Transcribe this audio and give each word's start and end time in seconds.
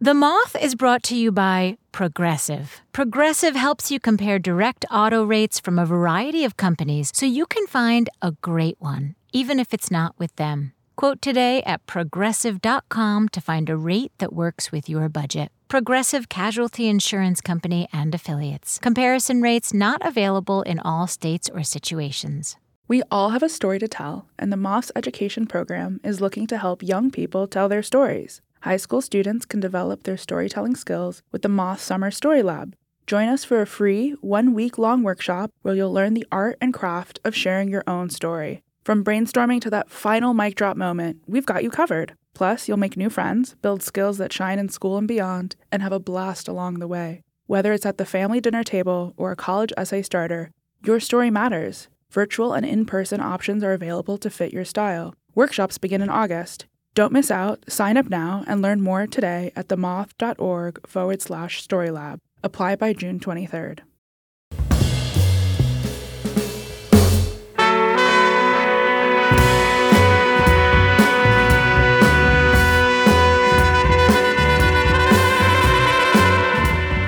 The 0.00 0.14
Moth 0.14 0.54
is 0.54 0.76
brought 0.76 1.02
to 1.04 1.16
you 1.16 1.32
by 1.32 1.76
Progressive. 1.90 2.82
Progressive 2.92 3.56
helps 3.56 3.90
you 3.90 3.98
compare 3.98 4.38
direct 4.38 4.84
auto 4.92 5.24
rates 5.24 5.58
from 5.58 5.76
a 5.76 5.84
variety 5.84 6.44
of 6.44 6.56
companies 6.56 7.10
so 7.12 7.26
you 7.26 7.46
can 7.46 7.66
find 7.66 8.08
a 8.22 8.30
great 8.30 8.76
one, 8.78 9.16
even 9.32 9.58
if 9.58 9.74
it's 9.74 9.90
not 9.90 10.14
with 10.16 10.36
them. 10.36 10.72
Quote 10.94 11.20
today 11.20 11.64
at 11.64 11.84
progressive.com 11.86 13.28
to 13.28 13.40
find 13.40 13.68
a 13.68 13.76
rate 13.76 14.12
that 14.18 14.32
works 14.32 14.70
with 14.70 14.88
your 14.88 15.08
budget. 15.08 15.50
Progressive 15.66 16.28
Casualty 16.28 16.86
Insurance 16.86 17.40
Company 17.40 17.88
and 17.92 18.14
Affiliates. 18.14 18.78
Comparison 18.78 19.42
rates 19.42 19.74
not 19.74 20.00
available 20.06 20.62
in 20.62 20.78
all 20.78 21.08
states 21.08 21.50
or 21.52 21.64
situations. 21.64 22.56
We 22.86 23.02
all 23.10 23.30
have 23.30 23.42
a 23.42 23.48
story 23.48 23.80
to 23.80 23.88
tell, 23.88 24.28
and 24.38 24.52
the 24.52 24.56
Moth's 24.56 24.92
education 24.94 25.46
program 25.46 26.00
is 26.04 26.20
looking 26.20 26.46
to 26.46 26.58
help 26.58 26.84
young 26.84 27.10
people 27.10 27.48
tell 27.48 27.68
their 27.68 27.82
stories. 27.82 28.40
High 28.62 28.76
school 28.76 29.00
students 29.00 29.46
can 29.46 29.60
develop 29.60 30.02
their 30.02 30.16
storytelling 30.16 30.74
skills 30.74 31.22
with 31.30 31.42
the 31.42 31.48
Moth 31.48 31.80
Summer 31.80 32.10
Story 32.10 32.42
Lab. 32.42 32.74
Join 33.06 33.28
us 33.28 33.44
for 33.44 33.62
a 33.62 33.66
free, 33.66 34.16
one 34.20 34.52
week 34.52 34.78
long 34.78 35.04
workshop 35.04 35.52
where 35.62 35.76
you'll 35.76 35.92
learn 35.92 36.14
the 36.14 36.26
art 36.32 36.58
and 36.60 36.74
craft 36.74 37.20
of 37.24 37.36
sharing 37.36 37.68
your 37.68 37.84
own 37.86 38.10
story. 38.10 38.64
From 38.84 39.04
brainstorming 39.04 39.60
to 39.60 39.70
that 39.70 39.90
final 39.90 40.34
mic 40.34 40.56
drop 40.56 40.76
moment, 40.76 41.20
we've 41.28 41.46
got 41.46 41.62
you 41.62 41.70
covered. 41.70 42.14
Plus, 42.34 42.66
you'll 42.66 42.76
make 42.76 42.96
new 42.96 43.08
friends, 43.08 43.54
build 43.62 43.80
skills 43.80 44.18
that 44.18 44.32
shine 44.32 44.58
in 44.58 44.68
school 44.68 44.98
and 44.98 45.06
beyond, 45.06 45.54
and 45.70 45.80
have 45.80 45.92
a 45.92 46.00
blast 46.00 46.48
along 46.48 46.80
the 46.80 46.88
way. 46.88 47.22
Whether 47.46 47.72
it's 47.72 47.86
at 47.86 47.96
the 47.96 48.04
family 48.04 48.40
dinner 48.40 48.64
table 48.64 49.14
or 49.16 49.30
a 49.30 49.36
college 49.36 49.72
essay 49.76 50.02
starter, 50.02 50.50
your 50.84 50.98
story 50.98 51.30
matters. 51.30 51.88
Virtual 52.10 52.54
and 52.54 52.66
in 52.66 52.86
person 52.86 53.20
options 53.20 53.62
are 53.62 53.72
available 53.72 54.18
to 54.18 54.30
fit 54.30 54.52
your 54.52 54.64
style. 54.64 55.14
Workshops 55.34 55.78
begin 55.78 56.02
in 56.02 56.08
August. 56.08 56.66
Don't 56.98 57.12
miss 57.12 57.30
out. 57.30 57.62
Sign 57.70 57.96
up 57.96 58.10
now 58.10 58.42
and 58.48 58.60
learn 58.60 58.80
more 58.80 59.06
today 59.06 59.52
at 59.54 59.68
themoth.org 59.68 60.84
forward 60.84 61.22
slash 61.22 61.64
storylab. 61.64 62.18
Apply 62.42 62.74
by 62.74 62.92
June 62.92 63.20
23rd. 63.20 63.82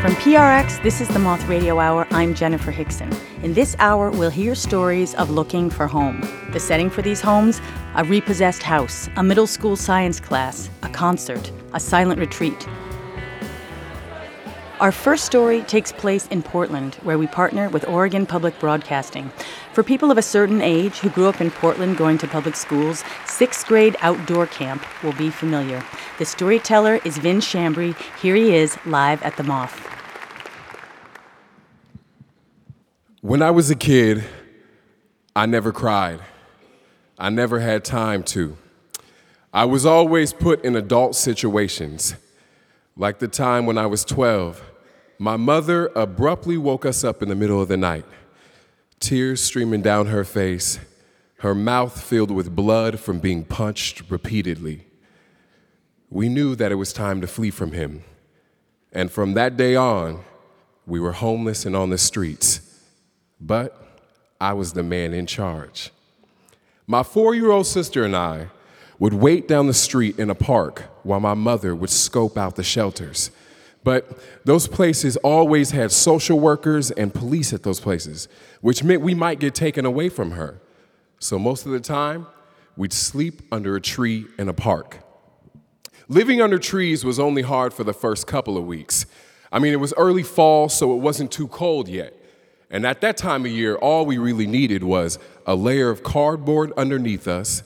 From 0.01 0.12
PRX, 0.12 0.83
this 0.83 1.03
is 1.03 1.09
the 1.09 1.19
Moth 1.19 1.47
Radio 1.47 1.79
Hour. 1.79 2.06
I'm 2.11 2.34
Jenifer 2.34 2.73
Hixson. 2.73 3.15
In 3.43 3.53
this 3.53 3.77
hour, 3.79 4.11
we'll 4.11 4.31
hear 4.31 4.55
stories 4.55 5.15
of 5.17 5.29
looking 5.29 5.69
for 5.69 5.87
home. 5.87 6.23
The 6.55 6.59
setting 6.59 6.89
for 6.89 7.03
these 7.03 7.20
homes 7.20 7.61
a 7.95 8.05
repossessed 8.05 8.62
house, 8.62 9.11
a 9.17 9.23
middle 9.23 9.47
school 9.47 9.77
science 9.77 10.19
class, 10.19 10.70
a 10.83 10.89
concert, 10.89 11.53
a 11.75 11.81
silent 11.81 12.19
retreat. 12.19 12.67
Our 14.81 14.91
first 14.91 15.27
story 15.27 15.61
takes 15.65 15.92
place 15.92 16.27
in 16.29 16.42
Portland, 16.42 16.95
where 17.03 17.19
we 17.19 17.27
partner 17.27 17.69
with 17.69 17.87
Oregon 17.87 18.25
Public 18.25 18.59
Broadcasting. 18.59 19.31
For 19.75 19.83
people 19.83 20.11
of 20.11 20.17
a 20.17 20.23
certain 20.23 20.62
age 20.62 20.97
who 20.97 21.11
grew 21.11 21.27
up 21.27 21.42
in 21.42 21.51
Portland 21.51 21.98
going 21.98 22.17
to 22.17 22.27
public 22.27 22.57
schools, 22.57 23.05
sixth 23.27 23.67
grade 23.67 23.97
outdoor 24.01 24.47
camp 24.47 24.83
will 25.03 25.12
be 25.12 25.29
familiar. 25.29 25.85
The 26.19 26.25
storyteller 26.25 27.01
is 27.05 27.19
Vin 27.19 27.41
Shambry. 27.41 27.95
Here 28.19 28.35
he 28.35 28.55
is, 28.55 28.79
live 28.87 29.23
at 29.23 29.37
the 29.37 29.42
Moth. 29.42 29.89
When 33.23 33.43
I 33.43 33.51
was 33.51 33.71
a 33.71 33.75
kid, 33.75 34.25
I 35.37 35.45
never 35.45 35.73
cried. 35.73 36.21
I 37.19 37.29
never 37.29 37.61
had 37.61 37.85
time 37.85 38.23
to. 38.23 38.57
I 39.53 39.67
was 39.67 39.85
always 39.85 40.33
put 40.33 40.65
in 40.65 40.75
adult 40.75 41.15
situations, 41.15 42.15
like 42.97 43.19
the 43.19 43.29
time 43.29 43.67
when 43.67 43.77
I 43.77 43.85
was 43.85 44.07
12. 44.07 44.63
My 45.19 45.37
mother 45.37 45.89
abruptly 45.95 46.57
woke 46.57 46.87
us 46.87 47.05
up 47.05 47.23
in 47.23 47.29
the 47.29 47.35
middle 47.35 47.61
of 47.61 47.69
the 47.69 47.77
night, 47.77 48.07
tears 49.01 49.45
streaming 49.45 49.83
down 49.83 50.07
her 50.07 50.25
face, 50.25 50.80
her 51.41 51.55
mouth 51.55 52.01
filled 52.01 52.30
with 52.30 52.57
blood 52.57 52.98
from 52.98 53.19
being 53.19 53.45
punched 53.45 54.03
repeatedly. 54.09 54.86
We 56.09 56.30
knew 56.30 56.55
that 56.57 56.73
it 56.73 56.77
was 56.77 56.95
time 56.95 57.20
to 57.20 57.27
flee 57.27 57.51
from 57.51 57.73
him. 57.73 58.03
And 58.95 59.13
from 59.13 59.35
that 59.35 59.59
day 59.59 59.77
on, 59.77 60.25
we 60.86 61.01
were 61.01 61.13
homeless 61.13 61.67
and 61.67 61.77
on 61.77 61.91
the 61.91 61.98
streets. 61.98 62.70
But 63.40 63.77
I 64.40 64.52
was 64.52 64.73
the 64.73 64.83
man 64.83 65.14
in 65.14 65.27
charge. 65.27 65.90
My 66.86 67.02
four 67.02 67.34
year 67.34 67.51
old 67.51 67.67
sister 67.67 68.05
and 68.05 68.17
I 68.17 68.48
would 68.98 69.14
wait 69.14 69.48
down 69.48 69.67
the 69.67 69.74
street 69.74 70.18
in 70.18 70.28
a 70.28 70.34
park 70.34 70.84
while 71.02 71.20
my 71.20 71.34
mother 71.34 71.74
would 71.74 71.90
scope 71.90 72.36
out 72.36 72.56
the 72.56 72.62
shelters. 72.62 73.30
But 73.83 74.18
those 74.45 74.68
places 74.68 75.17
always 75.18 75.70
had 75.70 75.90
social 75.90 76.39
workers 76.39 76.90
and 76.90 77.14
police 77.14 77.52
at 77.52 77.62
those 77.62 77.80
places, 77.80 78.29
which 78.61 78.84
meant 78.84 79.00
we 79.00 79.14
might 79.14 79.40
get 79.40 79.55
taken 79.55 79.86
away 79.86 80.11
from 80.11 80.33
her. 80.33 80.61
So 81.18 81.39
most 81.39 81.64
of 81.64 81.73
the 81.73 81.80
time, 81.80 82.27
we'd 82.77 82.92
sleep 82.92 83.40
under 83.50 83.77
a 83.77 83.80
tree 83.80 84.27
in 84.39 84.48
a 84.48 84.52
park. 84.52 84.98
Living 86.08 86.42
under 86.42 86.58
trees 86.58 87.05
was 87.05 87.18
only 87.18 87.42
hard 87.42 87.73
for 87.73 87.84
the 87.84 87.95
first 87.95 88.27
couple 88.27 88.58
of 88.58 88.67
weeks. 88.67 89.06
I 89.52 89.58
mean, 89.58 89.73
it 89.73 89.80
was 89.80 89.95
early 89.96 90.24
fall, 90.24 90.68
so 90.68 90.92
it 90.92 90.98
wasn't 90.98 91.30
too 91.30 91.48
cold 91.48 91.89
yet. 91.89 92.14
And 92.70 92.86
at 92.86 93.01
that 93.01 93.17
time 93.17 93.45
of 93.45 93.51
year, 93.51 93.75
all 93.77 94.07
we 94.07 94.19
really 94.19 94.47
needed 94.47 94.85
was 94.85 95.19
a 95.47 95.55
layer 95.55 95.91
of 95.91 96.03
cardboard 96.03 96.73
underneath 96.77 97.27
us, 97.27 97.64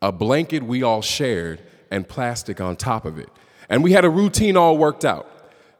a 0.00 0.10
blanket 0.10 0.62
we 0.62 0.82
all 0.82 1.02
shared, 1.02 1.60
and 1.90 2.08
plastic 2.08 2.60
on 2.60 2.76
top 2.76 3.04
of 3.04 3.18
it. 3.18 3.28
And 3.68 3.84
we 3.84 3.92
had 3.92 4.04
a 4.04 4.10
routine 4.10 4.56
all 4.56 4.76
worked 4.78 5.04
out 5.04 5.26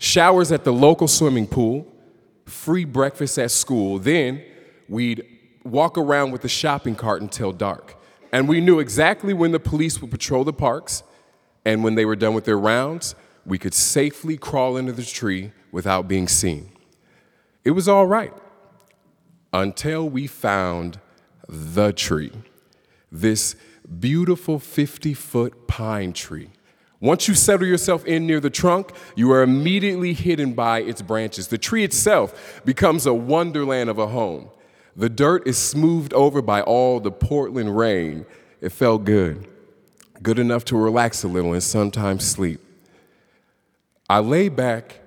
showers 0.01 0.53
at 0.53 0.63
the 0.63 0.73
local 0.73 1.09
swimming 1.09 1.47
pool, 1.47 1.85
free 2.45 2.85
breakfast 2.85 3.37
at 3.37 3.51
school. 3.51 3.99
Then 3.99 4.45
we'd 4.89 5.25
walk 5.65 5.99
around 5.99 6.31
with 6.31 6.43
the 6.43 6.49
shopping 6.49 6.95
cart 6.95 7.21
until 7.21 7.53
dark. 7.53 7.97
And 8.33 8.49
we 8.49 8.61
knew 8.61 8.79
exactly 8.79 9.35
when 9.35 9.51
the 9.51 9.59
police 9.59 10.01
would 10.01 10.11
patrol 10.11 10.45
the 10.45 10.53
parks, 10.53 11.03
and 11.65 11.83
when 11.83 11.97
they 11.97 12.05
were 12.05 12.15
done 12.15 12.35
with 12.35 12.45
their 12.45 12.59
rounds, 12.59 13.15
we 13.45 13.59
could 13.59 13.75
safely 13.75 14.37
crawl 14.37 14.77
into 14.77 14.93
the 14.93 15.03
tree 15.05 15.53
without 15.73 16.07
being 16.07 16.29
seen. 16.29 16.71
It 17.65 17.73
was 17.73 17.89
all 17.89 18.07
right 18.07 18.33
until 19.53 20.09
we 20.09 20.27
found 20.27 21.01
the 21.49 21.93
tree, 21.93 22.33
this 23.11 23.57
beautiful 23.99 24.59
50 24.59 25.15
foot 25.15 25.67
pine 25.67 26.13
tree. 26.13 26.51
Once 27.01 27.29
you 27.29 27.35
settle 27.35 27.67
yourself 27.67 28.05
in 28.07 28.27
near 28.27 28.41
the 28.41 28.51
trunk, 28.51 28.93
you 29.15 29.31
are 29.31 29.43
immediately 29.43 30.13
hidden 30.13 30.53
by 30.53 30.81
its 30.81 31.01
branches. 31.01 31.49
The 31.49 31.59
tree 31.59 31.85
itself 31.85 32.61
becomes 32.65 33.07
a 33.07 33.15
wonderland 33.15 33.89
of 33.89 33.99
a 33.99 34.09
home. 34.09 34.51
The 34.97 35.09
dirt 35.09 35.47
is 35.47 35.57
smoothed 35.57 36.13
over 36.13 36.43
by 36.43 36.61
all 36.61 36.99
the 36.99 37.13
Portland 37.13 37.77
rain. 37.77 38.27
It 38.61 38.71
felt 38.71 39.05
good, 39.05 39.47
good 40.21 40.41
enough 40.41 40.65
to 40.67 40.77
relax 40.77 41.23
a 41.23 41.29
little 41.29 41.53
and 41.53 41.63
sometimes 41.63 42.27
sleep. 42.27 42.61
I 44.11 44.19
lay 44.19 44.49
back 44.49 45.01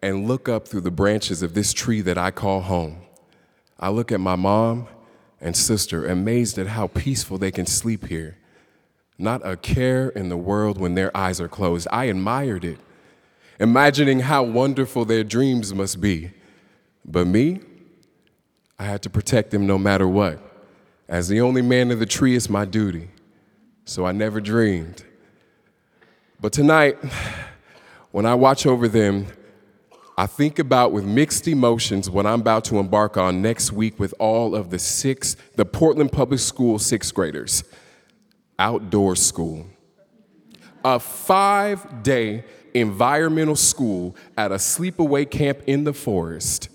and 0.00 0.26
look 0.26 0.48
up 0.48 0.66
through 0.66 0.80
the 0.82 0.90
branches 0.90 1.42
of 1.42 1.52
this 1.52 1.74
tree 1.74 2.00
that 2.00 2.16
I 2.16 2.30
call 2.30 2.62
home. 2.62 3.03
I 3.78 3.90
look 3.90 4.12
at 4.12 4.20
my 4.20 4.36
mom 4.36 4.88
and 5.40 5.56
sister, 5.56 6.06
amazed 6.06 6.58
at 6.58 6.68
how 6.68 6.86
peaceful 6.86 7.38
they 7.38 7.50
can 7.50 7.66
sleep 7.66 8.06
here. 8.06 8.38
Not 9.18 9.46
a 9.46 9.56
care 9.56 10.08
in 10.08 10.28
the 10.28 10.36
world 10.36 10.78
when 10.78 10.94
their 10.94 11.14
eyes 11.16 11.40
are 11.40 11.48
closed. 11.48 11.86
I 11.90 12.04
admired 12.04 12.64
it, 12.64 12.78
imagining 13.60 14.20
how 14.20 14.42
wonderful 14.42 15.04
their 15.04 15.22
dreams 15.22 15.74
must 15.74 16.00
be. 16.00 16.32
But 17.04 17.26
me, 17.26 17.60
I 18.78 18.84
had 18.84 19.02
to 19.02 19.10
protect 19.10 19.50
them 19.50 19.66
no 19.66 19.78
matter 19.78 20.08
what. 20.08 20.40
As 21.08 21.28
the 21.28 21.40
only 21.40 21.62
man 21.62 21.90
in 21.90 21.98
the 21.98 22.06
tree, 22.06 22.34
it's 22.34 22.48
my 22.48 22.64
duty. 22.64 23.08
So 23.84 24.06
I 24.06 24.12
never 24.12 24.40
dreamed. 24.40 25.04
But 26.40 26.52
tonight, 26.52 26.96
when 28.10 28.26
I 28.26 28.34
watch 28.34 28.66
over 28.66 28.88
them, 28.88 29.26
I 30.16 30.26
think 30.26 30.60
about 30.60 30.92
with 30.92 31.04
mixed 31.04 31.48
emotions 31.48 32.08
what 32.08 32.24
I'm 32.24 32.40
about 32.40 32.64
to 32.66 32.78
embark 32.78 33.16
on 33.16 33.42
next 33.42 33.72
week 33.72 33.98
with 33.98 34.14
all 34.20 34.54
of 34.54 34.70
the 34.70 34.78
six, 34.78 35.36
the 35.56 35.64
Portland 35.64 36.12
Public 36.12 36.38
School 36.38 36.78
sixth 36.78 37.12
graders. 37.12 37.64
Outdoor 38.56 39.16
school. 39.16 39.66
A 40.84 41.00
five 41.00 42.04
day 42.04 42.44
environmental 42.74 43.56
school 43.56 44.14
at 44.36 44.52
a 44.52 44.56
sleepaway 44.56 45.28
camp 45.28 45.62
in 45.66 45.82
the 45.82 45.92
forest. 45.92 46.68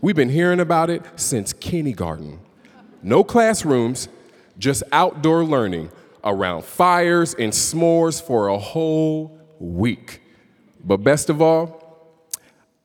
We've 0.00 0.16
been 0.16 0.30
hearing 0.30 0.60
about 0.60 0.88
it 0.88 1.02
since 1.16 1.52
kindergarten. 1.52 2.40
No 3.02 3.22
classrooms, 3.24 4.08
just 4.58 4.82
outdoor 4.92 5.44
learning 5.44 5.90
around 6.24 6.64
fires 6.64 7.34
and 7.34 7.52
s'mores 7.52 8.22
for 8.22 8.48
a 8.48 8.58
whole 8.58 9.38
week. 9.58 10.22
But 10.82 10.98
best 10.98 11.28
of 11.28 11.42
all, 11.42 11.79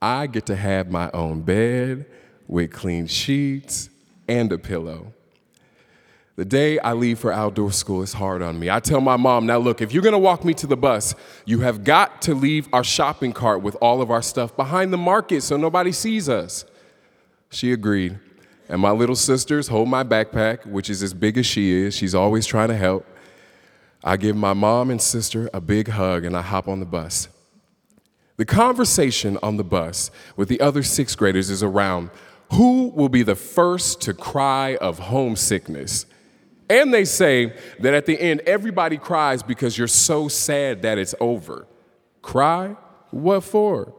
I 0.01 0.27
get 0.27 0.45
to 0.47 0.55
have 0.55 0.91
my 0.91 1.09
own 1.13 1.41
bed 1.41 2.05
with 2.47 2.71
clean 2.71 3.07
sheets 3.07 3.89
and 4.27 4.51
a 4.51 4.57
pillow. 4.57 5.13
The 6.35 6.45
day 6.45 6.79
I 6.79 6.91
leave 6.93 7.19
for 7.19 7.31
outdoor 7.31 7.71
school 7.71 8.01
is 8.01 8.11
hard 8.11 8.41
on 8.41 8.59
me. 8.59 8.69
I 8.69 8.81
tell 8.81 8.99
my 8.99 9.15
mom, 9.15 9.45
now 9.45 9.57
look, 9.57 9.81
if 9.81 9.93
you're 9.93 10.03
gonna 10.03 10.19
walk 10.19 10.43
me 10.43 10.53
to 10.55 10.67
the 10.67 10.75
bus, 10.75 11.15
you 11.45 11.61
have 11.61 11.85
got 11.85 12.21
to 12.23 12.35
leave 12.35 12.67
our 12.73 12.83
shopping 12.83 13.31
cart 13.31 13.61
with 13.61 13.75
all 13.75 14.01
of 14.01 14.11
our 14.11 14.21
stuff 14.21 14.55
behind 14.57 14.91
the 14.91 14.97
market 14.97 15.43
so 15.43 15.55
nobody 15.55 15.93
sees 15.93 16.27
us. 16.27 16.65
She 17.51 17.71
agreed. 17.71 18.19
And 18.67 18.81
my 18.81 18.91
little 18.91 19.15
sisters 19.15 19.67
hold 19.67 19.87
my 19.87 20.03
backpack, 20.03 20.65
which 20.65 20.89
is 20.89 21.03
as 21.03 21.13
big 21.13 21.37
as 21.37 21.45
she 21.45 21.71
is. 21.71 21.95
She's 21.95 22.15
always 22.15 22.45
trying 22.45 22.69
to 22.69 22.75
help. 22.75 23.05
I 24.03 24.17
give 24.17 24.35
my 24.35 24.53
mom 24.53 24.89
and 24.89 25.01
sister 25.01 25.49
a 25.53 25.61
big 25.61 25.87
hug 25.87 26.25
and 26.25 26.35
I 26.35 26.41
hop 26.41 26.67
on 26.67 26.79
the 26.79 26.85
bus. 26.85 27.29
The 28.37 28.45
conversation 28.45 29.37
on 29.41 29.57
the 29.57 29.63
bus 29.63 30.11
with 30.35 30.49
the 30.49 30.59
other 30.59 30.83
sixth 30.83 31.17
graders 31.17 31.49
is 31.49 31.63
around 31.63 32.09
who 32.51 32.89
will 32.89 33.09
be 33.09 33.23
the 33.23 33.35
first 33.35 34.01
to 34.01 34.13
cry 34.13 34.75
of 34.81 34.99
homesickness. 34.99 36.05
And 36.69 36.93
they 36.93 37.05
say 37.05 37.53
that 37.79 37.93
at 37.93 38.05
the 38.05 38.19
end, 38.19 38.41
everybody 38.41 38.97
cries 38.97 39.41
because 39.41 39.77
you're 39.77 39.87
so 39.87 40.27
sad 40.27 40.81
that 40.81 40.97
it's 40.97 41.15
over. 41.19 41.67
Cry? 42.21 42.75
What 43.11 43.43
for? 43.43 43.93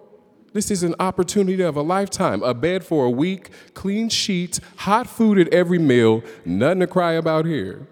This 0.53 0.71
is 0.71 0.83
an 0.83 0.95
opportunity 0.99 1.63
of 1.63 1.77
a 1.77 1.83
lifetime. 1.83 2.43
A 2.43 2.55
bed 2.55 2.85
for 2.85 3.05
a 3.05 3.11
week, 3.11 3.51
clean 3.75 4.09
sheets, 4.09 4.61
hot 4.77 5.07
food 5.07 5.39
at 5.39 5.49
every 5.49 5.79
meal, 5.79 6.23
nothing 6.45 6.81
to 6.81 6.87
cry 6.87 7.13
about 7.13 7.47
here. 7.47 7.87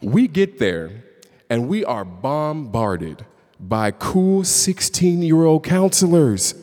We 0.00 0.26
get 0.26 0.58
there 0.58 1.04
and 1.48 1.68
we 1.68 1.84
are 1.84 2.04
bombarded 2.04 3.26
by 3.60 3.90
cool 3.90 4.42
16 4.42 5.22
year 5.22 5.44
old 5.44 5.64
counselors 5.64 6.54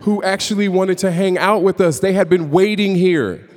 who 0.00 0.22
actually 0.22 0.68
wanted 0.68 0.98
to 0.98 1.10
hang 1.12 1.38
out 1.38 1.62
with 1.62 1.80
us. 1.80 2.00
They 2.00 2.12
had 2.12 2.28
been 2.28 2.50
waiting 2.50 2.96
here. 2.96 3.48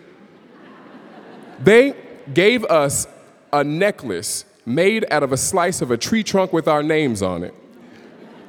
They 1.59 1.95
gave 2.33 2.63
us 2.65 3.07
a 3.51 3.63
necklace 3.63 4.45
made 4.65 5.05
out 5.11 5.23
of 5.23 5.31
a 5.31 5.37
slice 5.37 5.81
of 5.81 5.91
a 5.91 5.97
tree 5.97 6.23
trunk 6.23 6.53
with 6.53 6.67
our 6.67 6.83
names 6.83 7.21
on 7.21 7.43
it. 7.43 7.53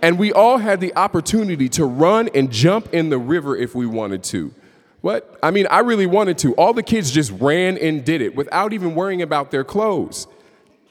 And 0.03 0.19
we 0.19 0.33
all 0.33 0.59
had 0.59 0.81
the 0.81 0.95
opportunity 0.95 1.69
to 1.71 1.87
run 1.87 2.29
and 2.35 2.51
jump 2.51 2.93
in 2.93 3.09
the 3.09 3.19
river 3.19 3.57
if 3.57 3.75
we 3.75 3.87
wanted 3.87 4.23
to. 4.25 4.53
What? 5.01 5.39
I 5.43 5.51
mean, 5.51 5.67
I 5.71 5.81
really 5.81 6.07
wanted 6.07 6.37
to. 6.39 6.55
All 6.55 6.73
the 6.73 6.83
kids 6.83 7.11
just 7.11 7.31
ran 7.33 7.79
and 7.79 8.05
did 8.05 8.21
it 8.21 8.35
without 8.35 8.73
even 8.73 8.95
worrying 8.95 9.23
about 9.23 9.51
their 9.51 9.65
clothes. 9.65 10.27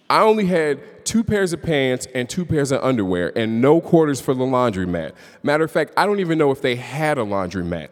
I 0.10 0.22
only 0.22 0.46
had 0.46 1.06
two 1.06 1.24
pairs 1.24 1.54
of 1.54 1.62
pants 1.62 2.07
and 2.13 2.30
two 2.30 2.46
pairs 2.46 2.72
of 2.72 2.84
underwear 2.84 3.36
and 3.38 3.62
no 3.62 3.81
quarters 3.81 4.22
for 4.22 4.34
the 4.34 4.44
laundromat. 4.44 5.13
Matter 5.44 5.63
of 5.63 5.72
fact, 5.72 5.94
I 5.98 6.06
don't 6.06 6.19
even 6.19 6.38
know 6.38 6.52
if 6.52 6.62
they 6.62 6.75
had 6.75 7.18
a 7.18 7.22
laundromat. 7.22 7.90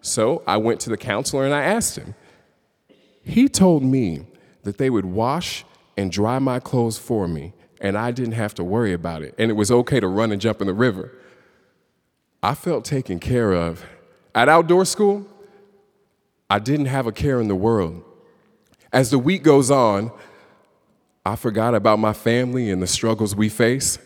So 0.00 0.42
I 0.46 0.56
went 0.56 0.80
to 0.80 0.90
the 0.90 0.96
counselor 0.96 1.44
and 1.44 1.54
I 1.54 1.62
asked 1.62 1.96
him. 1.96 2.14
He 3.22 3.48
told 3.48 3.84
me 3.84 4.26
that 4.64 4.78
they 4.78 4.90
would 4.90 5.04
wash 5.04 5.64
and 5.96 6.10
dry 6.10 6.38
my 6.38 6.58
clothes 6.58 6.98
for 6.98 7.28
me, 7.28 7.52
and 7.80 7.96
I 7.96 8.10
didn't 8.10 8.32
have 8.32 8.54
to 8.54 8.64
worry 8.64 8.92
about 8.92 9.22
it, 9.22 9.34
and 9.38 9.50
it 9.50 9.54
was 9.54 9.70
okay 9.70 10.00
to 10.00 10.08
run 10.08 10.32
and 10.32 10.40
jump 10.40 10.60
in 10.60 10.66
the 10.66 10.74
river. 10.74 11.12
I 12.42 12.54
felt 12.54 12.84
taken 12.84 13.20
care 13.20 13.52
of. 13.52 13.84
At 14.34 14.48
outdoor 14.48 14.84
school, 14.84 15.26
I 16.50 16.58
didn't 16.58 16.86
have 16.86 17.06
a 17.06 17.12
care 17.12 17.40
in 17.40 17.48
the 17.48 17.54
world. 17.54 18.02
As 18.92 19.10
the 19.10 19.18
week 19.18 19.42
goes 19.42 19.70
on, 19.70 20.10
I 21.24 21.36
forgot 21.36 21.74
about 21.74 21.98
my 21.98 22.12
family 22.12 22.70
and 22.70 22.82
the 22.82 22.86
struggles 22.86 23.36
we 23.36 23.48
face. 23.48 23.98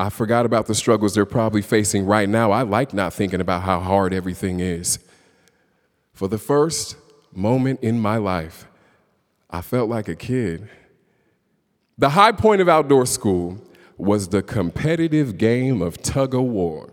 I 0.00 0.08
forgot 0.08 0.46
about 0.46 0.66
the 0.66 0.74
struggles 0.74 1.14
they're 1.14 1.26
probably 1.26 1.62
facing 1.62 2.06
right 2.06 2.28
now. 2.28 2.50
I 2.50 2.62
like 2.62 2.92
not 2.94 3.12
thinking 3.12 3.40
about 3.40 3.62
how 3.62 3.78
hard 3.80 4.12
everything 4.14 4.60
is. 4.60 4.98
For 6.12 6.28
the 6.28 6.38
first 6.38 6.96
moment 7.32 7.80
in 7.82 8.00
my 8.00 8.16
life, 8.16 8.66
I 9.50 9.60
felt 9.60 9.88
like 9.88 10.08
a 10.08 10.16
kid. 10.16 10.68
The 11.98 12.10
high 12.10 12.32
point 12.32 12.60
of 12.62 12.68
outdoor 12.68 13.06
school 13.06 13.58
was 13.98 14.28
the 14.28 14.42
competitive 14.42 15.36
game 15.36 15.82
of 15.82 16.02
tug 16.02 16.34
of 16.34 16.42
war. 16.42 16.90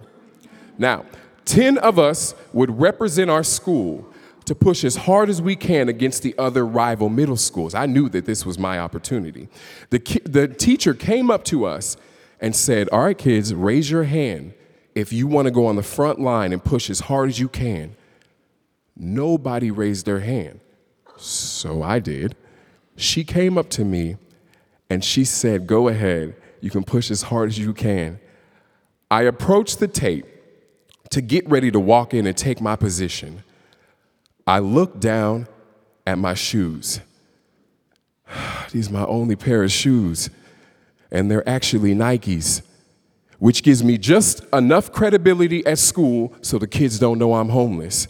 Now, 0.77 1.05
10 1.45 1.77
of 1.79 1.97
us 1.97 2.35
would 2.53 2.79
represent 2.79 3.31
our 3.31 3.43
school 3.43 4.08
to 4.49 4.55
push 4.55 4.83
as 4.83 4.95
hard 4.95 5.29
as 5.29 5.43
we 5.43 5.55
can 5.55 5.89
against 5.89 6.23
the 6.23 6.33
other 6.39 6.65
rival 6.65 7.07
middle 7.07 7.37
schools. 7.37 7.75
I 7.75 7.85
knew 7.85 8.09
that 8.09 8.25
this 8.25 8.47
was 8.47 8.57
my 8.57 8.79
opportunity. 8.79 9.47
The, 9.91 9.99
ki- 9.99 10.21
the 10.25 10.47
teacher 10.47 10.95
came 10.95 11.29
up 11.29 11.43
to 11.45 11.65
us 11.65 11.97
and 12.41 12.55
said, 12.55 12.89
All 12.89 13.03
right, 13.03 13.17
kids, 13.17 13.53
raise 13.53 13.91
your 13.91 14.05
hand 14.05 14.55
if 14.95 15.13
you 15.13 15.27
want 15.27 15.45
to 15.45 15.51
go 15.51 15.67
on 15.67 15.75
the 15.75 15.83
front 15.83 16.19
line 16.19 16.51
and 16.51 16.63
push 16.63 16.89
as 16.89 17.01
hard 17.01 17.29
as 17.29 17.39
you 17.39 17.47
can. 17.47 17.95
Nobody 18.97 19.69
raised 19.69 20.07
their 20.07 20.21
hand. 20.21 20.61
So 21.15 21.83
I 21.83 21.99
did. 21.99 22.35
She 22.95 23.23
came 23.23 23.55
up 23.55 23.69
to 23.69 23.85
me 23.85 24.17
and 24.89 25.05
she 25.05 25.25
said, 25.25 25.67
Go 25.67 25.89
ahead, 25.89 26.35
you 26.59 26.71
can 26.71 26.83
push 26.83 27.11
as 27.11 27.21
hard 27.21 27.49
as 27.49 27.59
you 27.59 27.71
can. 27.71 28.19
I 29.11 29.21
approached 29.21 29.79
the 29.79 29.87
tape 29.87 30.25
to 31.11 31.21
get 31.21 31.47
ready 31.47 31.69
to 31.69 31.79
walk 31.79 32.15
in 32.15 32.25
and 32.25 32.35
take 32.35 32.59
my 32.59 32.75
position. 32.75 33.43
I 34.47 34.59
looked 34.59 34.99
down 34.99 35.47
at 36.05 36.17
my 36.17 36.33
shoes. 36.33 36.99
These 38.71 38.89
are 38.89 38.93
my 38.93 39.05
only 39.05 39.35
pair 39.35 39.63
of 39.63 39.71
shoes, 39.71 40.29
and 41.11 41.29
they're 41.29 41.47
actually 41.47 41.95
Nikes, 41.95 42.61
which 43.39 43.63
gives 43.63 43.83
me 43.83 43.97
just 43.97 44.43
enough 44.51 44.91
credibility 44.91 45.65
at 45.65 45.79
school 45.79 46.33
so 46.41 46.57
the 46.57 46.67
kids 46.67 46.99
don't 46.99 47.19
know 47.19 47.35
I'm 47.35 47.49
homeless. 47.49 48.07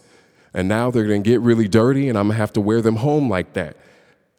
And 0.53 0.67
now 0.67 0.89
they're 0.89 1.05
gonna 1.05 1.19
get 1.19 1.41
really 1.41 1.67
dirty, 1.67 2.09
and 2.09 2.17
I'm 2.17 2.27
gonna 2.27 2.37
have 2.37 2.53
to 2.53 2.61
wear 2.61 2.81
them 2.81 2.97
home 2.97 3.29
like 3.29 3.53
that. 3.53 3.77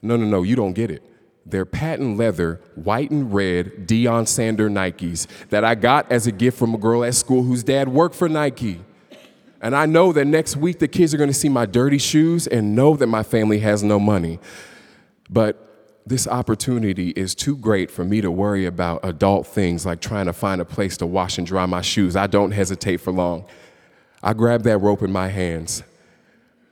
No, 0.03 0.17
no, 0.17 0.25
no, 0.25 0.43
you 0.43 0.57
don't 0.57 0.73
get 0.73 0.91
it. 0.91 1.03
They're 1.47 1.65
patent 1.65 2.17
leather, 2.17 2.61
white 2.75 3.11
and 3.11 3.33
red 3.33 3.87
Deion 3.87 4.29
Sander 4.29 4.69
Nikes 4.69 5.27
that 5.49 5.65
I 5.65 5.75
got 5.75 6.11
as 6.11 6.27
a 6.27 6.33
gift 6.33 6.59
from 6.59 6.75
a 6.75 6.79
girl 6.79 7.05
at 7.05 7.15
school 7.15 7.43
whose 7.43 7.63
dad 7.63 7.89
worked 7.89 8.15
for 8.15 8.29
Nike. 8.29 8.81
And 9.61 9.77
I 9.77 9.87
know 9.87 10.13
that 10.13 10.25
next 10.25 10.57
week 10.57 10.79
the 10.79 10.89
kids 10.89 11.13
are 11.13 11.19
gonna 11.19 11.35
see 11.35 11.49
my 11.49 11.67
dirty 11.67 11.99
shoes 11.99 12.47
and 12.47 12.75
know 12.75 12.97
that 12.97 13.07
my 13.07 13.23
family 13.23 13.59
has 13.59 13.83
no 13.83 13.99
money. 13.99 14.39
But 15.29 15.67
this 16.07 16.27
opportunity 16.27 17.11
is 17.11 17.35
too 17.35 17.57
great 17.57 17.91
for 17.91 18.05
me 18.05 18.21
to 18.21 18.31
worry 18.31 18.67
about 18.67 19.01
adult 19.05 19.47
things 19.47 19.85
like 19.85 20.01
trying 20.01 20.27
to 20.27 20.33
find 20.33 20.61
a 20.61 20.65
place 20.65 20.97
to 20.99 21.07
wash 21.07 21.39
and 21.39 21.47
dry 21.47 21.67
my 21.67 21.83
shoes. 21.83 22.17
I 22.17 22.27
don't 22.27 22.53
hesitate 22.53 22.99
for 22.99 23.13
long. 23.13 23.45
I 24.23 24.33
grab 24.33 24.63
that 24.63 24.79
rope 24.79 25.03
in 25.03 25.13
my 25.13 25.29
hands. 25.29 25.83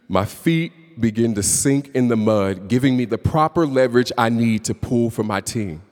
My 0.08 0.24
feet 0.24 0.72
begin 1.00 1.34
to 1.34 1.42
sink 1.42 1.90
in 1.94 2.08
the 2.08 2.16
mud, 2.16 2.68
giving 2.68 2.96
me 2.96 3.04
the 3.04 3.18
proper 3.18 3.66
leverage 3.66 4.10
I 4.18 4.30
need 4.30 4.64
to 4.64 4.74
pull 4.74 5.10
for 5.10 5.22
my 5.22 5.40
team. 5.40 5.82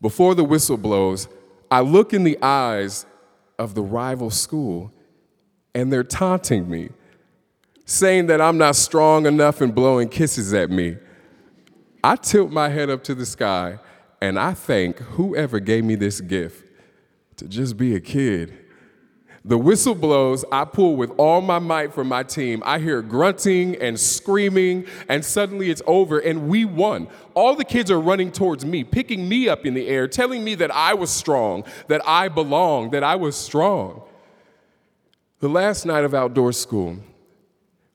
Before 0.00 0.34
the 0.34 0.44
whistle 0.44 0.76
blows, 0.76 1.28
I 1.70 1.80
look 1.80 2.14
in 2.14 2.24
the 2.24 2.38
eyes 2.40 3.04
of 3.58 3.74
the 3.74 3.82
rival 3.82 4.30
school 4.30 4.92
and 5.78 5.92
they're 5.92 6.02
taunting 6.02 6.68
me, 6.68 6.88
saying 7.84 8.26
that 8.26 8.40
I'm 8.40 8.58
not 8.58 8.74
strong 8.74 9.26
enough 9.26 9.60
and 9.60 9.72
blowing 9.72 10.08
kisses 10.08 10.52
at 10.52 10.70
me. 10.70 10.96
I 12.02 12.16
tilt 12.16 12.50
my 12.50 12.68
head 12.68 12.90
up 12.90 13.04
to 13.04 13.14
the 13.14 13.24
sky 13.24 13.78
and 14.20 14.38
I 14.38 14.54
thank 14.54 14.98
whoever 14.98 15.60
gave 15.60 15.84
me 15.84 15.94
this 15.94 16.20
gift 16.20 16.68
to 17.36 17.46
just 17.46 17.76
be 17.76 17.94
a 17.94 18.00
kid 18.00 18.68
the 19.48 19.56
whistle 19.56 19.94
blows, 19.94 20.44
I 20.52 20.66
pull 20.66 20.96
with 20.96 21.10
all 21.16 21.40
my 21.40 21.58
might 21.58 21.94
for 21.94 22.04
my 22.04 22.22
team. 22.22 22.62
I 22.66 22.80
hear 22.80 23.00
grunting 23.00 23.76
and 23.76 23.98
screaming, 23.98 24.86
and 25.08 25.24
suddenly 25.24 25.70
it's 25.70 25.80
over, 25.86 26.18
and 26.18 26.48
we 26.48 26.66
won. 26.66 27.08
All 27.32 27.54
the 27.54 27.64
kids 27.64 27.90
are 27.90 27.98
running 27.98 28.30
towards 28.30 28.66
me, 28.66 28.84
picking 28.84 29.26
me 29.26 29.48
up 29.48 29.64
in 29.64 29.72
the 29.72 29.88
air, 29.88 30.06
telling 30.06 30.44
me 30.44 30.54
that 30.56 30.70
I 30.70 30.92
was 30.92 31.08
strong, 31.08 31.64
that 31.86 32.02
I 32.06 32.28
belonged, 32.28 32.92
that 32.92 33.02
I 33.02 33.16
was 33.16 33.36
strong. 33.36 34.02
The 35.40 35.48
last 35.48 35.86
night 35.86 36.04
of 36.04 36.14
outdoor 36.14 36.50
school, 36.50 36.96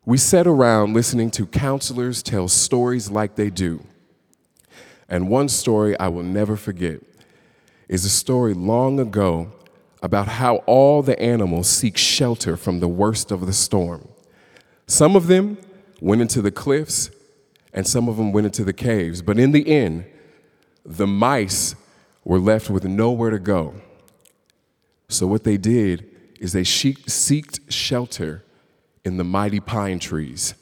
we 0.06 0.18
sat 0.18 0.48
around 0.48 0.94
listening 0.94 1.30
to 1.32 1.46
counselors 1.46 2.24
tell 2.24 2.48
stories 2.48 3.12
like 3.12 3.36
they 3.36 3.50
do. 3.50 3.84
And 5.10 5.28
one 5.28 5.50
story 5.50 6.00
I 6.00 6.08
will 6.08 6.24
never 6.24 6.56
forget 6.56 7.02
is 7.90 8.06
a 8.06 8.10
story 8.10 8.54
long 8.54 8.98
ago 8.98 9.52
about 10.02 10.30
how 10.30 10.58
all 10.68 11.02
the 11.02 11.22
animals 11.22 11.68
seek 11.68 11.98
shelter 11.98 12.56
from 12.56 12.80
the 12.80 12.88
worst 12.88 13.30
of 13.30 13.46
the 13.46 13.52
storm. 13.52 14.08
Some 14.88 15.18
of 15.18 15.28
them 15.28 15.58
went 16.00 16.22
into 16.22 16.42
the 16.42 16.52
cliffs, 16.52 17.10
and 17.74 17.86
some 17.86 18.08
of 18.08 18.16
them 18.16 18.32
went 18.32 18.46
into 18.46 18.64
the 18.64 18.72
caves. 18.72 19.22
But 19.22 19.38
in 19.38 19.52
the 19.52 19.68
end, 19.68 20.06
the 20.86 21.08
mice 21.08 21.76
were 22.24 22.40
left 22.40 22.70
with 22.70 22.86
nowhere 22.86 23.32
to 23.32 23.40
go. 23.40 23.76
So, 25.10 25.28
what 25.28 25.44
they 25.44 25.58
did 25.58 26.12
is 26.40 26.54
they 26.54 26.63
seeked 26.63 27.60
shelter 27.70 28.44
in 29.04 29.18
the 29.18 29.24
mighty 29.24 29.60
pine 29.60 30.00
trees. 30.00 30.56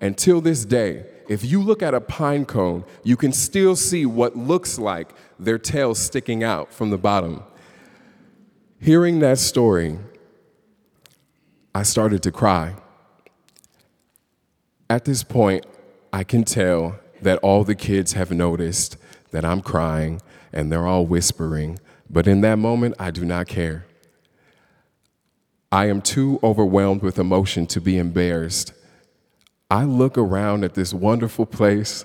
Until 0.00 0.40
this 0.40 0.64
day, 0.64 1.06
if 1.28 1.44
you 1.44 1.62
look 1.62 1.82
at 1.82 1.94
a 1.94 2.00
pine 2.00 2.44
cone, 2.44 2.84
you 3.04 3.16
can 3.16 3.32
still 3.32 3.76
see 3.76 4.04
what 4.04 4.36
looks 4.36 4.78
like 4.78 5.10
their 5.38 5.58
tails 5.58 5.98
sticking 5.98 6.42
out 6.42 6.72
from 6.72 6.90
the 6.90 6.98
bottom. 6.98 7.42
Hearing 8.78 9.20
that 9.20 9.38
story, 9.38 9.98
I 11.74 11.84
started 11.84 12.22
to 12.24 12.32
cry. 12.32 12.74
At 14.90 15.04
this 15.04 15.22
point, 15.22 15.64
I 16.12 16.24
can 16.24 16.44
tell 16.44 16.98
that 17.22 17.38
all 17.38 17.64
the 17.64 17.74
kids 17.74 18.12
have 18.12 18.30
noticed 18.30 18.96
that 19.30 19.44
I'm 19.44 19.62
crying 19.62 20.20
and 20.52 20.70
they're 20.70 20.86
all 20.86 21.06
whispering, 21.06 21.78
but 22.10 22.26
in 22.26 22.42
that 22.42 22.56
moment, 22.56 22.96
I 22.98 23.10
do 23.10 23.24
not 23.24 23.46
care. 23.46 23.86
I 25.72 25.86
am 25.86 26.02
too 26.02 26.38
overwhelmed 26.42 27.00
with 27.00 27.18
emotion 27.18 27.66
to 27.68 27.80
be 27.80 27.96
embarrassed. 27.96 28.74
I 29.70 29.84
look 29.84 30.18
around 30.18 30.64
at 30.64 30.74
this 30.74 30.92
wonderful 30.92 31.46
place 31.46 32.04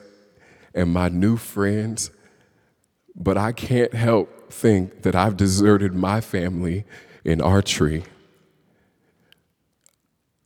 and 0.74 0.94
my 0.94 1.10
new 1.10 1.36
friends, 1.36 2.10
but 3.14 3.38
I 3.38 3.52
can't 3.52 3.94
help 3.94 4.54
think 4.54 5.02
that 5.02 5.16
I've 5.16 5.36
deserted 5.36 5.94
my 5.94 6.22
family 6.22 6.86
in 7.26 7.42
archery. 7.42 8.06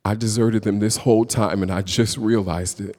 I 0.03 0.15
deserted 0.15 0.63
them 0.63 0.79
this 0.79 0.97
whole 0.97 1.25
time 1.25 1.61
and 1.61 1.71
I 1.71 1.83
just 1.83 2.17
realized 2.17 2.81
it. 2.81 2.97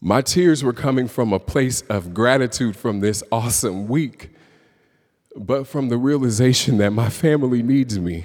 My 0.00 0.20
tears 0.20 0.64
were 0.64 0.72
coming 0.72 1.06
from 1.06 1.32
a 1.32 1.38
place 1.38 1.82
of 1.82 2.12
gratitude 2.12 2.74
from 2.74 2.98
this 2.98 3.22
awesome 3.30 3.86
week, 3.86 4.30
but 5.36 5.68
from 5.68 5.90
the 5.90 5.96
realization 5.96 6.78
that 6.78 6.90
my 6.90 7.08
family 7.08 7.62
needs 7.62 7.96
me. 8.00 8.24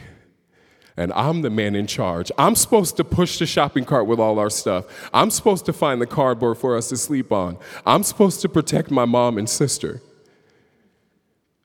And 0.97 1.11
I'm 1.13 1.41
the 1.41 1.49
man 1.49 1.75
in 1.75 1.87
charge. 1.87 2.31
I'm 2.37 2.55
supposed 2.55 2.95
to 2.97 3.03
push 3.03 3.37
the 3.39 3.45
shopping 3.45 3.83
cart 3.83 4.07
with 4.07 4.19
all 4.19 4.39
our 4.39 4.49
stuff. 4.49 4.85
I'm 5.13 5.29
supposed 5.29 5.65
to 5.65 5.73
find 5.73 6.01
the 6.01 6.07
cardboard 6.07 6.57
for 6.57 6.77
us 6.77 6.89
to 6.89 6.97
sleep 6.97 7.31
on. 7.31 7.57
I'm 7.85 8.03
supposed 8.03 8.41
to 8.41 8.49
protect 8.49 8.91
my 8.91 9.03
mom 9.03 9.37
and 9.37 9.49
sister. 9.49 10.01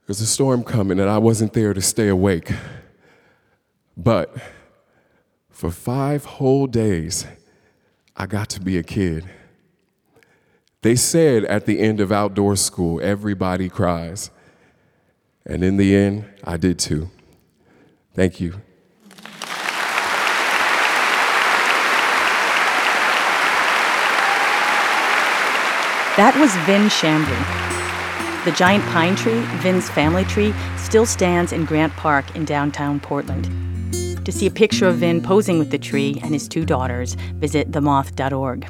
There's 0.07 0.21
a 0.21 0.27
storm 0.27 0.65
coming, 0.65 0.99
and 0.99 1.09
I 1.09 1.19
wasn't 1.19 1.53
there 1.53 1.73
to 1.73 1.81
stay 1.81 2.09
awake. 2.09 2.53
But 3.97 4.37
for 5.49 5.71
five 5.71 6.25
whole 6.25 6.67
days, 6.67 7.27
I 8.17 8.27
got 8.27 8.49
to 8.51 8.61
be 8.61 8.77
a 8.77 8.83
kid. 8.83 9.31
They 10.83 10.97
said 10.97 11.45
at 11.45 11.67
the 11.67 11.79
end 11.79 12.01
of 12.01 12.11
outdoor 12.11 12.57
school, 12.57 13.01
everybody 13.01 13.69
cries. 13.69 14.31
And 15.47 15.63
in 15.63 15.77
the 15.77 15.95
end, 15.95 16.25
I 16.43 16.57
did 16.57 16.79
too. 16.79 17.11
Thank 18.15 18.41
you. 18.41 18.61
That 26.17 26.35
was 26.40 26.55
Vin 26.67 26.88
Shambry. 26.88 28.45
The 28.45 28.50
giant 28.50 28.85
pine 28.87 29.14
tree, 29.14 29.40
Vin's 29.62 29.88
family 29.88 30.25
tree, 30.25 30.52
still 30.76 31.07
stands 31.07 31.52
in 31.52 31.64
Grant 31.64 31.93
Park 31.93 32.35
in 32.35 32.45
downtown 32.45 32.99
Portland. 32.99 33.45
To 34.25 34.33
see 34.33 34.47
a 34.47 34.50
picture 34.50 34.88
of 34.88 34.97
Vin 34.97 35.23
posing 35.23 35.61
with 35.61 35.71
the 35.71 35.79
tree 35.79 36.19
and 36.23 36.35
his 36.35 36.49
two 36.49 36.64
daughters, 36.64 37.14
visit 37.35 37.71
themoth.org. 37.71 38.69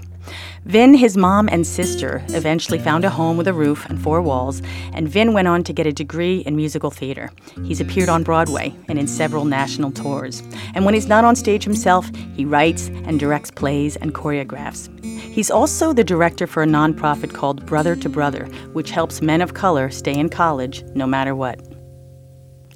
Vin, 0.66 0.92
his 0.92 1.16
mom, 1.16 1.48
and 1.48 1.66
sister 1.66 2.22
eventually 2.28 2.78
found 2.78 3.06
a 3.06 3.10
home 3.10 3.38
with 3.38 3.48
a 3.48 3.54
roof 3.54 3.86
and 3.86 4.00
four 4.00 4.20
walls, 4.20 4.60
and 4.92 5.08
Vin 5.08 5.32
went 5.32 5.48
on 5.48 5.64
to 5.64 5.72
get 5.72 5.86
a 5.86 5.92
degree 5.92 6.40
in 6.40 6.54
musical 6.54 6.90
theater. 6.90 7.30
He's 7.64 7.80
appeared 7.80 8.10
on 8.10 8.22
Broadway 8.22 8.74
and 8.86 8.98
in 8.98 9.06
several 9.06 9.46
national 9.46 9.92
tours. 9.92 10.42
And 10.74 10.84
when 10.84 10.92
he's 10.92 11.08
not 11.08 11.24
on 11.24 11.36
stage 11.36 11.64
himself, 11.64 12.10
he 12.36 12.44
writes 12.44 12.88
and 12.88 13.18
directs 13.18 13.50
plays 13.50 13.96
and 13.96 14.14
choreographs. 14.14 14.90
He's 15.30 15.50
also 15.50 15.92
the 15.92 16.02
director 16.02 16.46
for 16.46 16.62
a 16.62 16.66
nonprofit 16.66 17.32
called 17.32 17.64
Brother 17.64 17.94
to 17.96 18.08
Brother, 18.08 18.46
which 18.72 18.90
helps 18.90 19.22
men 19.22 19.40
of 19.40 19.54
color 19.54 19.88
stay 19.90 20.14
in 20.14 20.28
college 20.28 20.82
no 20.94 21.06
matter 21.06 21.36
what. 21.36 21.60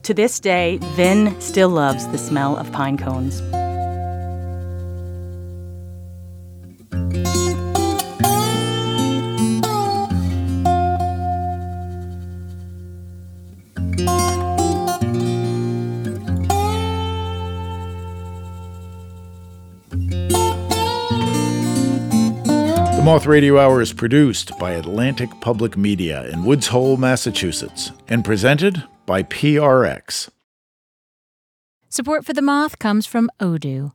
To 0.04 0.14
this 0.14 0.38
day, 0.38 0.78
Vin 0.94 1.40
still 1.40 1.70
loves 1.70 2.06
the 2.08 2.18
smell 2.18 2.56
of 2.56 2.70
pine 2.70 2.96
cones. 2.96 3.42
Moth 23.14 23.26
Radio 23.26 23.60
Hour 23.60 23.80
is 23.80 23.92
produced 23.92 24.58
by 24.58 24.72
Atlantic 24.72 25.30
Public 25.40 25.76
Media 25.76 26.26
in 26.30 26.44
Woods 26.44 26.66
Hole, 26.66 26.96
Massachusetts, 26.96 27.92
and 28.08 28.24
presented 28.24 28.82
by 29.06 29.22
PRX. 29.22 30.30
Support 31.88 32.24
for 32.26 32.32
the 32.32 32.42
Moth 32.42 32.80
comes 32.80 33.06
from 33.06 33.30
Odoo. 33.38 33.92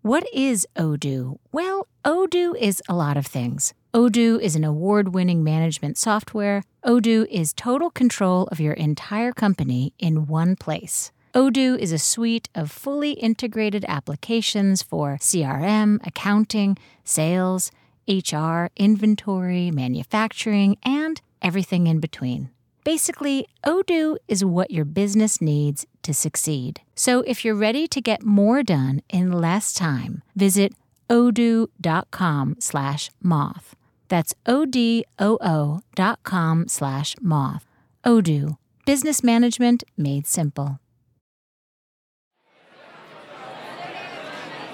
What 0.00 0.24
is 0.32 0.66
Odoo? 0.74 1.36
Well, 1.52 1.86
Odoo 2.02 2.56
is 2.58 2.82
a 2.88 2.94
lot 2.94 3.18
of 3.18 3.26
things. 3.26 3.74
Odoo 3.92 4.40
is 4.40 4.56
an 4.56 4.64
award 4.64 5.12
winning 5.12 5.44
management 5.44 5.98
software. 5.98 6.62
Odoo 6.82 7.26
is 7.30 7.52
total 7.52 7.90
control 7.90 8.44
of 8.44 8.58
your 8.58 8.72
entire 8.72 9.32
company 9.32 9.92
in 9.98 10.26
one 10.26 10.56
place. 10.56 11.12
Odoo 11.34 11.78
is 11.78 11.92
a 11.92 11.98
suite 11.98 12.48
of 12.54 12.70
fully 12.70 13.12
integrated 13.12 13.84
applications 13.86 14.82
for 14.82 15.18
CRM, 15.20 15.98
accounting, 16.06 16.78
sales, 17.04 17.70
HR, 18.08 18.66
inventory, 18.76 19.70
manufacturing, 19.70 20.76
and 20.84 21.20
everything 21.40 21.86
in 21.86 22.00
between. 22.00 22.50
Basically, 22.84 23.46
Odoo 23.64 24.16
is 24.26 24.44
what 24.44 24.70
your 24.72 24.84
business 24.84 25.40
needs 25.40 25.86
to 26.02 26.12
succeed. 26.12 26.80
So 26.96 27.20
if 27.20 27.44
you're 27.44 27.54
ready 27.54 27.86
to 27.86 28.00
get 28.00 28.24
more 28.24 28.62
done 28.62 29.02
in 29.08 29.30
less 29.30 29.72
time, 29.72 30.22
visit 30.34 30.72
odoo.com 31.08 32.56
slash 32.58 33.10
moth. 33.22 33.76
That's 34.08 34.34
O-D-O-O 34.46 35.80
dot 35.94 36.22
com 36.22 36.68
slash 36.68 37.16
moth. 37.20 37.64
Odoo, 38.04 38.56
business 38.84 39.22
management 39.22 39.84
made 39.96 40.26
simple. 40.26 40.81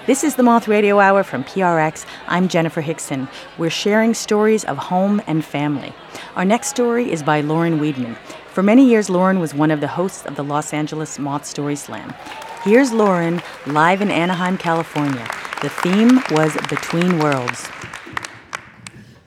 This 0.09 0.23
is 0.23 0.33
the 0.33 0.41
Moth 0.41 0.67
Radio 0.67 0.97
Hour 0.97 1.21
from 1.21 1.43
PRX. 1.43 2.03
I'm 2.27 2.47
Jenifer 2.47 2.81
Hixson. 2.81 3.29
We're 3.59 3.69
sharing 3.69 4.15
stories 4.15 4.65
of 4.65 4.75
home 4.75 5.21
and 5.27 5.45
family. 5.45 5.93
Our 6.35 6.45
next 6.45 6.69
story 6.69 7.11
is 7.11 7.21
by 7.21 7.41
Lauren 7.41 7.79
Weedman. 7.79 8.17
For 8.47 8.63
many 8.63 8.89
years, 8.89 9.07
Lauren 9.07 9.39
was 9.39 9.53
one 9.53 9.69
of 9.69 9.81
the 9.81 9.87
hosts 9.87 10.25
of 10.25 10.35
the 10.35 10.43
Los 10.43 10.73
Angeles 10.73 11.19
Moth 11.19 11.45
Story 11.45 11.75
Slam. 11.75 12.15
Here's 12.63 12.91
Lauren 12.91 13.39
live 13.67 14.01
in 14.01 14.09
Anaheim, 14.09 14.57
California. 14.57 15.27
The 15.61 15.69
theme 15.69 16.23
was 16.31 16.55
Between 16.69 17.19
Worlds. 17.19 17.69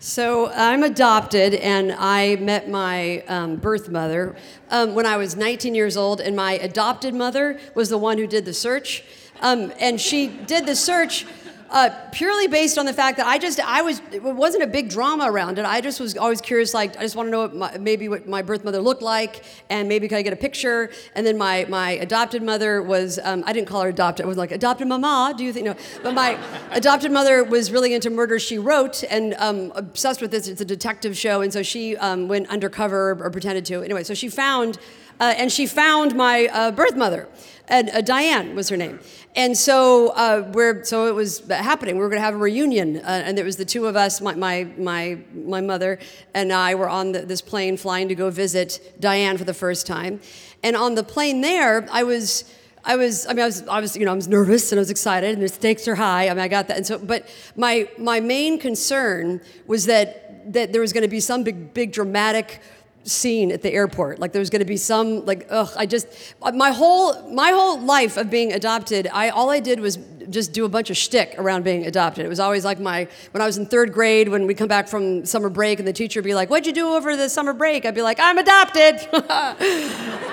So 0.00 0.50
I'm 0.50 0.82
adopted, 0.82 1.54
and 1.54 1.92
I 1.96 2.34
met 2.40 2.68
my 2.68 3.20
um, 3.28 3.54
birth 3.54 3.88
mother 3.88 4.34
um, 4.68 4.96
when 4.96 5.06
I 5.06 5.16
was 5.16 5.36
19 5.36 5.76
years 5.76 5.96
old, 5.96 6.20
and 6.20 6.34
my 6.34 6.54
adopted 6.54 7.14
mother 7.14 7.60
was 7.76 7.88
the 7.88 7.98
one 7.98 8.18
who 8.18 8.26
did 8.26 8.44
the 8.46 8.52
search. 8.52 9.04
Um, 9.42 9.72
and 9.78 10.00
she 10.00 10.28
did 10.28 10.64
the 10.64 10.74
search 10.74 11.26
uh, 11.72 11.88
purely 12.12 12.48
based 12.48 12.76
on 12.76 12.84
the 12.84 12.92
fact 12.92 13.16
that 13.16 13.26
I 13.26 13.38
just 13.38 13.58
I 13.58 13.80
was 13.80 14.02
it 14.12 14.22
wasn't 14.22 14.62
a 14.62 14.66
big 14.66 14.90
drama 14.90 15.24
around 15.24 15.58
it. 15.58 15.64
I 15.64 15.80
just 15.80 16.00
was 16.00 16.16
always 16.18 16.42
curious, 16.42 16.74
like 16.74 16.98
I 16.98 17.00
just 17.00 17.16
want 17.16 17.28
to 17.28 17.30
know 17.30 17.40
what 17.40 17.56
my, 17.56 17.78
maybe 17.78 18.10
what 18.10 18.28
my 18.28 18.42
birth 18.42 18.62
mother 18.62 18.80
looked 18.80 19.00
like, 19.00 19.42
and 19.70 19.88
maybe 19.88 20.06
could 20.06 20.18
I 20.18 20.22
get 20.22 20.34
a 20.34 20.36
picture? 20.36 20.90
And 21.14 21.26
then 21.26 21.38
my 21.38 21.64
my 21.70 21.92
adopted 21.92 22.42
mother 22.42 22.82
was 22.82 23.18
um, 23.24 23.42
I 23.46 23.54
didn't 23.54 23.68
call 23.68 23.80
her 23.82 23.88
adopted. 23.88 24.26
I 24.26 24.28
was 24.28 24.36
like 24.36 24.52
adopted 24.52 24.86
mama. 24.86 25.34
Do 25.36 25.44
you 25.44 25.52
think 25.52 25.64
no? 25.64 25.74
But 26.02 26.12
my 26.12 26.38
adopted 26.72 27.10
mother 27.10 27.42
was 27.42 27.72
really 27.72 27.94
into 27.94 28.10
Murder 28.10 28.38
She 28.38 28.58
Wrote 28.58 29.02
and 29.04 29.34
um, 29.38 29.72
obsessed 29.74 30.20
with 30.20 30.30
this. 30.30 30.48
It's 30.48 30.60
a 30.60 30.66
detective 30.66 31.16
show, 31.16 31.40
and 31.40 31.50
so 31.50 31.62
she 31.62 31.96
um, 31.96 32.28
went 32.28 32.48
undercover 32.50 33.16
or 33.18 33.30
pretended 33.30 33.64
to. 33.66 33.82
Anyway, 33.82 34.04
so 34.04 34.12
she 34.12 34.28
found. 34.28 34.78
Uh, 35.20 35.34
and 35.36 35.52
she 35.52 35.66
found 35.66 36.16
my 36.16 36.46
uh, 36.46 36.70
birth 36.72 36.96
mother, 36.96 37.28
and 37.68 37.90
uh, 37.90 38.00
Diane 38.00 38.54
was 38.54 38.68
her 38.68 38.76
name. 38.76 39.00
And 39.34 39.56
so 39.56 40.08
uh, 40.10 40.50
we're 40.52 40.84
so 40.84 41.06
it 41.06 41.14
was 41.14 41.40
happening. 41.48 41.96
We 41.96 42.02
were 42.02 42.08
going 42.08 42.20
to 42.20 42.24
have 42.24 42.34
a 42.34 42.38
reunion, 42.38 42.98
uh, 42.98 43.22
and 43.24 43.38
it 43.38 43.44
was 43.44 43.56
the 43.56 43.64
two 43.64 43.86
of 43.86 43.96
us, 43.96 44.20
my 44.20 44.34
my 44.34 44.64
my, 44.76 45.18
my 45.34 45.60
mother 45.60 45.98
and 46.34 46.52
I, 46.52 46.74
were 46.74 46.88
on 46.88 47.12
the, 47.12 47.20
this 47.20 47.40
plane 47.40 47.76
flying 47.76 48.08
to 48.08 48.14
go 48.14 48.30
visit 48.30 48.94
Diane 49.00 49.38
for 49.38 49.44
the 49.44 49.54
first 49.54 49.86
time. 49.86 50.20
And 50.62 50.76
on 50.76 50.94
the 50.94 51.04
plane 51.04 51.40
there, 51.40 51.88
I 51.90 52.02
was. 52.02 52.44
I 52.84 52.96
was, 52.96 53.28
I 53.28 53.32
mean, 53.32 53.42
I 53.42 53.46
was, 53.46 53.62
was, 53.62 53.96
you 53.96 54.04
know, 54.04 54.10
I 54.10 54.16
was 54.16 54.26
nervous 54.26 54.72
and 54.72 54.80
I 54.80 54.82
was 54.82 54.90
excited, 54.90 55.34
and 55.34 55.40
the 55.40 55.48
stakes 55.48 55.86
are 55.86 55.94
high. 55.94 56.28
I 56.28 56.30
mean, 56.30 56.40
I 56.40 56.48
got 56.48 56.66
that, 56.66 56.76
and 56.78 56.84
so, 56.84 56.98
but 56.98 57.28
my 57.54 57.88
my 57.96 58.18
main 58.18 58.58
concern 58.58 59.40
was 59.68 59.86
that 59.86 60.52
that 60.52 60.72
there 60.72 60.80
was 60.80 60.92
going 60.92 61.02
to 61.02 61.08
be 61.08 61.20
some 61.20 61.44
big, 61.44 61.72
big 61.74 61.92
dramatic 61.92 62.60
scene 63.04 63.50
at 63.52 63.62
the 63.62 63.72
airport. 63.72 64.18
Like 64.18 64.32
there 64.32 64.40
was 64.40 64.50
going 64.50 64.60
to 64.60 64.66
be 64.66 64.76
some 64.76 65.24
like 65.24 65.46
ugh 65.50 65.70
i 65.76 65.86
just 65.86 66.06
my 66.54 66.70
whole 66.70 67.30
my 67.30 67.50
whole 67.50 67.80
life 67.80 68.16
of 68.16 68.30
being 68.30 68.52
adopted 68.52 69.08
i 69.12 69.28
all 69.28 69.50
i 69.50 69.60
did 69.60 69.80
was 69.80 69.98
just 70.30 70.52
do 70.52 70.64
a 70.64 70.68
bunch 70.68 70.88
of 70.88 70.96
shtick 70.96 71.34
around 71.36 71.64
being 71.64 71.84
adopted. 71.84 72.24
It 72.24 72.28
was 72.28 72.38
always 72.38 72.64
like 72.64 72.78
my 72.78 73.08
when 73.32 73.42
i 73.42 73.46
was 73.46 73.58
in 73.58 73.66
third 73.66 73.92
grade 73.92 74.28
when 74.28 74.46
we 74.46 74.54
come 74.54 74.68
back 74.68 74.88
from 74.88 75.26
summer 75.26 75.48
break 75.48 75.78
and 75.78 75.88
the 75.88 75.92
teacher 75.92 76.20
would 76.20 76.24
be 76.24 76.34
like 76.34 76.50
what'd 76.50 76.66
you 76.66 76.72
do 76.72 76.88
over 76.94 77.16
the 77.16 77.28
summer 77.28 77.52
break? 77.52 77.84
I'd 77.84 77.94
be 77.94 78.02
like 78.02 78.18
i'm 78.20 78.38
adopted. 78.38 79.00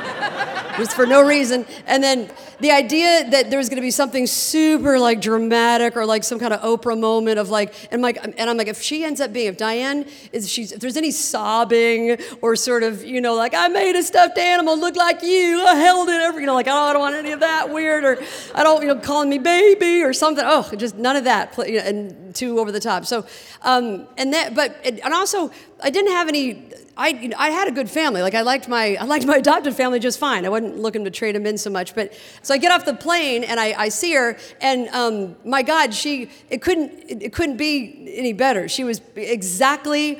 It 0.80 0.84
was 0.84 0.94
for 0.94 1.06
no 1.06 1.22
reason. 1.22 1.66
And 1.88 2.02
then 2.02 2.32
the 2.62 2.72
idea 2.72 3.30
that 3.32 3.50
there 3.50 3.60
was 3.60 3.68
going 3.68 3.78
to 3.78 3.82
be 3.82 3.92
something 3.92 4.26
super 4.28 4.98
like 4.98 5.20
dramatic 5.20 5.98
or 5.98 6.06
like 6.06 6.24
some 6.24 6.40
kind 6.40 6.54
of 6.54 6.62
Oprah 6.62 6.98
moment 6.98 7.38
of 7.38 7.50
like, 7.50 7.74
and 7.92 7.96
I'm 7.96 8.02
like, 8.02 8.24
and 8.24 8.50
I'm 8.50 8.56
like, 8.56 8.70
if 8.70 8.82
she 8.82 9.04
ends 9.04 9.20
up 9.20 9.34
being, 9.34 9.48
if 9.48 9.58
Diane 9.58 10.06
is, 10.32 10.50
she's, 10.50 10.72
if 10.72 10.80
there's 10.80 10.96
any 10.96 11.12
sobbing 11.12 12.18
or 12.42 12.56
sort 12.64 12.84
of, 12.84 13.04
you 13.04 13.22
know, 13.22 13.36
like 13.36 13.54
I 13.54 13.68
made 13.68 13.96
a 13.96 14.04
stuffed 14.04 14.38
animal 14.38 14.78
look 14.80 14.96
like 14.96 15.24
you, 15.24 15.64
I 15.66 15.76
held 15.76 16.10
it, 16.10 16.22
every, 16.22 16.42
you 16.42 16.48
know, 16.48 16.54
like 16.54 16.68
oh, 16.68 16.72
I 16.72 16.94
don't 16.94 17.02
want 17.02 17.16
any 17.16 17.32
of 17.32 17.40
that 17.40 17.72
weird, 17.72 18.04
or 18.04 18.22
I 18.54 18.64
don't, 18.64 18.82
you 18.82 18.88
know, 18.88 18.96
calling 18.96 19.30
me 19.30 19.38
baby 19.38 20.04
or 20.04 20.14
something. 20.14 20.44
Oh, 20.46 20.70
just 20.76 20.96
none 20.96 21.16
of 21.16 21.24
that, 21.26 21.58
and 21.58 22.36
too 22.36 22.60
over 22.60 22.72
the 22.72 22.80
top. 22.80 23.06
So, 23.06 23.26
um, 23.62 24.08
and 24.18 24.34
that, 24.34 24.56
but, 24.56 24.80
and 24.84 25.14
also, 25.14 25.52
I 25.82 25.90
didn't 25.90 26.12
have 26.12 26.28
any 26.28 26.70
I, 27.00 27.08
you 27.08 27.30
know, 27.30 27.38
I 27.40 27.52
had 27.52 27.70
a 27.70 27.72
good 27.72 27.90
family. 27.90 28.22
Like 28.22 28.36
I 28.36 28.42
liked 28.42 28.68
my 28.68 28.98
I 29.00 29.06
liked 29.06 29.26
my 29.26 29.38
adopted 29.46 29.74
family 29.74 30.00
just 30.00 30.20
fine. 30.20 30.46
I 30.46 30.50
wasn't 30.50 30.80
looking 30.80 31.06
to 31.06 31.12
trade 31.12 31.34
them 31.34 31.46
in 31.46 31.58
so 31.58 31.70
much. 31.70 31.96
But 31.96 32.14
so 32.42 32.54
I 32.54 32.58
get 32.58 32.74
off 32.74 32.84
the 32.84 32.94
plane 32.94 33.46
and 33.46 33.58
I, 33.58 33.74
I 33.84 33.90
see 33.90 34.14
her, 34.14 34.38
and 34.60 34.90
um, 34.90 35.38
my 35.46 35.64
God, 35.64 35.94
she 35.94 36.30
it 36.50 36.62
couldn't 36.62 36.92
it 37.10 37.32
couldn't 37.32 37.56
be 37.56 38.14
any 38.18 38.34
better. 38.34 38.68
She 38.68 38.84
was 38.84 39.02
exactly 39.16 40.20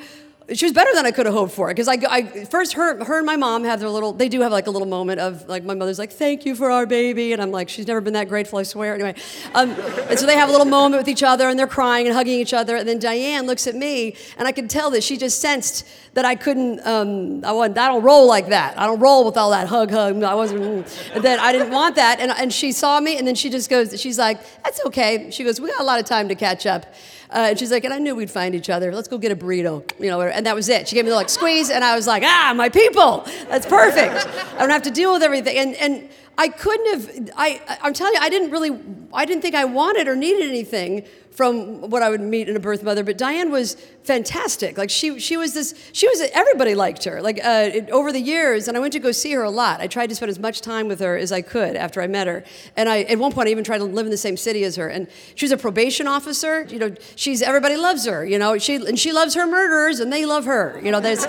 she 0.54 0.64
was 0.64 0.72
better 0.72 0.90
than 0.94 1.06
I 1.06 1.10
could 1.10 1.26
have 1.26 1.34
hoped 1.34 1.52
for. 1.52 1.68
Because 1.68 1.86
I, 1.86 1.96
I, 2.08 2.44
first 2.46 2.72
her, 2.72 3.04
her 3.04 3.18
and 3.18 3.26
my 3.26 3.36
mom 3.36 3.64
have 3.64 3.80
their 3.80 3.88
little. 3.88 4.12
They 4.12 4.28
do 4.28 4.40
have 4.40 4.52
like 4.52 4.66
a 4.66 4.70
little 4.70 4.88
moment 4.88 5.20
of 5.20 5.48
like 5.48 5.64
my 5.64 5.74
mother's 5.74 5.98
like, 5.98 6.12
"Thank 6.12 6.44
you 6.44 6.54
for 6.54 6.70
our 6.70 6.86
baby," 6.86 7.32
and 7.32 7.40
I'm 7.40 7.50
like, 7.50 7.68
"She's 7.68 7.86
never 7.86 8.00
been 8.00 8.14
that 8.14 8.28
grateful, 8.28 8.58
I 8.58 8.64
swear." 8.64 8.94
Anyway, 8.94 9.14
um, 9.54 9.70
and 9.70 10.18
so 10.18 10.26
they 10.26 10.36
have 10.36 10.48
a 10.48 10.52
little 10.52 10.66
moment 10.66 11.00
with 11.00 11.08
each 11.08 11.22
other, 11.22 11.48
and 11.48 11.58
they're 11.58 11.66
crying 11.66 12.06
and 12.06 12.14
hugging 12.16 12.38
each 12.38 12.52
other. 12.52 12.76
And 12.76 12.88
then 12.88 12.98
Diane 12.98 13.46
looks 13.46 13.66
at 13.66 13.74
me, 13.74 14.16
and 14.38 14.48
I 14.48 14.52
could 14.52 14.68
tell 14.68 14.90
that 14.90 15.04
she 15.04 15.16
just 15.16 15.40
sensed 15.40 15.86
that 16.14 16.24
I 16.24 16.34
couldn't. 16.34 16.84
Um, 16.86 17.44
I 17.44 17.52
wasn't. 17.52 17.78
I 17.78 17.88
don't 17.88 18.02
roll 18.02 18.26
like 18.26 18.48
that. 18.48 18.78
I 18.78 18.86
don't 18.86 19.00
roll 19.00 19.24
with 19.24 19.36
all 19.36 19.50
that 19.50 19.68
hug, 19.68 19.90
hug. 19.90 20.22
I 20.22 20.34
wasn't. 20.34 20.86
That 21.20 21.38
I 21.40 21.52
didn't 21.52 21.70
want 21.70 21.96
that. 21.96 22.18
And 22.20 22.30
and 22.30 22.52
she 22.52 22.72
saw 22.72 22.98
me, 23.00 23.18
and 23.18 23.26
then 23.26 23.34
she 23.34 23.50
just 23.50 23.68
goes. 23.68 24.00
She's 24.00 24.18
like, 24.18 24.40
"That's 24.64 24.80
okay." 24.86 25.30
She 25.30 25.44
goes, 25.44 25.60
"We 25.60 25.68
got 25.68 25.80
a 25.80 25.84
lot 25.84 26.00
of 26.00 26.06
time 26.06 26.28
to 26.28 26.34
catch 26.34 26.66
up." 26.66 26.86
Uh, 27.32 27.48
and 27.50 27.58
she's 27.58 27.70
like, 27.70 27.84
and 27.84 27.94
I 27.94 27.98
knew 27.98 28.16
we'd 28.16 28.30
find 28.30 28.54
each 28.54 28.68
other. 28.68 28.92
Let's 28.92 29.06
go 29.06 29.16
get 29.16 29.30
a 29.30 29.36
burrito, 29.36 29.88
you 30.00 30.10
know. 30.10 30.20
And 30.20 30.44
that 30.46 30.54
was 30.56 30.68
it. 30.68 30.88
She 30.88 30.96
gave 30.96 31.04
me 31.04 31.10
the 31.10 31.16
like 31.16 31.28
squeeze, 31.28 31.70
and 31.70 31.84
I 31.84 31.94
was 31.94 32.06
like, 32.06 32.24
ah, 32.24 32.52
my 32.56 32.68
people. 32.68 33.24
That's 33.48 33.66
perfect. 33.66 34.26
I 34.54 34.58
don't 34.58 34.70
have 34.70 34.82
to 34.82 34.90
deal 34.90 35.12
with 35.12 35.22
everything. 35.22 35.56
And 35.56 35.74
and 35.76 36.08
I 36.36 36.48
couldn't 36.48 36.90
have. 36.92 37.30
I 37.36 37.78
I'm 37.82 37.92
telling 37.92 38.14
you, 38.14 38.20
I 38.20 38.30
didn't 38.30 38.50
really. 38.50 38.78
I 39.12 39.24
didn't 39.26 39.42
think 39.42 39.54
I 39.54 39.64
wanted 39.64 40.08
or 40.08 40.16
needed 40.16 40.48
anything 40.48 41.04
from 41.40 41.88
what 41.88 42.02
I 42.02 42.10
would 42.10 42.20
meet 42.20 42.50
in 42.50 42.56
a 42.56 42.60
birth 42.60 42.82
mother. 42.82 43.02
But 43.02 43.16
Diane 43.16 43.50
was 43.50 43.74
fantastic. 44.04 44.76
Like 44.76 44.90
she, 44.90 45.18
she 45.18 45.38
was 45.38 45.54
this, 45.54 45.74
she 45.94 46.06
was, 46.06 46.20
everybody 46.34 46.74
liked 46.74 47.04
her. 47.04 47.22
Like 47.22 47.38
uh, 47.42 47.70
it, 47.72 47.88
over 47.88 48.12
the 48.12 48.20
years, 48.20 48.68
and 48.68 48.76
I 48.76 48.80
went 48.80 48.92
to 48.92 48.98
go 48.98 49.10
see 49.10 49.32
her 49.32 49.42
a 49.42 49.50
lot. 49.50 49.80
I 49.80 49.86
tried 49.86 50.08
to 50.10 50.14
spend 50.14 50.28
as 50.28 50.38
much 50.38 50.60
time 50.60 50.86
with 50.86 51.00
her 51.00 51.16
as 51.16 51.32
I 51.32 51.40
could 51.40 51.76
after 51.76 52.02
I 52.02 52.08
met 52.08 52.26
her. 52.26 52.44
And 52.76 52.90
I, 52.90 53.04
at 53.04 53.18
one 53.18 53.32
point, 53.32 53.48
I 53.48 53.52
even 53.52 53.64
tried 53.64 53.78
to 53.78 53.84
live 53.84 54.04
in 54.04 54.10
the 54.10 54.18
same 54.18 54.36
city 54.36 54.64
as 54.64 54.76
her. 54.76 54.88
And 54.88 55.08
she 55.34 55.46
was 55.46 55.52
a 55.52 55.56
probation 55.56 56.06
officer. 56.06 56.64
You 56.64 56.78
know, 56.78 56.94
she's, 57.16 57.40
everybody 57.40 57.78
loves 57.78 58.04
her, 58.04 58.22
you 58.22 58.38
know, 58.38 58.58
she, 58.58 58.74
and 58.74 58.98
she 58.98 59.10
loves 59.10 59.34
her 59.34 59.46
murderers 59.46 59.98
and 59.98 60.12
they 60.12 60.26
love 60.26 60.44
her. 60.44 60.78
You 60.84 60.90
know, 60.90 61.00
there's, 61.00 61.24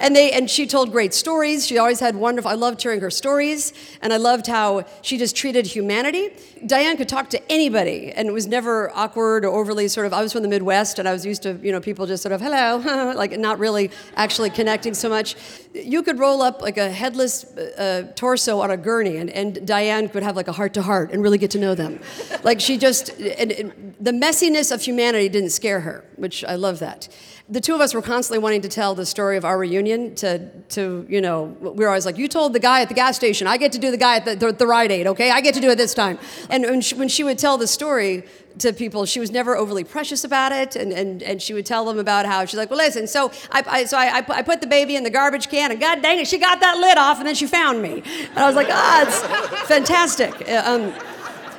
and 0.00 0.16
they, 0.16 0.32
and 0.32 0.48
she 0.48 0.66
told 0.66 0.90
great 0.90 1.12
stories. 1.12 1.66
She 1.66 1.76
always 1.76 2.00
had 2.00 2.16
wonderful, 2.16 2.50
I 2.50 2.54
loved 2.54 2.80
hearing 2.80 3.00
her 3.02 3.10
stories. 3.10 3.74
And 4.00 4.10
I 4.10 4.16
loved 4.16 4.46
how 4.46 4.86
she 5.02 5.18
just 5.18 5.36
treated 5.36 5.66
humanity. 5.66 6.30
Diane 6.64 6.96
could 6.96 7.10
talk 7.10 7.28
to 7.30 7.52
anybody 7.52 8.10
and 8.12 8.26
it 8.26 8.32
was 8.32 8.46
never 8.46 8.90
awkward 8.96 9.44
overly 9.50 9.88
sort 9.88 10.06
of, 10.06 10.12
I 10.12 10.22
was 10.22 10.32
from 10.32 10.42
the 10.42 10.48
Midwest 10.48 10.98
and 10.98 11.08
I 11.08 11.12
was 11.12 11.26
used 11.26 11.42
to, 11.42 11.58
you 11.62 11.72
know, 11.72 11.80
people 11.80 12.06
just 12.06 12.22
sort 12.22 12.32
of, 12.32 12.40
hello, 12.40 13.12
like 13.16 13.38
not 13.38 13.58
really 13.58 13.90
actually 14.16 14.50
connecting 14.50 14.94
so 14.94 15.08
much. 15.08 15.36
You 15.74 16.02
could 16.02 16.18
roll 16.18 16.42
up 16.42 16.62
like 16.62 16.78
a 16.78 16.90
headless 16.90 17.44
uh, 17.44 18.12
torso 18.14 18.60
on 18.60 18.70
a 18.70 18.76
gurney, 18.76 19.16
and, 19.16 19.30
and 19.30 19.66
Diane 19.66 20.08
could 20.08 20.22
have 20.22 20.36
like 20.36 20.48
a 20.48 20.52
heart 20.52 20.74
to 20.74 20.82
heart 20.82 21.12
and 21.12 21.22
really 21.22 21.38
get 21.38 21.50
to 21.52 21.58
know 21.58 21.74
them. 21.74 22.00
like 22.42 22.60
she 22.60 22.78
just, 22.78 23.10
and, 23.20 23.52
and 23.52 23.94
the 24.00 24.12
messiness 24.12 24.72
of 24.72 24.82
humanity 24.82 25.28
didn't 25.28 25.50
scare 25.50 25.80
her, 25.80 26.04
which 26.16 26.44
I 26.44 26.56
love 26.56 26.78
that 26.80 27.08
the 27.50 27.60
two 27.60 27.74
of 27.74 27.80
us 27.80 27.92
were 27.92 28.02
constantly 28.02 28.38
wanting 28.38 28.60
to 28.60 28.68
tell 28.68 28.94
the 28.94 29.04
story 29.04 29.36
of 29.36 29.44
our 29.44 29.58
reunion 29.58 30.14
to, 30.14 30.48
to 30.68 31.04
you 31.08 31.20
know, 31.20 31.44
we 31.60 31.84
were 31.84 31.88
always 31.88 32.06
like, 32.06 32.16
you 32.16 32.28
told 32.28 32.52
the 32.52 32.60
guy 32.60 32.80
at 32.80 32.88
the 32.88 32.94
gas 32.94 33.16
station, 33.16 33.48
I 33.48 33.56
get 33.56 33.72
to 33.72 33.78
do 33.78 33.90
the 33.90 33.96
guy 33.96 34.16
at 34.16 34.24
the, 34.24 34.36
the, 34.36 34.52
the 34.52 34.66
Rite 34.68 34.92
Aid, 34.92 35.08
okay? 35.08 35.32
I 35.32 35.40
get 35.40 35.54
to 35.54 35.60
do 35.60 35.68
it 35.68 35.76
this 35.76 35.92
time. 35.92 36.18
And 36.48 36.62
when 36.62 36.80
she, 36.80 36.94
when 36.94 37.08
she 37.08 37.24
would 37.24 37.38
tell 37.38 37.58
the 37.58 37.66
story 37.66 38.22
to 38.58 38.72
people, 38.72 39.04
she 39.04 39.18
was 39.18 39.32
never 39.32 39.56
overly 39.56 39.82
precious 39.82 40.22
about 40.22 40.52
it. 40.52 40.76
And, 40.76 40.92
and, 40.92 41.24
and 41.24 41.42
she 41.42 41.52
would 41.52 41.66
tell 41.66 41.84
them 41.84 41.98
about 41.98 42.24
how 42.24 42.44
she's 42.44 42.56
like, 42.56 42.70
well, 42.70 42.78
listen, 42.78 43.08
so 43.08 43.32
I, 43.50 43.64
I 43.66 43.84
so 43.84 43.98
I, 43.98 44.24
I 44.28 44.42
put 44.42 44.60
the 44.60 44.68
baby 44.68 44.94
in 44.94 45.02
the 45.02 45.10
garbage 45.10 45.48
can, 45.48 45.72
and 45.72 45.80
God 45.80 46.02
dang 46.02 46.20
it, 46.20 46.28
she 46.28 46.38
got 46.38 46.60
that 46.60 46.78
lid 46.78 46.98
off, 46.98 47.18
and 47.18 47.26
then 47.26 47.34
she 47.34 47.48
found 47.48 47.82
me. 47.82 48.02
And 48.30 48.38
I 48.38 48.46
was 48.46 48.54
like, 48.54 48.68
ah, 48.70 49.02
it's 49.02 49.66
fantastic. 49.66 50.48
Uh, 50.48 50.62
um, 50.64 50.94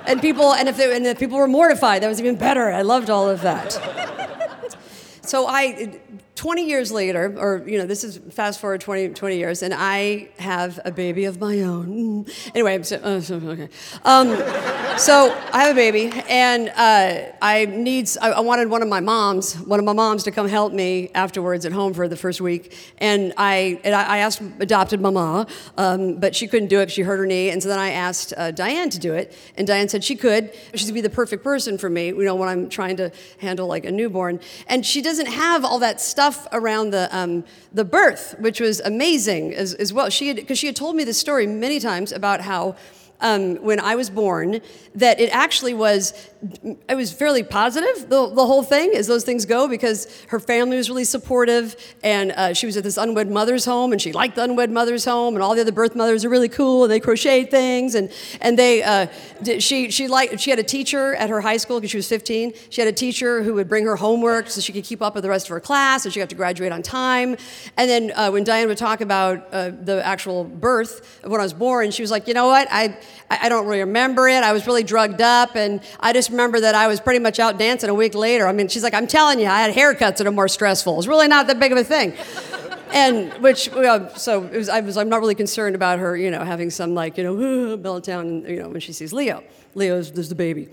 and 0.05 0.21
people, 0.21 0.53
and 0.53 0.69
if, 0.69 0.77
they, 0.77 0.95
and 0.95 1.05
if 1.05 1.19
people 1.19 1.37
were 1.37 1.47
mortified, 1.47 2.01
that 2.01 2.07
was 2.07 2.19
even 2.21 2.35
better. 2.35 2.71
I 2.71 2.81
loved 2.81 3.09
all 3.09 3.29
of 3.29 3.41
that. 3.41 3.77
So 5.31 5.47
I, 5.47 5.97
20 6.41 6.65
years 6.65 6.91
later, 6.91 7.35
or, 7.37 7.63
you 7.67 7.77
know, 7.77 7.85
this 7.85 8.03
is 8.03 8.17
fast 8.31 8.59
forward 8.59 8.81
20, 8.81 9.09
20 9.09 9.37
years, 9.37 9.61
and 9.61 9.75
I 9.77 10.29
have 10.39 10.79
a 10.83 10.91
baby 10.91 11.25
of 11.25 11.39
my 11.39 11.61
own. 11.61 12.25
Anyway, 12.55 12.81
so, 12.81 12.95
uh, 12.97 13.51
okay. 13.51 13.69
Um, 14.03 14.29
so 14.97 15.31
I 15.53 15.65
have 15.65 15.73
a 15.73 15.79
baby, 15.79 16.11
and 16.27 16.69
uh, 16.69 17.31
I 17.43 17.65
needs, 17.65 18.17
I, 18.17 18.31
I, 18.31 18.39
wanted 18.39 18.71
one 18.71 18.81
of 18.81 18.87
my 18.87 18.99
moms, 18.99 19.53
one 19.53 19.77
of 19.77 19.85
my 19.85 19.93
moms 19.93 20.23
to 20.23 20.31
come 20.31 20.47
help 20.47 20.73
me 20.73 21.11
afterwards 21.13 21.63
at 21.67 21.73
home 21.73 21.93
for 21.93 22.07
the 22.07 22.17
first 22.17 22.41
week. 22.41 22.75
And 22.97 23.33
I, 23.37 23.79
and 23.83 23.93
I 23.93 24.17
asked 24.17 24.41
adopted 24.59 24.99
mama, 24.99 25.45
um, 25.77 26.15
but 26.15 26.35
she 26.35 26.47
couldn't 26.47 26.69
do 26.69 26.79
it 26.79 26.89
she 26.89 27.03
hurt 27.03 27.17
her 27.17 27.27
knee. 27.27 27.51
And 27.51 27.61
so 27.61 27.69
then 27.69 27.77
I 27.77 27.91
asked 27.91 28.33
uh, 28.35 28.49
Diane 28.49 28.89
to 28.89 28.99
do 28.99 29.13
it, 29.13 29.37
and 29.57 29.67
Diane 29.67 29.89
said 29.89 30.03
she 30.03 30.15
could. 30.15 30.51
She's 30.73 30.85
gonna 30.85 30.95
be 30.95 31.01
the 31.01 31.09
perfect 31.11 31.43
person 31.43 31.77
for 31.77 31.89
me, 31.89 32.07
you 32.07 32.23
know, 32.23 32.33
when 32.33 32.49
I'm 32.49 32.67
trying 32.67 32.97
to 32.97 33.11
handle 33.37 33.67
like 33.67 33.85
a 33.85 33.91
newborn. 33.91 34.39
And 34.67 34.83
she 34.83 35.03
doesn't 35.03 35.27
have 35.27 35.63
all 35.63 35.77
that 35.77 36.01
stuff 36.01 36.30
stuff 36.31 36.47
around 36.51 36.91
the, 36.91 37.15
um, 37.15 37.43
the 37.73 37.83
birth, 37.83 38.35
which 38.39 38.59
was 38.59 38.79
amazing 38.81 39.53
as, 39.53 39.73
as 39.75 39.93
well. 39.93 40.09
She 40.09 40.33
because 40.33 40.57
she 40.57 40.67
had 40.67 40.75
told 40.75 40.95
me 40.95 41.03
this 41.03 41.17
story 41.17 41.47
many 41.47 41.79
times 41.79 42.11
about 42.11 42.41
how 42.41 42.75
um, 43.21 43.55
when 43.57 43.79
I 43.79 43.95
was 43.95 44.09
born 44.09 44.61
that 44.95 45.19
it 45.19 45.33
actually 45.33 45.73
was 45.73 46.13
it 46.87 46.95
was 46.95 47.13
fairly 47.13 47.43
positive 47.43 48.09
the, 48.09 48.27
the 48.33 48.45
whole 48.45 48.63
thing 48.63 48.93
as 48.95 49.05
those 49.05 49.23
things 49.23 49.45
go 49.45 49.67
because 49.67 50.07
her 50.29 50.39
family 50.39 50.75
was 50.75 50.89
really 50.89 51.03
supportive 51.03 51.75
and 52.03 52.31
uh, 52.31 52.53
she 52.53 52.65
was 52.65 52.75
at 52.75 52.83
this 52.83 52.97
unwed 52.97 53.29
mother's 53.29 53.63
home 53.63 53.91
and 53.91 54.01
she 54.01 54.11
liked 54.11 54.35
the 54.35 54.43
unwed 54.43 54.71
mother's 54.71 55.05
home 55.05 55.35
and 55.35 55.43
all 55.43 55.53
the 55.53 55.61
other 55.61 55.71
birth 55.71 55.95
mothers 55.95 56.25
are 56.25 56.29
really 56.29 56.49
cool 56.49 56.83
and 56.83 56.91
they 56.91 56.99
crochet 56.99 57.45
things 57.45 57.93
and 57.93 58.11
and 58.41 58.57
they 58.57 58.81
uh, 58.81 59.05
she 59.59 59.91
she 59.91 60.07
liked 60.07 60.39
she 60.39 60.49
had 60.49 60.57
a 60.57 60.63
teacher 60.63 61.13
at 61.15 61.29
her 61.29 61.41
high 61.41 61.57
school 61.57 61.79
because 61.79 61.91
she 61.91 61.97
was 61.97 62.09
15 62.09 62.53
she 62.69 62.81
had 62.81 62.87
a 62.87 62.93
teacher 62.93 63.43
who 63.43 63.53
would 63.53 63.69
bring 63.69 63.85
her 63.85 63.95
homework 63.95 64.49
so 64.49 64.59
she 64.59 64.73
could 64.73 64.83
keep 64.83 65.01
up 65.01 65.13
with 65.13 65.23
the 65.23 65.29
rest 65.29 65.45
of 65.45 65.51
her 65.51 65.59
class 65.59 66.05
and 66.05 66.13
she 66.13 66.19
got 66.19 66.29
to 66.29 66.35
graduate 66.35 66.71
on 66.71 66.81
time 66.81 67.37
and 67.77 67.89
then 67.89 68.11
uh, 68.15 68.31
when 68.31 68.43
Diane 68.43 68.67
would 68.67 68.79
talk 68.79 68.99
about 68.99 69.47
uh, 69.53 69.69
the 69.69 70.03
actual 70.03 70.43
birth 70.43 71.23
of 71.23 71.29
when 71.29 71.39
I 71.39 71.43
was 71.43 71.53
born 71.53 71.91
she 71.91 72.01
was 72.01 72.09
like 72.09 72.27
you 72.27 72.33
know 72.33 72.47
what? 72.47 72.67
I 72.71 72.97
I 73.29 73.49
don't 73.49 73.65
really 73.65 73.79
remember 73.79 74.27
it 74.27 74.43
I 74.43 74.51
was 74.51 74.67
really 74.67 74.83
drugged 74.83 75.21
up 75.21 75.55
and 75.55 75.81
I 75.99 76.13
just 76.13 76.29
remember 76.29 76.59
that 76.61 76.75
I 76.75 76.87
was 76.87 76.99
pretty 76.99 77.19
much 77.19 77.39
out 77.39 77.57
dancing 77.57 77.89
a 77.89 77.93
week 77.93 78.15
later. 78.15 78.47
I 78.47 78.51
mean, 78.51 78.67
she's 78.67 78.83
like, 78.83 78.93
I'm 78.93 79.07
telling 79.07 79.39
you, 79.39 79.47
I 79.47 79.61
had 79.61 79.73
haircuts 79.73 80.17
that 80.17 80.27
are 80.27 80.31
more 80.31 80.47
stressful. 80.47 80.97
It's 80.97 81.07
really 81.07 81.27
not 81.27 81.47
that 81.47 81.59
big 81.59 81.71
of 81.71 81.77
a 81.77 81.83
thing. 81.83 82.13
and 82.91 83.31
which, 83.41 83.69
so 84.15 84.39
was, 84.39 84.69
I 84.69 84.81
was, 84.81 84.97
I'm 84.97 85.09
not 85.09 85.21
really 85.21 85.35
concerned 85.35 85.75
about 85.75 85.99
her, 85.99 86.15
you 86.17 86.31
know, 86.31 86.43
having 86.43 86.69
some 86.69 86.93
like, 86.93 87.17
you 87.17 87.23
know, 87.23 87.35
meltdown, 87.77 88.49
you 88.49 88.61
know, 88.61 88.69
when 88.69 88.81
she 88.81 88.93
sees 88.93 89.13
Leo. 89.13 89.43
Leo's, 89.75 90.11
there's 90.11 90.29
the 90.29 90.35
baby. 90.35 90.69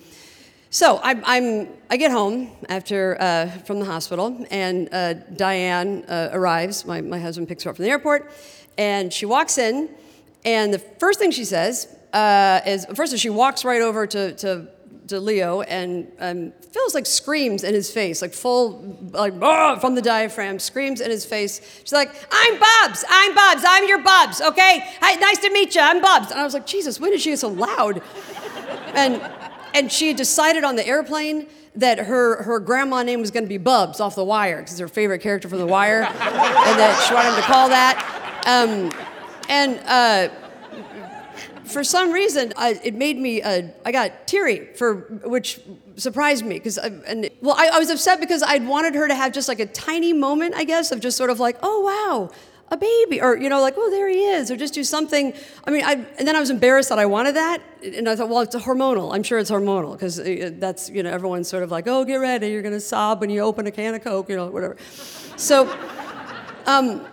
So 0.71 1.01
I'm, 1.03 1.23
I'm, 1.25 1.69
i 1.89 1.97
get 1.97 2.11
home 2.11 2.51
after 2.69 3.17
uh, 3.21 3.49
from 3.65 3.79
the 3.79 3.87
hospital, 3.87 4.45
and 4.51 4.89
uh, 4.93 5.15
Diane 5.15 6.05
uh, 6.07 6.29
arrives. 6.33 6.85
My, 6.85 7.01
my 7.01 7.19
husband 7.19 7.49
picks 7.49 7.63
her 7.63 7.71
up 7.71 7.77
from 7.77 7.85
the 7.85 7.91
airport, 7.91 8.31
and 8.77 9.11
she 9.11 9.25
walks 9.25 9.57
in, 9.57 9.89
and 10.45 10.75
the 10.75 10.79
first 10.79 11.19
thing 11.19 11.31
she 11.31 11.47
says 11.47 11.89
uh, 12.13 12.61
is 12.67 12.87
first 12.95 13.13
of 13.13 13.21
she 13.21 13.31
walks 13.31 13.65
right 13.65 13.83
over 13.83 14.07
to, 14.07 14.35
to 14.37 14.69
to 15.09 15.21
Leo 15.21 15.63
and 15.63 16.07
um, 16.21 16.53
feels 16.71 16.95
like 16.95 17.07
screams 17.07 17.65
in 17.65 17.73
his 17.73 17.91
face, 17.91 18.21
like 18.21 18.33
full, 18.33 18.99
like 19.13 19.33
from 19.81 19.95
the 19.95 20.03
diaphragm, 20.03 20.59
screams 20.59 21.01
in 21.01 21.11
his 21.11 21.25
face. 21.25 21.61
She's 21.81 21.93
like, 21.93 22.15
"I'm 22.31 22.59
Bubs. 22.59 23.05
I'm 23.09 23.35
Bubs. 23.35 23.63
I'm 23.67 23.89
your 23.89 24.03
Bubs. 24.03 24.41
Okay. 24.41 24.85
Hi, 25.01 25.15
nice 25.15 25.39
to 25.39 25.51
meet 25.51 25.75
you. 25.75 25.81
I'm 25.81 26.01
Bubs." 26.01 26.31
And 26.31 26.39
I 26.39 26.45
was 26.45 26.55
like, 26.55 26.67
"Jesus, 26.67 27.01
when 27.01 27.11
did 27.11 27.21
she 27.21 27.31
get 27.31 27.39
so 27.39 27.49
loud?" 27.49 28.03
and 28.95 29.23
and 29.75 29.91
she 29.91 30.13
decided 30.13 30.65
on 30.65 30.77
the 30.77 30.87
airplane 30.87 31.47
that 31.77 31.99
her, 31.99 32.43
her 32.43 32.59
grandma 32.59 33.03
name 33.03 33.21
was 33.21 33.31
going 33.31 33.45
to 33.45 33.49
be 33.49 33.59
Bubs 33.59 34.01
off 34.01 34.17
The 34.17 34.25
Wire 34.25 34.59
because 34.59 34.73
it's 34.73 34.81
her 34.81 34.89
favorite 34.89 35.21
character 35.21 35.49
from 35.49 35.59
The 35.59 35.67
Wire, 35.67 36.03
and 36.03 36.79
that 36.79 37.05
she 37.07 37.15
wanted 37.15 37.37
to 37.37 37.43
call 37.43 37.69
that. 37.69 38.43
Um, 38.47 38.91
and 39.49 39.81
uh, 39.87 40.35
for 41.69 41.85
some 41.85 42.13
reason, 42.13 42.53
it 42.59 42.95
made 42.95 43.19
me, 43.19 43.43
uh, 43.43 43.63
I 43.85 43.93
got 43.93 44.27
teary, 44.27 44.75
for 44.75 44.95
which 45.25 45.61
surprised 45.97 46.45
me. 46.45 46.57
Because, 46.57 46.79
and 46.79 47.31
well, 47.41 47.57
I, 47.59 47.71
I 47.75 47.79
was 47.79 47.91
upset 47.91 48.21
because 48.21 48.43
I'd 48.43 48.67
wanted 48.67 48.95
her 48.95 49.07
to 49.07 49.15
have 49.15 49.33
just 49.33 49.49
like 49.49 49.61
a 49.61 49.67
tiny 49.67 50.13
moment, 50.13 50.55
I 50.55 50.65
guess, 50.65 50.93
of 50.93 51.01
just 51.01 51.17
sort 51.17 51.31
of 51.31 51.41
like, 51.41 51.57
oh 51.63 51.81
wow, 51.81 52.31
a 52.71 52.77
baby 52.77 53.21
or 53.21 53.37
you 53.37 53.49
know 53.49 53.61
like 53.61 53.75
oh 53.77 53.91
there 53.91 54.09
he 54.09 54.25
is 54.25 54.51
or 54.51 54.57
just 54.57 54.75
do 54.75 54.85
something 54.85 55.33
i 55.67 55.71
mean 55.71 55.83
i 55.85 55.93
and 56.19 56.29
then 56.29 56.37
i 56.37 56.41
was 56.41 56.51
embarrassed 56.51 56.91
that 56.91 56.99
i 56.99 57.07
wanted 57.07 57.35
that 57.35 57.63
and 57.83 58.07
i 58.09 58.15
thought 58.15 58.29
well 58.29 58.41
it's 58.41 58.55
hormonal 58.55 59.15
i'm 59.15 59.23
sure 59.23 59.39
it's 59.39 59.51
hormonal 59.51 59.93
because 59.93 60.21
uh, 60.21 60.51
that's 60.59 60.91
you 60.91 61.03
know 61.03 61.11
everyone's 61.11 61.49
sort 61.49 61.63
of 61.63 61.71
like 61.71 61.87
oh 61.87 62.05
get 62.05 62.17
ready 62.17 62.49
you're 62.49 62.61
going 62.61 62.75
to 62.75 62.81
sob 62.81 63.23
when 63.23 63.31
you 63.31 63.41
open 63.41 63.67
a 63.67 63.71
can 63.71 63.95
of 63.95 64.05
coke 64.05 64.29
you 64.29 64.37
know 64.37 64.51
whatever 64.51 64.77
so 65.37 65.67
um, 66.67 67.07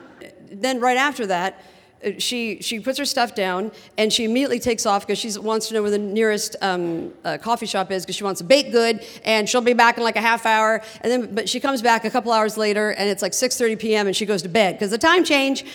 then 0.52 0.82
right 0.82 0.98
after 0.98 1.26
that 1.26 1.54
uh, 1.54 1.75
she 2.18 2.62
she 2.62 2.80
puts 2.80 2.98
her 2.98 3.06
stuff 3.06 3.36
down 3.36 3.72
and 3.98 4.12
she 4.12 4.26
immediately 4.26 4.60
takes 4.60 4.86
off 4.86 5.06
because 5.06 5.18
she 5.18 5.38
wants 5.40 5.68
to 5.68 5.74
know 5.74 5.82
where 5.82 5.92
the 5.92 5.98
nearest 5.98 6.56
um, 6.62 7.14
uh, 7.24 7.38
coffee 7.38 7.66
shop 7.66 7.92
is 7.92 8.04
because 8.04 8.16
she 8.16 8.24
wants 8.24 8.42
a 8.42 8.44
baked 8.44 8.72
good 8.72 9.06
and 9.24 9.50
she'll 9.50 9.62
be 9.62 9.74
back 9.74 9.98
in 9.98 10.04
like 10.04 10.16
a 10.16 10.22
half 10.22 10.46
hour 10.46 10.82
and 11.02 11.12
then 11.12 11.36
but 11.36 11.50
she 11.50 11.60
comes 11.60 11.82
back 11.82 12.06
a 12.06 12.10
couple 12.10 12.32
hours 12.32 12.58
later 12.58 12.92
and 12.92 13.10
it's 13.10 13.22
like 13.22 13.32
6:30 13.32 13.80
p.m. 13.80 14.08
and 14.08 14.16
she 14.16 14.26
goes 14.26 14.42
to 14.44 14.50
bed 14.50 14.76
because 14.76 14.92
the 14.92 14.98
time 14.98 15.24
change. 15.24 15.66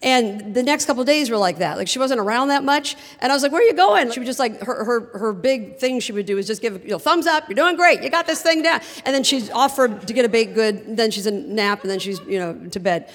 And 0.00 0.54
the 0.54 0.62
next 0.62 0.84
couple 0.84 1.02
days 1.02 1.28
were 1.28 1.38
like 1.38 1.58
that. 1.58 1.76
Like 1.76 1.88
she 1.88 1.98
wasn't 1.98 2.20
around 2.20 2.48
that 2.48 2.62
much. 2.62 2.94
And 3.18 3.32
I 3.32 3.34
was 3.34 3.42
like, 3.42 3.50
"Where 3.50 3.60
are 3.60 3.64
you 3.64 3.74
going?" 3.74 4.12
She 4.12 4.20
would 4.20 4.26
just 4.26 4.38
like 4.38 4.60
her 4.62 4.84
her 4.84 5.18
her 5.18 5.32
big 5.32 5.78
thing 5.78 5.98
she 5.98 6.12
would 6.12 6.24
do 6.24 6.38
is 6.38 6.46
just 6.46 6.62
give 6.62 6.84
you 6.84 6.90
know 6.90 7.00
thumbs 7.00 7.26
up. 7.26 7.48
You're 7.48 7.56
doing 7.56 7.74
great. 7.74 8.00
You 8.04 8.08
got 8.08 8.24
this 8.24 8.40
thing 8.40 8.62
down. 8.62 8.80
And 9.04 9.12
then 9.12 9.24
she's 9.24 9.50
offered 9.50 10.06
to 10.06 10.12
get 10.12 10.24
a 10.24 10.28
baked 10.28 10.54
good. 10.54 10.96
Then 10.96 11.10
she's 11.10 11.26
a 11.26 11.32
nap, 11.32 11.82
and 11.82 11.90
then 11.90 11.98
she's 11.98 12.20
you 12.20 12.38
know 12.38 12.54
to 12.70 12.78
bed 12.78 13.10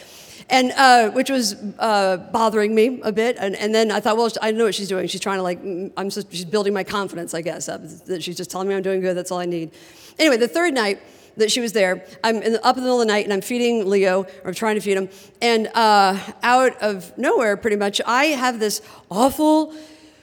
and 0.49 0.71
uh, 0.71 1.09
which 1.11 1.29
was 1.29 1.55
uh, 1.79 2.17
bothering 2.17 2.73
me 2.75 2.99
a 3.03 3.11
bit. 3.11 3.37
And, 3.39 3.55
and, 3.55 3.73
then 3.73 3.91
I 3.91 3.99
thought, 3.99 4.17
well, 4.17 4.29
I 4.41 4.51
know 4.51 4.65
what 4.65 4.75
she's 4.75 4.87
doing. 4.87 5.07
She's 5.07 5.21
trying 5.21 5.37
to 5.37 5.43
like, 5.43 5.59
I'm 5.97 6.09
just, 6.09 6.31
she's 6.31 6.45
building 6.45 6.73
my 6.73 6.83
confidence, 6.83 7.33
I 7.33 7.41
guess. 7.41 7.67
That 7.67 8.21
she's 8.21 8.37
just 8.37 8.51
telling 8.51 8.67
me 8.67 8.75
I'm 8.75 8.83
doing 8.83 9.01
good. 9.01 9.15
That's 9.15 9.31
all 9.31 9.39
I 9.39 9.45
need. 9.45 9.71
Anyway, 10.19 10.37
the 10.37 10.47
third 10.47 10.73
night 10.73 11.01
that 11.37 11.51
she 11.51 11.59
was 11.59 11.73
there, 11.73 12.05
I'm 12.23 12.41
in 12.41 12.53
the, 12.53 12.65
up 12.65 12.77
in 12.77 12.83
the 12.83 12.87
middle 12.87 13.01
of 13.01 13.07
the 13.07 13.11
night 13.11 13.25
and 13.25 13.33
I'm 13.33 13.41
feeding 13.41 13.89
Leo, 13.89 14.23
or 14.23 14.49
I'm 14.49 14.53
trying 14.53 14.75
to 14.75 14.81
feed 14.81 14.97
him, 14.97 15.09
and 15.41 15.67
uh, 15.73 16.19
out 16.43 16.79
of 16.79 17.17
nowhere, 17.17 17.57
pretty 17.57 17.75
much, 17.75 17.99
I 18.05 18.25
have 18.25 18.59
this 18.59 18.83
awful 19.09 19.73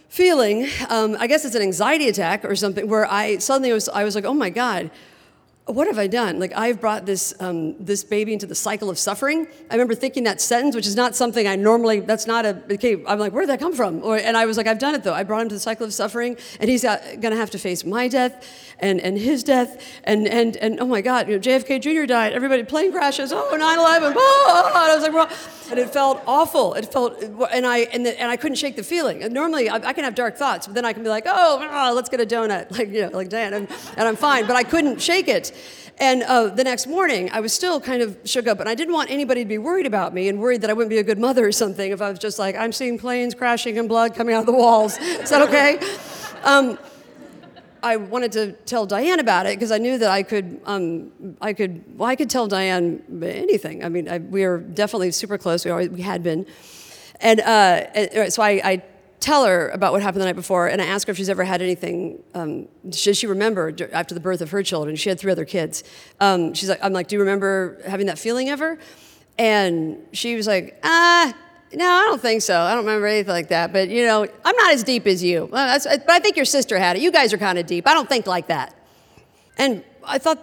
feeling. 0.08 0.68
Um, 0.88 1.16
I 1.18 1.26
guess 1.26 1.44
it's 1.44 1.56
an 1.56 1.62
anxiety 1.62 2.08
attack 2.08 2.44
or 2.44 2.54
something, 2.54 2.88
where 2.88 3.10
I 3.10 3.38
suddenly 3.38 3.72
was, 3.72 3.88
I 3.88 4.04
was 4.04 4.14
like, 4.14 4.24
oh 4.24 4.34
my 4.34 4.50
god 4.50 4.92
what 5.66 5.86
have 5.86 5.98
I 5.98 6.06
done? 6.06 6.38
Like 6.38 6.52
I've 6.56 6.80
brought 6.80 7.06
this 7.06 7.34
um, 7.40 7.76
this 7.78 8.02
baby 8.02 8.32
into 8.32 8.46
the 8.46 8.54
cycle 8.54 8.90
of 8.90 8.98
suffering. 8.98 9.46
I 9.70 9.74
remember 9.74 9.94
thinking 9.94 10.24
that 10.24 10.40
sentence, 10.40 10.74
which 10.74 10.86
is 10.86 10.96
not 10.96 11.14
something 11.14 11.46
I 11.46 11.56
normally. 11.56 12.00
That's 12.00 12.26
not 12.26 12.44
a. 12.44 12.62
Okay, 12.72 13.04
I'm 13.06 13.18
like, 13.18 13.32
where 13.32 13.42
did 13.42 13.50
that 13.50 13.60
come 13.60 13.74
from? 13.74 14.02
Or, 14.02 14.16
and 14.16 14.36
I 14.36 14.46
was 14.46 14.56
like, 14.56 14.66
I've 14.66 14.78
done 14.78 14.94
it 14.94 15.04
though. 15.04 15.14
I 15.14 15.22
brought 15.22 15.42
him 15.42 15.48
to 15.50 15.54
the 15.54 15.60
cycle 15.60 15.86
of 15.86 15.94
suffering, 15.94 16.36
and 16.58 16.68
he's 16.68 16.82
going 16.82 17.20
to 17.20 17.36
have 17.36 17.50
to 17.50 17.58
face 17.58 17.84
my 17.84 18.08
death, 18.08 18.74
and 18.80 19.00
and 19.00 19.16
his 19.16 19.44
death, 19.44 20.00
and 20.04 20.26
and 20.26 20.56
and 20.56 20.80
oh 20.80 20.86
my 20.86 21.00
God, 21.00 21.28
you 21.28 21.34
know, 21.34 21.40
JFK 21.40 21.80
Jr. 21.80 22.06
died. 22.06 22.32
Everybody 22.32 22.64
plane 22.64 22.90
crashes. 22.90 23.32
Oh, 23.32 23.48
9/11. 23.52 24.14
Oh, 24.16 24.64
and 24.66 24.76
I 24.76 24.94
was 24.94 25.02
like, 25.02 25.12
well, 25.12 25.30
and 25.70 25.78
it 25.78 25.90
felt 25.90 26.22
awful. 26.26 26.74
It 26.74 26.90
felt, 26.92 27.22
and 27.22 27.66
I 27.66 27.78
and, 27.92 28.04
the, 28.04 28.20
and 28.20 28.30
I 28.30 28.36
couldn't 28.36 28.56
shake 28.56 28.76
the 28.76 28.82
feeling. 28.82 29.22
And 29.22 29.32
normally 29.32 29.68
I, 29.68 29.76
I, 29.76 29.92
can 29.92 30.04
have 30.04 30.14
dark 30.14 30.36
thoughts, 30.36 30.66
but 30.66 30.74
then 30.74 30.84
I 30.84 30.92
can 30.92 31.02
be 31.02 31.08
like, 31.08 31.24
oh, 31.26 31.68
oh 31.70 31.94
let's 31.94 32.08
get 32.08 32.20
a 32.20 32.26
donut, 32.26 32.70
like 32.76 32.88
you 32.88 33.02
know, 33.02 33.10
like 33.16 33.28
Dan, 33.28 33.54
and, 33.54 33.68
and 33.96 34.08
I'm 34.08 34.16
fine. 34.16 34.46
But 34.46 34.56
I 34.56 34.64
couldn't 34.64 35.00
shake 35.00 35.28
it. 35.28 35.49
And 35.98 36.22
uh, 36.22 36.48
the 36.48 36.64
next 36.64 36.86
morning, 36.86 37.30
I 37.30 37.40
was 37.40 37.52
still 37.52 37.78
kind 37.78 38.00
of 38.00 38.16
shook 38.24 38.46
up, 38.46 38.58
and 38.58 38.68
I 38.68 38.74
didn't 38.74 38.94
want 38.94 39.10
anybody 39.10 39.44
to 39.44 39.48
be 39.48 39.58
worried 39.58 39.86
about 39.86 40.14
me 40.14 40.28
and 40.28 40.40
worried 40.40 40.62
that 40.62 40.70
I 40.70 40.72
wouldn't 40.72 40.88
be 40.88 40.98
a 40.98 41.02
good 41.02 41.18
mother 41.18 41.46
or 41.46 41.52
something 41.52 41.92
if 41.92 42.00
I 42.00 42.08
was 42.08 42.18
just 42.18 42.38
like, 42.38 42.56
I'm 42.56 42.72
seeing 42.72 42.98
planes 42.98 43.34
crashing 43.34 43.78
and 43.78 43.86
blood 43.88 44.14
coming 44.14 44.34
out 44.34 44.40
of 44.40 44.46
the 44.46 44.52
walls. 44.52 44.96
Is 44.98 45.28
that 45.28 45.42
okay? 45.48 45.78
Um, 46.42 46.78
I 47.82 47.96
wanted 47.96 48.32
to 48.32 48.52
tell 48.64 48.86
Diane 48.86 49.20
about 49.20 49.46
it 49.46 49.58
because 49.58 49.72
I 49.72 49.78
knew 49.78 49.98
that 49.98 50.10
I 50.10 50.22
could, 50.22 50.60
um, 50.64 51.12
I 51.40 51.52
could, 51.52 51.98
well, 51.98 52.08
I 52.08 52.16
could 52.16 52.30
tell 52.30 52.46
Diane 52.46 53.02
anything. 53.22 53.84
I 53.84 53.88
mean, 53.88 54.08
I, 54.08 54.18
we 54.18 54.44
are 54.44 54.58
definitely 54.58 55.10
super 55.12 55.38
close. 55.38 55.64
We 55.64 55.70
always, 55.70 55.90
we 55.90 56.02
had 56.02 56.22
been, 56.22 56.46
and, 57.20 57.40
uh, 57.40 58.30
so 58.30 58.42
I, 58.42 58.50
I 58.64 58.82
tell 59.20 59.44
her 59.44 59.68
about 59.68 59.92
what 59.92 60.02
happened 60.02 60.22
the 60.22 60.26
night 60.26 60.36
before, 60.36 60.66
and 60.66 60.80
I 60.80 60.86
ask 60.86 61.06
her 61.06 61.10
if 61.12 61.16
she's 61.16 61.28
ever 61.28 61.44
had 61.44 61.62
anything. 61.62 62.22
Um, 62.34 62.68
she 62.90 63.26
remember 63.26 63.72
after 63.92 64.14
the 64.14 64.20
birth 64.20 64.40
of 64.40 64.50
her 64.50 64.62
children? 64.62 64.96
She 64.96 65.08
had 65.10 65.20
three 65.20 65.30
other 65.30 65.44
kids. 65.44 65.84
Um, 66.20 66.54
she's 66.54 66.68
like, 66.68 66.82
I'm 66.82 66.92
like, 66.92 67.08
do 67.08 67.16
you 67.16 67.20
remember 67.20 67.80
having 67.86 68.06
that 68.06 68.18
feeling 68.18 68.48
ever? 68.48 68.78
And 69.38 69.98
she 70.12 70.34
was 70.36 70.46
like, 70.46 70.78
ah. 70.82 71.34
No, 71.72 71.88
I 71.88 72.02
don't 72.06 72.20
think 72.20 72.42
so. 72.42 72.58
I 72.58 72.74
don't 72.74 72.84
remember 72.84 73.06
anything 73.06 73.32
like 73.32 73.48
that. 73.50 73.72
But 73.72 73.90
you 73.90 74.04
know, 74.04 74.26
I'm 74.44 74.56
not 74.56 74.72
as 74.72 74.82
deep 74.82 75.06
as 75.06 75.22
you. 75.22 75.48
but 75.52 75.86
I 75.86 76.18
think 76.18 76.34
your 76.34 76.44
sister 76.44 76.76
had 76.76 76.96
it. 76.96 77.02
You 77.02 77.12
guys 77.12 77.32
are 77.32 77.38
kind 77.38 77.60
of 77.60 77.66
deep. 77.66 77.86
I 77.86 77.94
don't 77.94 78.08
think 78.08 78.26
like 78.26 78.48
that. 78.48 78.74
And 79.56 79.84
I 80.04 80.18
thought 80.18 80.38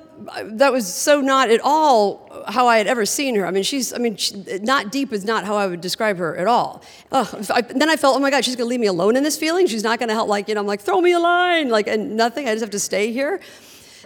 that 0.58 0.72
was 0.72 0.92
so 0.92 1.22
not 1.22 1.50
at 1.50 1.62
all 1.64 2.44
how 2.48 2.68
I 2.68 2.78
had 2.78 2.88
ever 2.88 3.06
seen 3.06 3.36
her. 3.36 3.46
I 3.46 3.52
mean, 3.52 3.64
she's, 3.64 3.94
I 3.94 3.98
mean, 3.98 4.16
she, 4.16 4.36
not 4.62 4.92
deep 4.92 5.12
is 5.12 5.26
not 5.26 5.46
how 5.46 5.56
I 5.56 5.68
would 5.68 5.82
describe 5.82 6.18
her 6.18 6.36
at 6.38 6.48
all. 6.48 6.82
I, 7.12 7.62
then 7.62 7.90
I 7.90 7.96
felt, 7.96 8.16
oh 8.16 8.20
my 8.20 8.30
God, 8.30 8.46
she's 8.46 8.56
gonna 8.56 8.70
leave 8.70 8.80
me 8.80 8.88
alone 8.88 9.16
in 9.16 9.24
this 9.24 9.38
feeling. 9.38 9.68
She's 9.68 9.84
not 9.84 10.00
gonna 10.00 10.14
help, 10.14 10.30
like, 10.30 10.48
you 10.48 10.56
know, 10.56 10.62
I'm 10.62 10.68
like, 10.68 10.82
throw 10.82 11.02
me 11.02 11.12
a 11.12 11.20
line, 11.20 11.70
like, 11.70 11.88
and 11.88 12.16
nothing. 12.16 12.48
I 12.48 12.52
just 12.54 12.62
have 12.62 12.72
to 12.72 12.80
stay 12.80 13.12
here. 13.12 13.40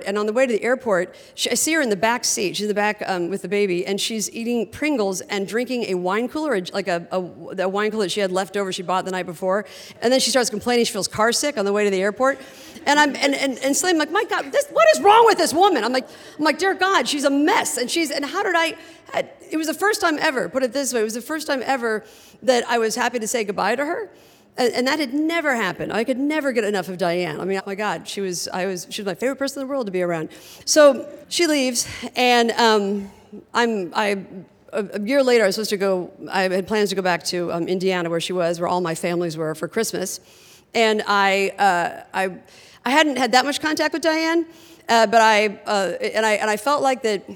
And 0.05 0.17
on 0.17 0.25
the 0.25 0.33
way 0.33 0.45
to 0.45 0.53
the 0.53 0.63
airport, 0.63 1.15
she, 1.35 1.51
I 1.51 1.53
see 1.53 1.73
her 1.73 1.81
in 1.81 1.89
the 1.89 1.95
back 1.95 2.25
seat. 2.25 2.55
She's 2.55 2.63
in 2.63 2.67
the 2.67 2.73
back 2.73 3.03
um, 3.05 3.29
with 3.29 3.41
the 3.41 3.47
baby, 3.47 3.85
and 3.85 3.99
she's 3.99 4.29
eating 4.31 4.67
Pringles 4.67 5.21
and 5.21 5.47
drinking 5.47 5.85
a 5.85 5.95
wine 5.95 6.27
cooler, 6.27 6.61
like 6.73 6.87
a, 6.87 7.07
a, 7.11 7.63
a 7.63 7.69
wine 7.69 7.91
cooler 7.91 8.05
that 8.05 8.11
she 8.11 8.19
had 8.19 8.31
left 8.31 8.57
over 8.57 8.71
she 8.71 8.83
bought 8.83 9.05
the 9.05 9.11
night 9.11 9.25
before. 9.25 9.65
And 10.01 10.11
then 10.11 10.19
she 10.19 10.29
starts 10.29 10.49
complaining 10.49 10.85
she 10.85 10.93
feels 10.93 11.07
car 11.07 11.31
sick 11.31 11.57
on 11.57 11.65
the 11.65 11.73
way 11.73 11.83
to 11.83 11.89
the 11.89 12.01
airport. 12.01 12.39
And 12.85 12.99
I'm 12.99 13.15
and 13.15 13.35
and, 13.35 13.57
and 13.59 13.75
Slim 13.75 13.97
like, 13.97 14.11
my 14.11 14.23
God, 14.25 14.51
this, 14.51 14.67
what 14.69 14.87
is 14.95 15.01
wrong 15.01 15.25
with 15.25 15.37
this 15.37 15.53
woman? 15.53 15.83
I'm 15.83 15.93
like, 15.93 16.07
I'm 16.37 16.45
like, 16.45 16.57
dear 16.57 16.73
God, 16.73 17.07
she's 17.07 17.23
a 17.23 17.29
mess. 17.29 17.77
And 17.77 17.89
she's 17.89 18.11
and 18.11 18.25
how 18.25 18.43
did 18.43 18.55
I? 18.55 18.75
It 19.49 19.57
was 19.57 19.67
the 19.67 19.73
first 19.73 20.01
time 20.01 20.17
ever. 20.19 20.47
Put 20.49 20.63
it 20.63 20.73
this 20.73 20.93
way, 20.93 21.01
it 21.01 21.03
was 21.03 21.13
the 21.13 21.21
first 21.21 21.47
time 21.47 21.61
ever 21.65 22.03
that 22.43 22.67
I 22.67 22.77
was 22.77 22.95
happy 22.95 23.19
to 23.19 23.27
say 23.27 23.43
goodbye 23.43 23.75
to 23.75 23.85
her. 23.85 24.09
And, 24.61 24.73
and 24.75 24.87
that 24.87 24.99
had 24.99 25.11
never 25.11 25.55
happened. 25.55 25.91
I 25.91 26.03
could 26.03 26.19
never 26.19 26.51
get 26.51 26.63
enough 26.63 26.87
of 26.87 26.99
Diane. 26.99 27.41
I 27.41 27.45
mean, 27.45 27.57
oh 27.57 27.63
my 27.65 27.73
God, 27.73 28.07
she 28.07 28.21
was 28.21 28.47
I 28.47 28.67
was 28.67 28.85
she 28.91 29.01
was 29.01 29.07
my 29.07 29.15
favorite 29.15 29.37
person 29.37 29.59
in 29.59 29.67
the 29.67 29.71
world 29.71 29.87
to 29.87 29.91
be 29.91 30.03
around. 30.03 30.29
So 30.65 31.09
she 31.29 31.47
leaves, 31.47 31.87
and 32.15 32.51
um, 32.51 33.11
I'm 33.55 33.91
I 33.95 34.23
a 34.73 35.01
year 35.01 35.23
later, 35.23 35.43
I 35.43 35.47
was 35.47 35.55
supposed 35.55 35.71
to 35.71 35.77
go, 35.77 36.11
I 36.29 36.43
had 36.43 36.65
plans 36.67 36.89
to 36.89 36.95
go 36.95 37.01
back 37.01 37.23
to 37.25 37.51
um, 37.51 37.67
Indiana 37.67 38.09
where 38.09 38.21
she 38.21 38.33
was, 38.33 38.59
where 38.59 38.69
all 38.69 38.79
my 38.79 38.95
families 38.95 39.35
were 39.35 39.53
for 39.53 39.67
Christmas. 39.67 40.21
And 40.73 41.03
I, 41.07 41.49
uh, 41.57 42.03
I, 42.13 42.37
I 42.85 42.89
hadn't 42.89 43.17
had 43.17 43.33
that 43.33 43.43
much 43.43 43.59
contact 43.59 43.91
with 43.93 44.01
Diane, 44.01 44.45
uh, 44.87 45.07
but 45.07 45.21
I, 45.21 45.59
uh, 45.65 45.97
and 45.99 46.25
I, 46.25 46.33
and 46.35 46.49
I 46.49 46.55
felt 46.55 46.81
like 46.81 47.03
that, 47.03 47.29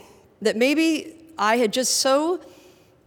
that 0.44 0.56
maybe 0.56 1.14
I 1.38 1.58
had 1.58 1.74
just 1.74 1.98
so 1.98 2.40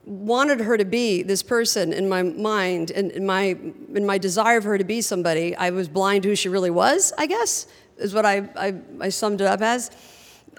wanted 0.09 0.61
her 0.61 0.79
to 0.79 0.85
be 0.85 1.23
this 1.23 1.42
person 1.42 1.92
in 1.92 2.09
my 2.09 2.23
mind 2.23 2.90
and 2.90 3.11
in 3.11 3.27
my, 3.27 3.57
in 3.94 4.07
my 4.07 4.16
desire 4.16 4.61
for 4.61 4.68
her 4.68 4.79
to 4.79 4.85
be 4.85 5.01
somebody, 5.03 5.55
I 5.55 5.71
was 5.71 5.88
blind 5.88 6.23
to 6.23 6.31
who 6.31 6.37
she 6.37 6.49
really 6.49 6.71
was, 6.71 7.12
I 7.18 7.27
guess, 7.27 7.66
is 7.99 8.14
what 8.14 8.25
I, 8.25 8.49
I, 8.57 8.75
I 9.01 9.09
summed 9.11 9.40
it 9.40 9.47
up 9.47 9.61
as. 9.61 9.90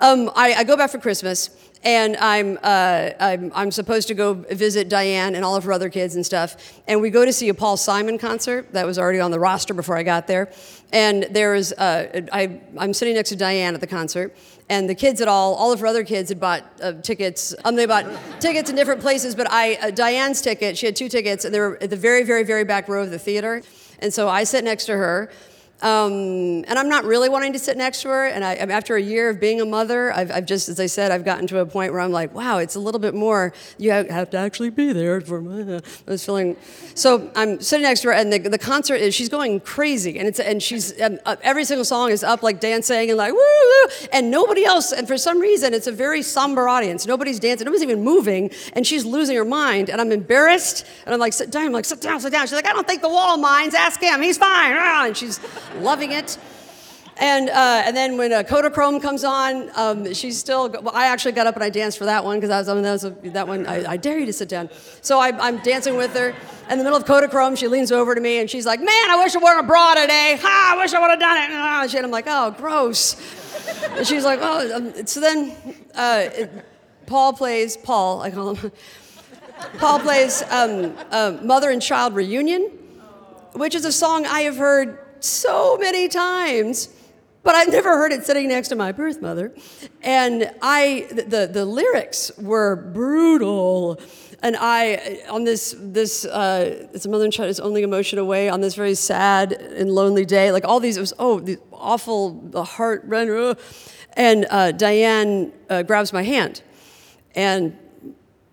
Um, 0.01 0.31
I, 0.33 0.53
I 0.53 0.63
go 0.63 0.77
back 0.77 0.91
for 0.91 0.97
Christmas, 0.97 1.49
and 1.83 2.15
I'm, 2.17 2.57
uh, 2.63 3.09
I'm, 3.19 3.51
I'm, 3.53 3.71
supposed 3.71 4.07
to 4.09 4.13
go 4.13 4.33
visit 4.33 4.87
Diane 4.87 5.35
and 5.35 5.43
all 5.43 5.57
of 5.57 5.65
her 5.65 5.73
other 5.73 5.89
kids 5.89 6.15
and 6.15 6.25
stuff. 6.25 6.81
And 6.87 7.01
we 7.01 7.09
go 7.09 7.25
to 7.25 7.33
see 7.33 7.49
a 7.49 7.53
Paul 7.53 7.75
Simon 7.75 8.17
concert 8.17 8.71
that 8.73 8.85
was 8.85 8.97
already 8.97 9.19
on 9.19 9.31
the 9.31 9.39
roster 9.39 9.73
before 9.73 9.97
I 9.97 10.03
got 10.03 10.27
there. 10.27 10.51
And 10.93 11.27
there's, 11.31 11.73
uh, 11.73 12.27
I, 12.31 12.61
I'm 12.77 12.93
sitting 12.93 13.15
next 13.15 13.29
to 13.29 13.35
Diane 13.35 13.75
at 13.75 13.81
the 13.81 13.87
concert, 13.87 14.35
and 14.69 14.87
the 14.87 14.95
kids 14.95 15.19
at 15.19 15.27
all, 15.27 15.55
all 15.55 15.71
of 15.71 15.79
her 15.79 15.87
other 15.87 16.03
kids 16.03 16.29
had 16.29 16.39
bought 16.39 16.63
uh, 16.81 16.93
tickets. 16.93 17.55
Um, 17.65 17.75
they 17.75 17.87
bought 17.87 18.05
tickets 18.39 18.69
in 18.69 18.75
different 18.75 19.01
places, 19.01 19.33
but 19.35 19.51
I, 19.51 19.75
uh, 19.75 19.91
Diane's 19.91 20.41
ticket, 20.41 20.77
she 20.77 20.85
had 20.85 20.95
two 20.95 21.09
tickets, 21.09 21.43
and 21.43 21.53
they 21.53 21.59
were 21.59 21.77
at 21.81 21.89
the 21.89 21.95
very, 21.95 22.23
very, 22.23 22.43
very 22.43 22.63
back 22.63 22.87
row 22.87 23.01
of 23.01 23.09
the 23.09 23.19
theater. 23.19 23.63
And 23.97 24.13
so 24.13 24.29
I 24.29 24.43
sit 24.43 24.63
next 24.63 24.85
to 24.85 24.93
her. 24.93 25.31
Um, 25.81 26.65
and 26.67 26.77
I'm 26.77 26.89
not 26.89 27.05
really 27.05 27.29
wanting 27.29 27.53
to 27.53 27.59
sit 27.59 27.77
next 27.77 28.01
to 28.01 28.09
her. 28.09 28.25
And 28.25 28.43
I, 28.43 28.55
after 28.55 28.97
a 28.97 29.01
year 29.01 29.29
of 29.29 29.39
being 29.39 29.61
a 29.61 29.65
mother, 29.65 30.11
I've, 30.11 30.29
I've, 30.29 30.45
just, 30.45 30.67
as 30.67 30.79
I 30.79 30.87
said, 30.87 31.11
I've 31.11 31.23
gotten 31.23 31.47
to 31.47 31.59
a 31.59 31.65
point 31.65 31.93
where 31.93 32.01
I'm 32.01 32.11
like, 32.11 32.33
wow, 32.33 32.57
it's 32.57 32.75
a 32.75 32.79
little 32.79 32.99
bit 32.99 33.13
more. 33.13 33.53
You 33.77 33.91
have 33.91 34.29
to 34.31 34.37
actually 34.37 34.71
be 34.71 34.91
there 34.91 35.21
for 35.21 35.41
my. 35.41 35.59
I 36.07 36.11
was 36.11 36.25
feeling. 36.25 36.57
So 36.95 37.31
I'm 37.35 37.61
sitting 37.61 37.83
next 37.83 38.01
to 38.01 38.09
her, 38.09 38.13
and 38.13 38.33
the, 38.33 38.39
the 38.39 38.57
concert 38.57 38.95
is 38.95 39.15
she's 39.15 39.29
going 39.29 39.61
crazy, 39.61 40.19
and 40.19 40.27
it's 40.27 40.39
and 40.39 40.61
she's 40.61 40.99
um, 41.01 41.19
uh, 41.25 41.37
every 41.43 41.63
single 41.63 41.85
song 41.85 42.11
is 42.11 42.23
up 42.23 42.43
like 42.43 42.59
dancing 42.59 43.09
and 43.09 43.17
like 43.17 43.31
woo 43.31 43.39
woo, 43.39 43.89
and 44.11 44.29
nobody 44.29 44.65
else. 44.65 44.91
And 44.91 45.07
for 45.07 45.17
some 45.17 45.39
reason, 45.39 45.73
it's 45.73 45.87
a 45.87 45.91
very 45.91 46.21
somber 46.21 46.67
audience. 46.67 47.05
Nobody's 47.05 47.39
dancing. 47.39 47.65
Nobody's 47.65 47.83
even 47.83 48.03
moving, 48.03 48.51
and 48.73 48.85
she's 48.85 49.05
losing 49.05 49.37
her 49.37 49.45
mind. 49.45 49.89
And 49.89 50.01
I'm 50.01 50.11
embarrassed, 50.11 50.85
and 51.05 51.13
I'm 51.13 51.19
like, 51.19 51.33
sit 51.33 51.51
down. 51.51 51.67
I'm 51.67 51.71
like, 51.71 51.85
sit 51.85 52.01
down, 52.01 52.19
sit 52.19 52.31
down. 52.31 52.47
She's 52.47 52.53
like, 52.53 52.67
I 52.67 52.73
don't 52.73 52.87
think 52.87 53.01
the 53.01 53.09
wall 53.09 53.37
minds. 53.37 53.75
Ask 53.75 54.01
him. 54.01 54.21
He's 54.21 54.37
fine. 54.37 54.75
And 54.99 55.15
she's 55.15 55.39
loving 55.77 56.11
it. 56.11 56.37
And, 57.19 57.49
uh, 57.49 57.83
and 57.85 57.97
then 57.97 58.17
when 58.17 58.31
uh, 58.31 58.43
Kodachrome 58.43 59.01
comes 59.01 59.25
on, 59.25 59.69
um, 59.75 60.13
she's 60.13 60.37
still, 60.37 60.69
well, 60.69 60.91
I 60.93 61.07
actually 61.07 61.33
got 61.33 61.47
up 61.47 61.55
and 61.55 61.63
I 61.63 61.69
danced 61.69 61.97
for 61.97 62.05
that 62.05 62.23
one 62.23 62.37
because 62.37 62.49
I 62.49 62.59
was, 62.59 62.69
I 62.69 62.73
mean, 62.73 62.83
that, 62.83 62.91
was 62.93 63.03
a, 63.03 63.09
that 63.31 63.45
one, 63.45 63.67
I, 63.67 63.91
I, 63.91 63.97
dare 63.97 64.17
you 64.17 64.25
to 64.25 64.31
sit 64.31 64.47
down. 64.47 64.69
So 65.01 65.19
I, 65.19 65.47
am 65.47 65.57
dancing 65.57 65.97
with 65.97 66.13
her. 66.13 66.33
In 66.69 66.77
the 66.77 66.83
middle 66.83 66.95
of 66.95 67.03
Kodachrome, 67.03 67.57
she 67.57 67.67
leans 67.67 67.91
over 67.91 68.15
to 68.15 68.21
me 68.21 68.39
and 68.39 68.49
she's 68.49 68.65
like, 68.65 68.79
man, 68.79 69.09
I 69.09 69.17
wish 69.21 69.35
I 69.35 69.39
wore 69.39 69.59
a 69.59 69.63
bra 69.63 69.95
today. 69.95 70.39
Ha, 70.41 70.75
I 70.75 70.81
wish 70.81 70.93
I 70.93 70.99
would 70.99 71.09
have 71.09 71.19
done 71.19 71.37
it. 71.37 71.97
And 71.97 72.05
I'm 72.05 72.11
like, 72.11 72.25
oh, 72.27 72.51
gross. 72.51 73.17
And 73.97 74.07
she's 74.07 74.23
like, 74.23 74.39
oh, 74.41 75.03
so 75.03 75.19
then 75.19 75.57
uh, 75.95 76.23
it, 76.31 76.65
Paul 77.05 77.33
plays, 77.33 77.75
Paul, 77.75 78.21
I 78.21 78.31
call 78.31 78.55
him, 78.55 78.71
Paul 79.77 79.99
plays 79.99 80.41
um, 80.43 80.95
uh, 81.11 81.37
Mother 81.41 81.69
and 81.69 81.81
Child 81.81 82.15
Reunion, 82.15 82.61
which 83.53 83.75
is 83.75 83.83
a 83.83 83.91
song 83.91 84.25
I 84.25 84.41
have 84.41 84.55
heard 84.55 84.99
so 85.23 85.77
many 85.77 86.07
times, 86.07 86.89
but 87.43 87.55
I've 87.55 87.71
never 87.71 87.97
heard 87.97 88.11
it 88.11 88.25
sitting 88.25 88.49
next 88.49 88.67
to 88.69 88.75
my 88.75 88.91
birth 88.91 89.21
mother. 89.21 89.53
And 90.01 90.51
I, 90.61 91.07
the, 91.09 91.49
the 91.51 91.65
lyrics 91.65 92.31
were 92.37 92.75
brutal. 92.75 93.99
And 94.43 94.55
I, 94.57 95.21
on 95.29 95.43
this, 95.43 95.75
this 95.77 96.25
uh, 96.25 96.87
it's 96.93 97.05
a 97.05 97.09
mother 97.09 97.23
and 97.23 97.33
child, 97.33 97.49
is 97.49 97.59
only 97.59 97.83
emotion 97.83 98.19
away 98.19 98.49
on 98.49 98.61
this 98.61 98.75
very 98.75 98.95
sad 98.95 99.53
and 99.53 99.91
lonely 99.91 100.25
day. 100.25 100.51
Like 100.51 100.65
all 100.65 100.79
these, 100.79 100.97
it 100.97 101.01
was, 101.01 101.13
oh, 101.19 101.39
the 101.39 101.57
awful, 101.71 102.41
the 102.49 102.63
heart 102.63 103.03
render. 103.05 103.55
And 104.13 104.45
uh, 104.49 104.71
Diane 104.71 105.53
uh, 105.69 105.83
grabs 105.83 106.11
my 106.13 106.23
hand. 106.23 106.61
And, 107.35 107.77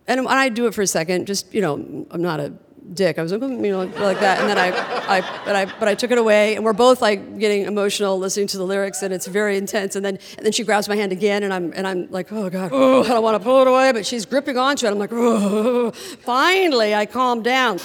and 0.07 0.29
I 0.29 0.49
do 0.49 0.67
it 0.67 0.75
for 0.75 0.83
a 0.83 0.87
second, 0.87 1.27
just, 1.27 1.53
you 1.53 1.61
know, 1.61 2.07
I'm 2.11 2.23
not 2.23 2.41
a 2.41 2.53
dick. 2.93 3.19
I 3.19 3.23
was 3.23 3.33
like, 3.33 3.41
you 3.41 3.49
know, 3.49 3.85
like 3.85 4.21
that. 4.21 4.41
And 4.41 4.49
then 4.49 4.59
I, 4.59 4.69
I, 5.19 5.21
but 5.45 5.57
I, 5.57 5.65
but 5.79 5.89
I 5.89 5.95
took 5.95 6.11
it 6.11 6.19
away, 6.19 6.57
and 6.57 6.65
we're 6.65 6.73
both 6.73 7.03
like 7.03 7.39
getting 7.39 7.63
emotional 7.63 8.19
listening 8.19 8.47
to 8.49 8.59
the 8.59 8.65
lyrics, 8.65 9.03
and 9.03 9.13
it's 9.13 9.27
very 9.27 9.57
intense. 9.57 9.97
And 9.97 10.05
then, 10.05 10.19
and 10.37 10.45
then 10.45 10.53
she 10.53 10.65
grabs 10.65 10.89
my 10.89 10.97
hand 10.97 11.13
again, 11.13 11.43
and 11.43 11.53
I'm, 11.53 11.73
and 11.75 11.87
I'm 11.87 12.11
like, 12.11 12.33
oh 12.33 12.49
god, 12.51 12.71
oh, 12.73 13.03
I 13.03 13.09
don't 13.09 13.23
want 13.23 13.41
to 13.41 13.45
pull 13.45 13.61
it 13.63 13.69
away, 13.69 13.93
but 13.93 14.07
she's 14.07 14.27
gripping 14.27 14.57
onto 14.59 14.87
it. 14.87 14.91
I'm 14.91 14.99
like, 14.99 15.13
oh. 15.13 15.91
Finally, 15.91 16.95
I 16.95 17.07
calm 17.07 17.43
down, 17.43 17.79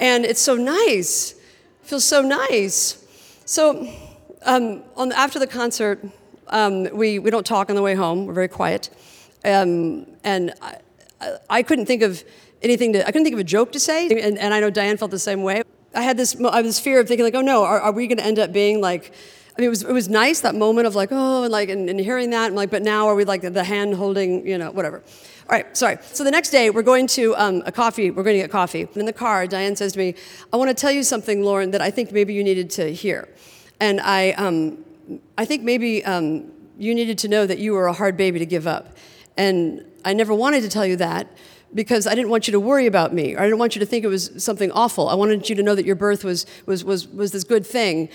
and 0.00 0.24
it's 0.24 0.40
so 0.40 0.56
nice. 0.56 1.32
It 1.32 1.38
feels 1.82 2.04
so 2.04 2.22
nice. 2.22 3.04
So, 3.44 3.88
um, 4.44 4.82
on 4.96 5.12
after 5.12 5.38
the 5.38 5.46
concert, 5.46 6.04
um, 6.48 6.84
we 6.96 7.18
we 7.18 7.30
don't 7.30 7.46
talk 7.46 7.70
on 7.70 7.76
the 7.76 7.82
way 7.82 7.94
home. 7.94 8.26
We're 8.26 8.34
very 8.34 8.48
quiet, 8.48 8.90
um, 9.44 10.06
and 10.24 10.52
I, 10.60 10.78
I 11.48 11.62
couldn't 11.62 11.86
think 11.86 12.02
of 12.02 12.24
anything 12.62 12.92
to, 12.94 13.00
I 13.02 13.06
couldn't 13.06 13.24
think 13.24 13.34
of 13.34 13.40
a 13.40 13.44
joke 13.44 13.72
to 13.72 13.80
say. 13.80 14.08
And, 14.08 14.38
and 14.38 14.54
I 14.54 14.60
know 14.60 14.70
Diane 14.70 14.96
felt 14.96 15.10
the 15.10 15.18
same 15.18 15.42
way. 15.42 15.62
I 15.94 16.02
had 16.02 16.16
this, 16.16 16.36
I 16.40 16.62
this 16.62 16.80
fear 16.80 17.00
of 17.00 17.08
thinking 17.08 17.24
like, 17.24 17.34
oh 17.34 17.42
no, 17.42 17.64
are, 17.64 17.80
are 17.80 17.92
we 17.92 18.06
going 18.06 18.18
to 18.18 18.24
end 18.24 18.38
up 18.38 18.52
being 18.52 18.80
like, 18.80 19.12
I 19.56 19.60
mean, 19.60 19.66
it 19.66 19.70
was, 19.70 19.82
it 19.82 19.92
was 19.92 20.08
nice, 20.08 20.40
that 20.40 20.54
moment 20.54 20.86
of 20.86 20.94
like, 20.94 21.10
oh, 21.12 21.42
and 21.42 21.52
like, 21.52 21.68
and, 21.68 21.90
and 21.90 22.00
hearing 22.00 22.30
that, 22.30 22.46
and 22.46 22.56
like, 22.56 22.70
but 22.70 22.82
now 22.82 23.08
are 23.08 23.14
we 23.14 23.24
like 23.24 23.42
the 23.42 23.64
hand 23.64 23.94
holding, 23.94 24.46
you 24.46 24.56
know, 24.56 24.70
whatever. 24.70 25.02
All 25.42 25.48
right, 25.50 25.76
sorry. 25.76 25.98
So 26.02 26.24
the 26.24 26.30
next 26.30 26.48
day, 26.48 26.70
we're 26.70 26.82
going 26.82 27.06
to 27.08 27.36
um, 27.36 27.62
a 27.66 27.72
coffee, 27.72 28.10
we're 28.10 28.22
going 28.22 28.36
to 28.36 28.42
get 28.42 28.50
coffee. 28.50 28.88
In 28.94 29.04
the 29.04 29.12
car, 29.12 29.46
Diane 29.46 29.76
says 29.76 29.92
to 29.92 29.98
me, 29.98 30.14
I 30.52 30.56
want 30.56 30.70
to 30.70 30.74
tell 30.74 30.90
you 30.90 31.02
something, 31.02 31.42
Lauren, 31.42 31.72
that 31.72 31.82
I 31.82 31.90
think 31.90 32.12
maybe 32.12 32.32
you 32.32 32.42
needed 32.42 32.70
to 32.70 32.94
hear. 32.94 33.28
And 33.78 34.00
I, 34.00 34.30
um, 34.32 34.82
I 35.36 35.44
think 35.44 35.62
maybe 35.62 36.02
um, 36.06 36.50
you 36.78 36.94
needed 36.94 37.18
to 37.18 37.28
know 37.28 37.44
that 37.44 37.58
you 37.58 37.74
were 37.74 37.88
a 37.88 37.92
hard 37.92 38.16
baby 38.16 38.38
to 38.38 38.46
give 38.46 38.66
up. 38.66 38.96
And 39.36 39.84
I 40.04 40.14
never 40.14 40.32
wanted 40.32 40.62
to 40.62 40.70
tell 40.70 40.86
you 40.86 40.96
that, 40.96 41.26
because 41.74 42.06
I 42.06 42.14
didn't 42.14 42.30
want 42.30 42.46
you 42.46 42.52
to 42.52 42.60
worry 42.60 42.86
about 42.86 43.12
me, 43.14 43.34
or 43.34 43.40
I 43.40 43.44
didn't 43.44 43.58
want 43.58 43.74
you 43.74 43.80
to 43.80 43.86
think 43.86 44.04
it 44.04 44.08
was 44.08 44.30
something 44.36 44.70
awful. 44.72 45.08
I 45.08 45.14
wanted 45.14 45.48
you 45.48 45.56
to 45.56 45.62
know 45.62 45.74
that 45.74 45.86
your 45.86 45.96
birth 45.96 46.24
was, 46.24 46.46
was, 46.66 46.84
was, 46.84 47.08
was 47.08 47.32
this 47.32 47.44
good 47.44 47.66
thing. 47.66 48.08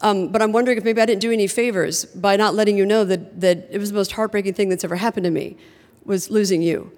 Um, 0.00 0.32
but 0.32 0.42
I'm 0.42 0.52
wondering 0.52 0.76
if 0.76 0.84
maybe 0.84 1.00
I 1.00 1.06
didn't 1.06 1.20
do 1.20 1.30
any 1.30 1.46
favors 1.46 2.04
by 2.04 2.36
not 2.36 2.54
letting 2.54 2.76
you 2.76 2.84
know 2.84 3.04
that, 3.04 3.40
that 3.40 3.68
it 3.70 3.78
was 3.78 3.90
the 3.90 3.96
most 3.96 4.12
heartbreaking 4.12 4.54
thing 4.54 4.68
that's 4.68 4.84
ever 4.84 4.96
happened 4.96 5.24
to 5.24 5.30
me, 5.30 5.56
was 6.04 6.30
losing 6.30 6.60
you. 6.60 6.92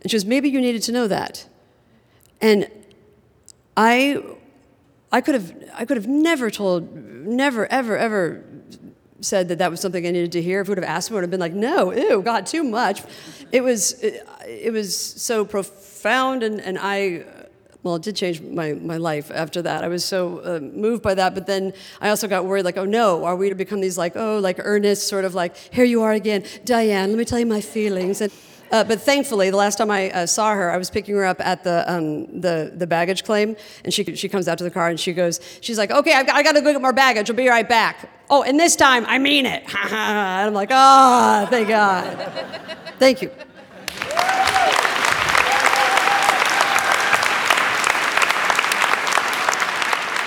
And 0.00 0.10
she 0.10 0.16
goes, 0.16 0.24
maybe 0.24 0.48
you 0.48 0.60
needed 0.60 0.82
to 0.82 0.92
know 0.92 1.08
that. 1.08 1.46
And 2.40 2.70
I, 3.76 4.22
I 5.10 5.20
could 5.20 5.34
have, 5.34 5.52
I 5.74 5.84
could 5.84 5.96
have 5.96 6.06
never 6.06 6.50
told, 6.50 6.94
never, 6.94 7.66
ever, 7.66 7.96
ever 7.96 8.44
said 9.20 9.48
that 9.48 9.58
that 9.58 9.70
was 9.70 9.80
something 9.80 10.06
I 10.06 10.12
needed 10.12 10.32
to 10.32 10.42
hear. 10.42 10.60
If 10.60 10.68
we 10.68 10.72
would 10.72 10.78
have 10.78 10.88
asked 10.88 11.10
me, 11.10 11.14
I 11.14 11.16
would 11.16 11.24
have 11.24 11.30
been 11.30 11.40
like, 11.40 11.52
no, 11.52 11.92
ew, 11.92 12.22
God, 12.22 12.46
too 12.46 12.62
much. 12.62 13.02
It 13.50 13.62
was, 13.64 14.00
it 14.48 14.72
was 14.72 14.96
so 14.96 15.44
profound, 15.44 16.42
and, 16.42 16.60
and 16.60 16.78
I, 16.80 17.24
well, 17.82 17.96
it 17.96 18.02
did 18.02 18.16
change 18.16 18.40
my, 18.40 18.72
my 18.72 18.96
life 18.96 19.30
after 19.32 19.62
that. 19.62 19.84
I 19.84 19.88
was 19.88 20.04
so 20.04 20.38
uh, 20.38 20.60
moved 20.60 21.02
by 21.02 21.14
that, 21.14 21.34
but 21.34 21.46
then 21.46 21.72
I 22.00 22.08
also 22.08 22.26
got 22.26 22.46
worried, 22.46 22.64
like, 22.64 22.78
oh 22.78 22.84
no, 22.84 23.24
are 23.24 23.36
we 23.36 23.48
to 23.50 23.54
become 23.54 23.80
these 23.80 23.98
like, 23.98 24.16
oh, 24.16 24.38
like 24.38 24.56
earnest, 24.60 25.06
sort 25.06 25.24
of 25.24 25.34
like, 25.34 25.56
here 25.56 25.84
you 25.84 26.02
are 26.02 26.12
again, 26.12 26.44
Diane, 26.64 27.10
let 27.10 27.18
me 27.18 27.24
tell 27.24 27.38
you 27.38 27.46
my 27.46 27.60
feelings. 27.60 28.20
And, 28.20 28.32
uh, 28.72 28.84
but 28.84 29.00
thankfully, 29.00 29.50
the 29.50 29.56
last 29.56 29.78
time 29.78 29.90
I 29.90 30.10
uh, 30.10 30.26
saw 30.26 30.54
her, 30.54 30.70
I 30.70 30.76
was 30.76 30.90
picking 30.90 31.14
her 31.14 31.24
up 31.24 31.40
at 31.40 31.64
the, 31.64 31.90
um, 31.90 32.40
the, 32.40 32.72
the 32.74 32.86
baggage 32.86 33.24
claim, 33.24 33.56
and 33.84 33.92
she, 33.92 34.16
she 34.16 34.28
comes 34.28 34.48
out 34.48 34.58
to 34.58 34.64
the 34.64 34.70
car 34.70 34.88
and 34.88 34.98
she 34.98 35.12
goes, 35.12 35.40
she's 35.60 35.78
like, 35.78 35.90
okay, 35.90 36.12
I've 36.14 36.26
got, 36.26 36.36
I 36.36 36.42
got 36.42 36.52
to 36.52 36.60
go 36.60 36.72
get 36.72 36.80
more 36.80 36.92
baggage. 36.92 37.30
I'll 37.30 37.36
be 37.36 37.48
right 37.48 37.68
back. 37.68 38.10
Oh, 38.30 38.42
and 38.42 38.58
this 38.58 38.76
time, 38.76 39.04
I 39.06 39.18
mean 39.18 39.46
it. 39.46 39.62
and 39.84 39.94
I'm 39.94 40.54
like, 40.54 40.68
oh, 40.70 41.46
thank 41.50 41.68
God. 41.68 42.32
Thank 42.98 43.22
you. 43.22 43.30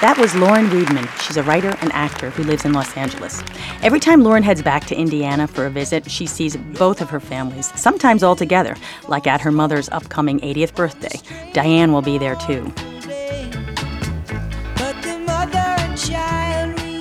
That 0.01 0.17
was 0.17 0.33
Lauren 0.33 0.65
Weedman. 0.71 1.07
She's 1.21 1.37
a 1.37 1.43
writer 1.43 1.77
and 1.79 1.93
actor 1.93 2.31
who 2.31 2.41
lives 2.41 2.65
in 2.65 2.73
Los 2.73 2.97
Angeles. 2.97 3.43
Every 3.83 3.99
time 3.99 4.23
Lauren 4.23 4.41
heads 4.41 4.63
back 4.63 4.85
to 4.85 4.95
Indiana 4.95 5.45
for 5.45 5.67
a 5.67 5.69
visit, 5.69 6.09
she 6.09 6.25
sees 6.25 6.57
both 6.57 7.01
of 7.01 7.11
her 7.11 7.19
families, 7.19 7.71
sometimes 7.79 8.23
all 8.23 8.35
together, 8.35 8.75
like 9.07 9.27
at 9.27 9.41
her 9.41 9.51
mother's 9.51 9.89
upcoming 9.89 10.39
80th 10.39 10.73
birthday. 10.73 11.21
Diane 11.53 11.93
will 11.93 12.01
be 12.01 12.17
there 12.17 12.35
too. 12.35 12.63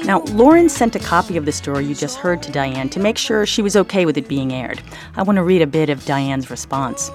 Now, 0.05 0.21
Lauren 0.33 0.69
sent 0.69 0.95
a 0.95 0.99
copy 0.99 1.39
of 1.39 1.47
the 1.47 1.53
story 1.53 1.87
you 1.87 1.95
just 1.95 2.19
heard 2.19 2.43
to 2.43 2.53
Diane 2.53 2.91
to 2.91 3.01
make 3.01 3.17
sure 3.17 3.47
she 3.47 3.63
was 3.63 3.77
okay 3.77 4.05
with 4.05 4.19
it 4.19 4.29
being 4.29 4.53
aired. 4.53 4.83
I 5.17 5.23
want 5.23 5.37
to 5.37 5.43
read 5.43 5.63
a 5.63 5.67
bit 5.67 5.89
of 5.89 6.05
Diane's 6.05 6.51
response. 6.51 7.11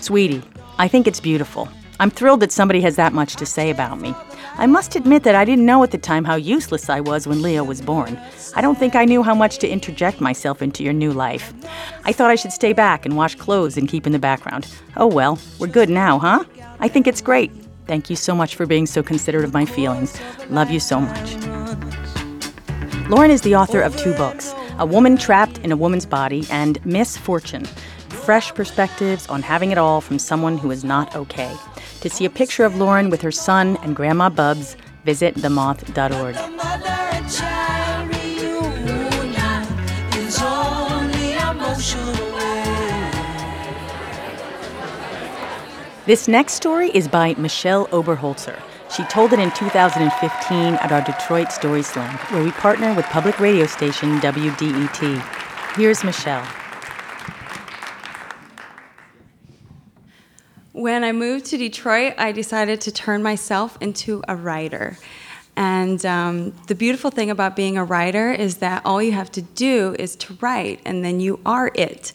Sweetie, 0.00 0.42
I 0.78 0.88
think 0.88 1.06
it's 1.06 1.20
beautiful. 1.20 1.68
I'm 2.00 2.10
thrilled 2.10 2.40
that 2.40 2.50
somebody 2.50 2.80
has 2.80 2.96
that 2.96 3.12
much 3.12 3.36
to 3.36 3.46
say 3.46 3.70
about 3.70 4.00
me. 4.00 4.14
I 4.60 4.66
must 4.66 4.96
admit 4.96 5.22
that 5.22 5.36
I 5.36 5.44
didn't 5.44 5.66
know 5.66 5.84
at 5.84 5.92
the 5.92 5.98
time 5.98 6.24
how 6.24 6.34
useless 6.34 6.90
I 6.90 6.98
was 6.98 7.28
when 7.28 7.42
Leo 7.42 7.62
was 7.62 7.80
born. 7.80 8.20
I 8.56 8.60
don't 8.60 8.76
think 8.76 8.96
I 8.96 9.04
knew 9.04 9.22
how 9.22 9.34
much 9.34 9.58
to 9.58 9.68
interject 9.68 10.20
myself 10.20 10.60
into 10.60 10.82
your 10.82 10.92
new 10.92 11.12
life. 11.12 11.54
I 12.04 12.12
thought 12.12 12.32
I 12.32 12.34
should 12.34 12.50
stay 12.50 12.72
back 12.72 13.06
and 13.06 13.16
wash 13.16 13.36
clothes 13.36 13.76
and 13.76 13.88
keep 13.88 14.04
in 14.04 14.12
the 14.12 14.18
background. 14.18 14.66
Oh 14.96 15.06
well, 15.06 15.38
we're 15.60 15.68
good 15.68 15.88
now, 15.88 16.18
huh? 16.18 16.44
I 16.80 16.88
think 16.88 17.06
it's 17.06 17.20
great. 17.20 17.52
Thank 17.86 18.10
you 18.10 18.16
so 18.16 18.34
much 18.34 18.56
for 18.56 18.66
being 18.66 18.86
so 18.86 19.00
considerate 19.00 19.44
of 19.44 19.54
my 19.54 19.64
feelings. 19.64 20.20
Love 20.50 20.72
you 20.72 20.80
so 20.80 21.00
much. 21.00 21.36
Lauren 23.08 23.30
is 23.30 23.42
the 23.42 23.54
author 23.54 23.80
of 23.80 23.96
two 23.96 24.12
books 24.14 24.52
A 24.78 24.84
Woman 24.84 25.16
Trapped 25.16 25.58
in 25.58 25.70
a 25.70 25.76
Woman's 25.76 26.04
Body 26.04 26.44
and 26.50 26.84
Miss 26.84 27.16
Fortune 27.16 27.64
fresh 28.28 28.52
perspectives 28.52 29.26
on 29.28 29.40
having 29.40 29.70
it 29.70 29.78
all 29.78 30.02
from 30.02 30.18
someone 30.18 30.58
who 30.58 30.70
is 30.70 30.84
not 30.84 31.16
okay. 31.16 31.50
To 32.00 32.08
see 32.08 32.24
a 32.24 32.30
picture 32.30 32.64
of 32.64 32.76
Lauren 32.76 33.10
with 33.10 33.22
her 33.22 33.32
son 33.32 33.76
and 33.82 33.96
Grandma 33.96 34.28
Bubs, 34.28 34.76
visit 35.04 35.34
themoth.org. 35.34 36.36
This 46.06 46.26
next 46.28 46.54
story 46.54 46.90
is 46.94 47.08
by 47.08 47.34
Michelle 47.34 47.86
Oberholzer. 47.88 48.58
She 48.94 49.02
told 49.04 49.32
it 49.32 49.40
in 49.40 49.50
2015 49.50 50.74
at 50.74 50.92
our 50.92 51.02
Detroit 51.02 51.52
Story 51.52 51.82
Slam, 51.82 52.16
where 52.30 52.42
we 52.42 52.50
partner 52.52 52.94
with 52.94 53.04
public 53.06 53.38
radio 53.38 53.66
station 53.66 54.18
WDET. 54.20 55.76
Here's 55.76 56.02
Michelle. 56.04 56.46
When 60.78 61.02
I 61.02 61.10
moved 61.10 61.46
to 61.46 61.58
Detroit, 61.58 62.14
I 62.18 62.30
decided 62.30 62.80
to 62.82 62.92
turn 62.92 63.20
myself 63.20 63.76
into 63.80 64.22
a 64.28 64.36
writer. 64.36 64.96
And 65.56 66.06
um, 66.06 66.52
the 66.68 66.76
beautiful 66.76 67.10
thing 67.10 67.30
about 67.30 67.56
being 67.56 67.76
a 67.76 67.82
writer 67.82 68.30
is 68.30 68.58
that 68.58 68.82
all 68.84 69.02
you 69.02 69.10
have 69.10 69.28
to 69.32 69.42
do 69.42 69.96
is 69.98 70.14
to 70.14 70.38
write, 70.40 70.78
and 70.84 71.04
then 71.04 71.18
you 71.18 71.40
are 71.44 71.72
it. 71.74 72.12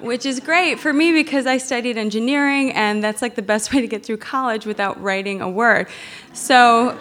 Which 0.00 0.26
is 0.26 0.40
great 0.40 0.80
for 0.80 0.92
me 0.92 1.12
because 1.12 1.46
I 1.46 1.58
studied 1.58 1.96
engineering, 1.96 2.72
and 2.72 3.04
that's 3.04 3.22
like 3.22 3.36
the 3.36 3.40
best 3.40 3.72
way 3.72 3.80
to 3.80 3.86
get 3.86 4.04
through 4.04 4.16
college 4.16 4.66
without 4.66 5.00
writing 5.00 5.40
a 5.40 5.48
word. 5.48 5.86
So 6.32 6.98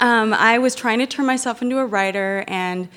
um, 0.00 0.34
I 0.34 0.58
was 0.58 0.74
trying 0.74 0.98
to 0.98 1.06
turn 1.06 1.26
myself 1.26 1.62
into 1.62 1.78
a 1.78 1.86
writer, 1.86 2.42
and 2.48 2.88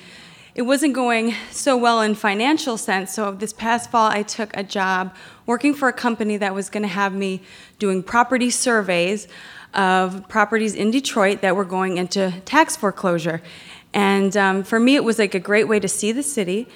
it 0.58 0.66
wasn't 0.66 0.92
going 0.92 1.36
so 1.52 1.76
well 1.76 2.00
in 2.00 2.16
financial 2.16 2.76
sense. 2.76 3.14
So 3.14 3.30
this 3.30 3.52
past 3.52 3.92
fall, 3.92 4.10
I 4.10 4.24
took 4.24 4.50
a 4.56 4.64
job 4.64 5.14
working 5.46 5.72
for 5.72 5.86
a 5.86 5.92
company 5.92 6.36
that 6.36 6.52
was 6.52 6.68
going 6.68 6.82
to 6.82 6.88
have 6.88 7.14
me 7.14 7.42
doing 7.78 8.02
property 8.02 8.50
surveys 8.50 9.28
of 9.72 10.28
properties 10.28 10.74
in 10.74 10.90
Detroit 10.90 11.42
that 11.42 11.54
were 11.54 11.64
going 11.64 11.96
into 11.96 12.34
tax 12.44 12.74
foreclosure. 12.74 13.40
And 13.94 14.36
um, 14.36 14.64
for 14.64 14.80
me, 14.80 14.96
it 14.96 15.04
was 15.04 15.20
like 15.20 15.32
a 15.32 15.38
great 15.38 15.68
way 15.68 15.78
to 15.78 15.86
see 15.86 16.10
the 16.10 16.24
city, 16.24 16.66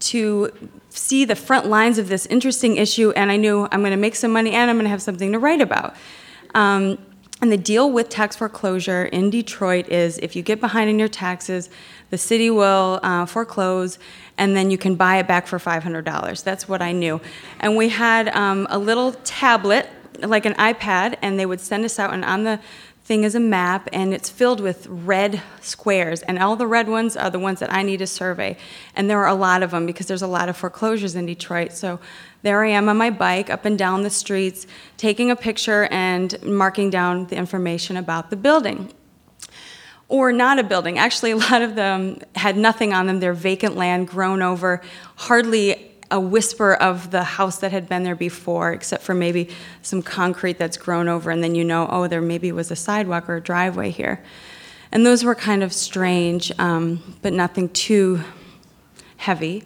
to 0.00 0.50
see 0.88 1.24
the 1.24 1.36
front 1.36 1.66
lines 1.66 1.96
of 1.98 2.08
this 2.08 2.26
interesting 2.26 2.76
issue, 2.76 3.12
and 3.12 3.30
I 3.30 3.36
knew 3.36 3.68
I'm 3.70 3.82
going 3.82 3.92
to 3.92 3.96
make 3.96 4.16
some 4.16 4.32
money 4.32 4.50
and 4.50 4.68
I'm 4.68 4.78
going 4.78 4.84
to 4.86 4.90
have 4.90 5.00
something 5.02 5.30
to 5.30 5.38
write 5.38 5.60
about. 5.60 5.94
Um, 6.56 6.98
and 7.40 7.52
the 7.52 7.56
deal 7.56 7.92
with 7.92 8.08
tax 8.08 8.34
foreclosure 8.34 9.04
in 9.04 9.30
Detroit 9.30 9.88
is 9.90 10.18
if 10.18 10.34
you 10.34 10.42
get 10.42 10.60
behind 10.60 10.90
in 10.90 10.98
your 10.98 11.08
taxes, 11.08 11.70
the 12.10 12.18
city 12.18 12.50
will 12.50 13.00
uh, 13.02 13.26
foreclose, 13.26 13.98
and 14.36 14.56
then 14.56 14.70
you 14.70 14.78
can 14.78 14.94
buy 14.94 15.18
it 15.18 15.26
back 15.26 15.46
for 15.46 15.58
$500. 15.58 16.42
That's 16.42 16.68
what 16.68 16.80
I 16.80 16.92
knew. 16.92 17.20
And 17.60 17.76
we 17.76 17.88
had 17.90 18.28
um, 18.28 18.66
a 18.70 18.78
little 18.78 19.12
tablet 19.24 19.88
like 20.20 20.46
an 20.46 20.54
iPad, 20.54 21.16
and 21.22 21.38
they 21.38 21.46
would 21.46 21.60
send 21.60 21.84
us 21.84 21.98
out, 21.98 22.12
and 22.12 22.24
on 22.24 22.44
the 22.44 22.60
thing 23.08 23.24
is 23.24 23.34
a 23.34 23.40
map, 23.40 23.88
and 23.92 24.12
it's 24.12 24.28
filled 24.28 24.60
with 24.60 24.86
red 24.86 25.40
squares, 25.62 26.20
and 26.22 26.38
all 26.38 26.56
the 26.56 26.66
red 26.66 26.88
ones 26.88 27.16
are 27.16 27.30
the 27.30 27.38
ones 27.38 27.58
that 27.60 27.72
I 27.72 27.82
need 27.82 27.98
to 27.98 28.06
survey. 28.06 28.56
And 28.94 29.08
there 29.08 29.18
are 29.20 29.28
a 29.28 29.34
lot 29.34 29.62
of 29.62 29.70
them 29.70 29.86
because 29.86 30.06
there's 30.06 30.22
a 30.22 30.26
lot 30.26 30.50
of 30.50 30.56
foreclosures 30.58 31.14
in 31.14 31.24
Detroit. 31.24 31.72
So 31.72 32.00
there 32.42 32.62
I 32.62 32.68
am 32.68 32.88
on 32.88 32.98
my 32.98 33.08
bike 33.08 33.48
up 33.48 33.64
and 33.64 33.78
down 33.78 34.02
the 34.02 34.10
streets, 34.10 34.66
taking 34.98 35.30
a 35.30 35.36
picture 35.36 35.88
and 35.90 36.40
marking 36.42 36.90
down 36.90 37.26
the 37.28 37.36
information 37.36 37.96
about 37.96 38.28
the 38.28 38.36
building. 38.36 38.92
Or 40.08 40.32
not 40.32 40.58
a 40.58 40.62
building. 40.62 40.98
Actually, 40.98 41.32
a 41.32 41.36
lot 41.36 41.62
of 41.62 41.74
them 41.74 42.18
had 42.34 42.56
nothing 42.56 42.94
on 42.94 43.06
them. 43.06 43.20
They're 43.20 43.34
vacant 43.34 43.76
land, 43.76 44.08
grown 44.08 44.40
over, 44.40 44.80
hardly 45.16 45.88
a 46.10 46.18
whisper 46.18 46.74
of 46.74 47.10
the 47.10 47.22
house 47.22 47.58
that 47.58 47.72
had 47.72 47.88
been 47.88 48.02
there 48.02 48.16
before, 48.16 48.72
except 48.72 49.02
for 49.02 49.14
maybe 49.14 49.50
some 49.82 50.02
concrete 50.02 50.58
that's 50.58 50.76
grown 50.76 51.08
over, 51.08 51.30
and 51.30 51.44
then 51.44 51.54
you 51.54 51.64
know, 51.64 51.86
oh, 51.90 52.06
there 52.08 52.22
maybe 52.22 52.50
was 52.52 52.70
a 52.70 52.76
sidewalk 52.76 53.28
or 53.28 53.36
a 53.36 53.40
driveway 53.40 53.90
here. 53.90 54.22
And 54.90 55.04
those 55.04 55.22
were 55.22 55.34
kind 55.34 55.62
of 55.62 55.72
strange, 55.72 56.50
um, 56.58 57.16
but 57.20 57.34
nothing 57.34 57.68
too 57.68 58.22
heavy. 59.18 59.64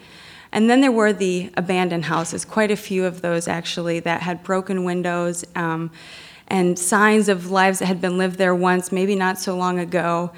And 0.50 0.68
then 0.68 0.80
there 0.80 0.92
were 0.92 1.12
the 1.12 1.50
abandoned 1.56 2.06
houses, 2.06 2.44
quite 2.44 2.70
a 2.70 2.76
few 2.76 3.04
of 3.04 3.22
those 3.22 3.46
actually, 3.46 4.00
that 4.00 4.22
had 4.22 4.42
broken 4.42 4.84
windows 4.84 5.44
um, 5.54 5.90
and 6.52 6.78
signs 6.78 7.30
of 7.30 7.50
lives 7.50 7.78
that 7.78 7.86
had 7.86 7.98
been 7.98 8.18
lived 8.18 8.36
there 8.36 8.54
once, 8.54 8.92
maybe 8.92 9.16
not 9.16 9.38
so 9.38 9.56
long 9.56 9.78
ago. 9.78 10.30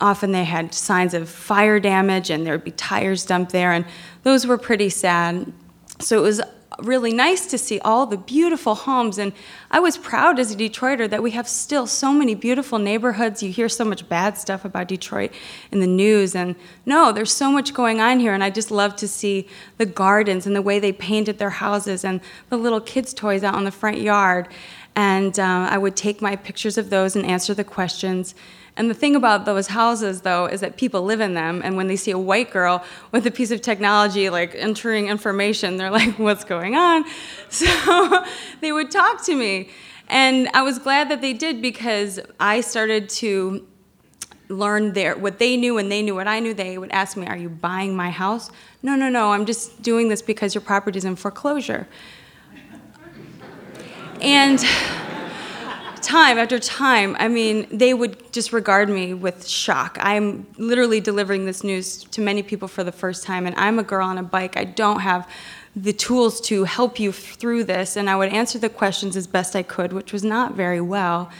Often 0.00 0.30
they 0.30 0.44
had 0.44 0.72
signs 0.72 1.12
of 1.12 1.28
fire 1.28 1.80
damage, 1.80 2.30
and 2.30 2.46
there 2.46 2.54
would 2.54 2.64
be 2.64 2.70
tires 2.70 3.26
dumped 3.26 3.50
there, 3.50 3.72
and 3.72 3.84
those 4.22 4.46
were 4.46 4.56
pretty 4.56 4.88
sad. 4.88 5.52
So 5.98 6.16
it 6.16 6.22
was 6.22 6.40
really 6.78 7.12
nice 7.12 7.46
to 7.46 7.58
see 7.58 7.80
all 7.80 8.06
the 8.06 8.16
beautiful 8.16 8.74
homes. 8.74 9.18
And 9.18 9.32
I 9.70 9.80
was 9.80 9.98
proud 9.98 10.38
as 10.38 10.52
a 10.52 10.56
Detroiter 10.56 11.10
that 11.10 11.22
we 11.22 11.32
have 11.32 11.48
still 11.48 11.86
so 11.86 12.12
many 12.12 12.34
beautiful 12.34 12.78
neighborhoods. 12.78 13.42
You 13.42 13.52
hear 13.52 13.68
so 13.68 13.84
much 13.84 14.08
bad 14.08 14.38
stuff 14.38 14.64
about 14.64 14.88
Detroit 14.88 15.32
in 15.70 15.80
the 15.80 15.86
news. 15.86 16.34
And 16.34 16.54
no, 16.86 17.12
there's 17.12 17.32
so 17.32 17.50
much 17.50 17.74
going 17.74 18.00
on 18.00 18.20
here. 18.20 18.32
And 18.32 18.42
I 18.42 18.50
just 18.50 18.70
love 18.70 18.96
to 18.96 19.08
see 19.08 19.48
the 19.78 19.86
gardens 19.86 20.46
and 20.46 20.54
the 20.54 20.62
way 20.62 20.78
they 20.78 20.92
painted 20.92 21.38
their 21.38 21.50
houses 21.50 22.04
and 22.04 22.20
the 22.48 22.56
little 22.56 22.80
kids' 22.80 23.12
toys 23.12 23.44
out 23.44 23.56
in 23.56 23.64
the 23.64 23.72
front 23.72 24.00
yard. 24.00 24.48
And 24.96 25.38
uh, 25.38 25.68
I 25.70 25.78
would 25.78 25.96
take 25.96 26.20
my 26.20 26.36
pictures 26.36 26.76
of 26.76 26.90
those 26.90 27.16
and 27.16 27.24
answer 27.24 27.54
the 27.54 27.64
questions. 27.64 28.34
And 28.76 28.88
the 28.88 28.94
thing 28.94 29.16
about 29.16 29.44
those 29.44 29.68
houses, 29.68 30.22
though, 30.22 30.46
is 30.46 30.60
that 30.60 30.76
people 30.76 31.02
live 31.02 31.20
in 31.20 31.34
them, 31.34 31.60
and 31.64 31.76
when 31.76 31.86
they 31.86 31.96
see 31.96 32.12
a 32.12 32.18
white 32.18 32.50
girl 32.50 32.84
with 33.12 33.26
a 33.26 33.30
piece 33.30 33.50
of 33.50 33.60
technology 33.60 34.30
like 34.30 34.54
entering 34.54 35.08
information, 35.08 35.76
they're 35.76 35.90
like, 35.90 36.18
What's 36.18 36.44
going 36.44 36.76
on? 36.76 37.04
So 37.50 38.24
they 38.60 38.72
would 38.72 38.90
talk 38.90 39.24
to 39.26 39.34
me. 39.34 39.70
And 40.08 40.48
I 40.54 40.62
was 40.62 40.78
glad 40.78 41.08
that 41.10 41.20
they 41.20 41.32
did 41.32 41.60
because 41.60 42.20
I 42.38 42.60
started 42.60 43.08
to 43.10 43.66
learn 44.48 44.92
their 44.92 45.16
what 45.16 45.38
they 45.38 45.56
knew 45.56 45.78
and 45.78 45.90
they 45.90 46.02
knew 46.02 46.14
what 46.14 46.26
I 46.26 46.40
knew. 46.40 46.54
They 46.54 46.78
would 46.78 46.90
ask 46.90 47.16
me, 47.16 47.26
"Are 47.26 47.36
you 47.36 47.48
buying 47.48 47.94
my 47.94 48.10
house?" 48.10 48.50
No, 48.82 48.96
no, 48.96 49.08
no. 49.08 49.32
I'm 49.32 49.46
just 49.46 49.82
doing 49.82 50.08
this 50.08 50.22
because 50.22 50.54
your 50.54 50.62
property's 50.62 51.04
in 51.04 51.16
foreclosure. 51.16 51.86
And 54.22 54.58
time 56.02 56.38
after 56.38 56.58
time, 56.58 57.16
I 57.18 57.28
mean, 57.28 57.66
they 57.70 57.94
would 57.94 58.32
just 58.32 58.52
regard 58.52 58.88
me 58.88 59.14
with 59.14 59.46
shock. 59.46 59.96
I'm 60.00 60.46
literally 60.58 61.00
delivering 61.00 61.46
this 61.46 61.62
news 61.62 62.04
to 62.04 62.20
many 62.20 62.42
people 62.42 62.68
for 62.68 62.84
the 62.84 62.92
first 62.92 63.24
time, 63.24 63.46
and 63.46 63.54
I'm 63.56 63.78
a 63.78 63.82
girl 63.82 64.06
on 64.06 64.18
a 64.18 64.22
bike. 64.22 64.56
I 64.56 64.64
don't 64.64 65.00
have 65.00 65.28
the 65.76 65.92
tools 65.92 66.40
to 66.42 66.64
help 66.64 66.98
you 66.98 67.12
through 67.12 67.64
this, 67.64 67.96
and 67.96 68.10
I 68.10 68.16
would 68.16 68.30
answer 68.30 68.58
the 68.58 68.68
questions 68.68 69.16
as 69.16 69.26
best 69.26 69.54
I 69.54 69.62
could, 69.62 69.92
which 69.92 70.12
was 70.12 70.24
not 70.24 70.54
very 70.54 70.80
well. 70.80 71.30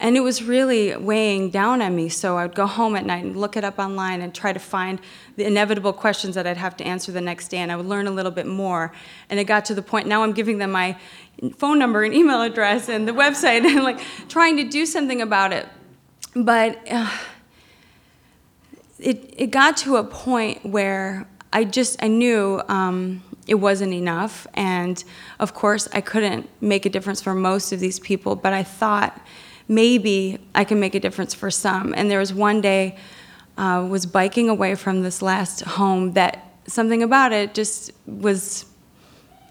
And 0.00 0.16
it 0.16 0.20
was 0.20 0.42
really 0.42 0.96
weighing 0.96 1.50
down 1.50 1.82
on 1.82 1.94
me. 1.94 2.08
So 2.08 2.38
I 2.38 2.46
would 2.46 2.54
go 2.54 2.66
home 2.66 2.96
at 2.96 3.04
night 3.04 3.22
and 3.22 3.36
look 3.36 3.54
it 3.54 3.64
up 3.64 3.78
online 3.78 4.22
and 4.22 4.34
try 4.34 4.50
to 4.52 4.58
find 4.58 4.98
the 5.36 5.44
inevitable 5.44 5.92
questions 5.92 6.34
that 6.36 6.46
I'd 6.46 6.56
have 6.56 6.74
to 6.78 6.84
answer 6.84 7.12
the 7.12 7.20
next 7.20 7.48
day. 7.48 7.58
And 7.58 7.70
I 7.70 7.76
would 7.76 7.84
learn 7.84 8.06
a 8.06 8.10
little 8.10 8.32
bit 8.32 8.46
more. 8.46 8.92
And 9.28 9.38
it 9.38 9.44
got 9.44 9.66
to 9.66 9.74
the 9.74 9.82
point 9.82 10.08
now 10.08 10.22
I'm 10.22 10.32
giving 10.32 10.56
them 10.56 10.72
my 10.72 10.96
phone 11.58 11.78
number 11.78 12.02
and 12.02 12.14
email 12.20 12.40
address 12.40 12.88
and 12.88 13.06
the 13.06 13.12
website 13.12 13.64
and 13.64 13.84
like 13.84 14.00
trying 14.28 14.56
to 14.56 14.64
do 14.64 14.86
something 14.86 15.20
about 15.20 15.52
it. 15.52 15.68
But 16.34 16.80
uh, 16.90 17.10
it, 18.98 19.34
it 19.36 19.50
got 19.50 19.76
to 19.78 19.96
a 19.96 20.04
point 20.04 20.64
where 20.64 21.28
I 21.52 21.64
just 21.64 22.02
I 22.02 22.08
knew 22.08 22.62
um, 22.68 23.22
it 23.46 23.56
wasn't 23.56 23.92
enough, 23.92 24.46
and 24.54 25.02
of 25.40 25.52
course 25.52 25.88
I 25.92 26.00
couldn't 26.00 26.48
make 26.60 26.86
a 26.86 26.88
difference 26.90 27.20
for 27.20 27.34
most 27.34 27.72
of 27.72 27.80
these 27.80 27.98
people. 27.98 28.36
But 28.36 28.52
I 28.52 28.62
thought 28.62 29.20
maybe 29.70 30.36
I 30.52 30.64
can 30.64 30.80
make 30.80 30.96
a 30.96 31.00
difference 31.00 31.32
for 31.32 31.50
some. 31.50 31.94
And 31.96 32.10
there 32.10 32.18
was 32.18 32.34
one 32.34 32.60
day 32.60 32.96
uh, 33.56 33.86
was 33.88 34.04
biking 34.04 34.48
away 34.48 34.74
from 34.74 35.02
this 35.02 35.22
last 35.22 35.60
home 35.60 36.12
that 36.14 36.44
something 36.66 37.02
about 37.02 37.32
it 37.32 37.54
just 37.54 37.92
was 38.04 38.64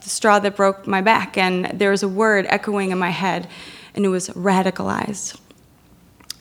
the 0.04 0.10
straw 0.10 0.38
that 0.40 0.58
broke 0.58 0.86
my 0.86 1.02
back. 1.02 1.38
And 1.38 1.66
there 1.80 1.92
was 1.92 2.04
a 2.04 2.08
word 2.08 2.46
echoing 2.50 2.92
in 2.92 2.98
my 2.98 3.12
head, 3.12 3.48
and 3.96 4.06
it 4.06 4.10
was 4.10 4.30
radicalized. 4.30 5.40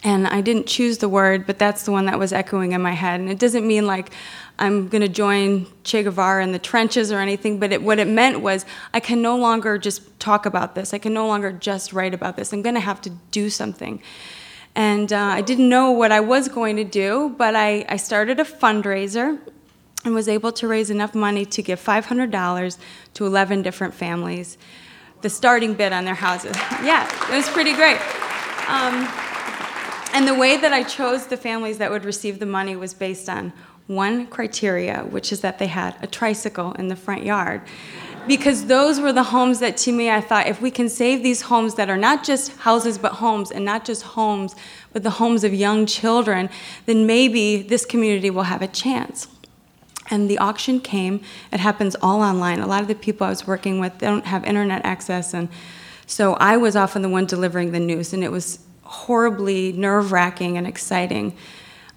And 0.04 0.28
I 0.28 0.40
didn't 0.40 0.66
choose 0.66 0.98
the 0.98 1.08
word, 1.08 1.46
but 1.46 1.58
that's 1.58 1.82
the 1.82 1.90
one 1.90 2.06
that 2.06 2.18
was 2.18 2.32
echoing 2.32 2.72
in 2.72 2.80
my 2.80 2.92
head. 2.92 3.18
And 3.18 3.28
it 3.28 3.38
doesn't 3.38 3.66
mean 3.66 3.86
like 3.86 4.12
I'm 4.58 4.88
going 4.88 5.02
to 5.02 5.08
join 5.08 5.66
Che 5.82 6.04
Guevara 6.04 6.42
in 6.42 6.52
the 6.52 6.58
trenches 6.58 7.10
or 7.10 7.18
anything, 7.18 7.58
but 7.58 7.72
it, 7.72 7.82
what 7.82 7.98
it 7.98 8.06
meant 8.06 8.40
was 8.40 8.64
I 8.94 9.00
can 9.00 9.22
no 9.22 9.36
longer 9.36 9.76
just 9.76 10.18
talk 10.20 10.46
about 10.46 10.74
this. 10.74 10.94
I 10.94 10.98
can 10.98 11.12
no 11.12 11.26
longer 11.26 11.52
just 11.52 11.92
write 11.92 12.14
about 12.14 12.36
this. 12.36 12.52
I'm 12.52 12.62
going 12.62 12.76
to 12.76 12.80
have 12.80 13.00
to 13.02 13.10
do 13.32 13.50
something. 13.50 14.00
And 14.74 15.12
uh, 15.12 15.16
I 15.18 15.40
didn't 15.40 15.68
know 15.68 15.90
what 15.90 16.12
I 16.12 16.20
was 16.20 16.48
going 16.48 16.76
to 16.76 16.84
do, 16.84 17.34
but 17.36 17.56
I, 17.56 17.84
I 17.88 17.96
started 17.96 18.38
a 18.38 18.44
fundraiser 18.44 19.38
and 20.04 20.14
was 20.14 20.28
able 20.28 20.52
to 20.52 20.68
raise 20.68 20.90
enough 20.90 21.14
money 21.14 21.44
to 21.44 21.62
give 21.62 21.82
$500 21.82 22.78
to 23.14 23.26
11 23.26 23.62
different 23.62 23.94
families, 23.94 24.56
the 25.22 25.30
starting 25.30 25.74
bid 25.74 25.92
on 25.92 26.04
their 26.04 26.14
houses. 26.14 26.56
yeah, 26.84 27.08
it 27.32 27.36
was 27.36 27.48
pretty 27.48 27.72
great. 27.72 27.98
Um, 28.68 29.08
and 30.12 30.26
the 30.26 30.34
way 30.34 30.56
that 30.56 30.72
I 30.72 30.82
chose 30.82 31.26
the 31.26 31.36
families 31.36 31.78
that 31.78 31.90
would 31.90 32.04
receive 32.04 32.38
the 32.38 32.46
money 32.46 32.76
was 32.76 32.94
based 32.94 33.28
on 33.28 33.52
one 33.86 34.26
criteria, 34.26 35.00
which 35.04 35.32
is 35.32 35.40
that 35.40 35.58
they 35.58 35.66
had 35.66 35.96
a 36.02 36.06
tricycle 36.06 36.72
in 36.72 36.88
the 36.88 36.96
front 36.96 37.24
yard. 37.24 37.62
Because 38.26 38.66
those 38.66 39.00
were 39.00 39.12
the 39.12 39.22
homes 39.22 39.58
that 39.60 39.78
to 39.78 39.92
me 39.92 40.10
I 40.10 40.20
thought 40.20 40.46
if 40.46 40.60
we 40.60 40.70
can 40.70 40.90
save 40.90 41.22
these 41.22 41.42
homes 41.42 41.76
that 41.76 41.88
are 41.88 41.96
not 41.96 42.22
just 42.22 42.54
houses 42.58 42.98
but 42.98 43.12
homes, 43.12 43.50
and 43.50 43.64
not 43.64 43.86
just 43.86 44.02
homes, 44.02 44.54
but 44.92 45.02
the 45.02 45.10
homes 45.10 45.44
of 45.44 45.54
young 45.54 45.86
children, 45.86 46.50
then 46.84 47.06
maybe 47.06 47.62
this 47.62 47.86
community 47.86 48.28
will 48.28 48.42
have 48.42 48.60
a 48.60 48.68
chance. 48.68 49.28
And 50.10 50.28
the 50.28 50.38
auction 50.38 50.80
came, 50.80 51.22
it 51.52 51.60
happens 51.60 51.96
all 52.02 52.20
online. 52.20 52.60
A 52.60 52.66
lot 52.66 52.82
of 52.82 52.88
the 52.88 52.94
people 52.94 53.26
I 53.26 53.30
was 53.30 53.46
working 53.46 53.80
with 53.80 53.96
don't 53.98 54.26
have 54.26 54.44
internet 54.44 54.84
access, 54.84 55.32
and 55.32 55.48
so 56.06 56.34
I 56.34 56.56
was 56.56 56.76
often 56.76 57.02
the 57.02 57.08
one 57.08 57.24
delivering 57.24 57.72
the 57.72 57.80
news, 57.80 58.12
and 58.12 58.22
it 58.22 58.32
was 58.32 58.58
horribly 58.88 59.72
nerve 59.72 60.12
wracking 60.12 60.56
and 60.56 60.66
exciting. 60.66 61.36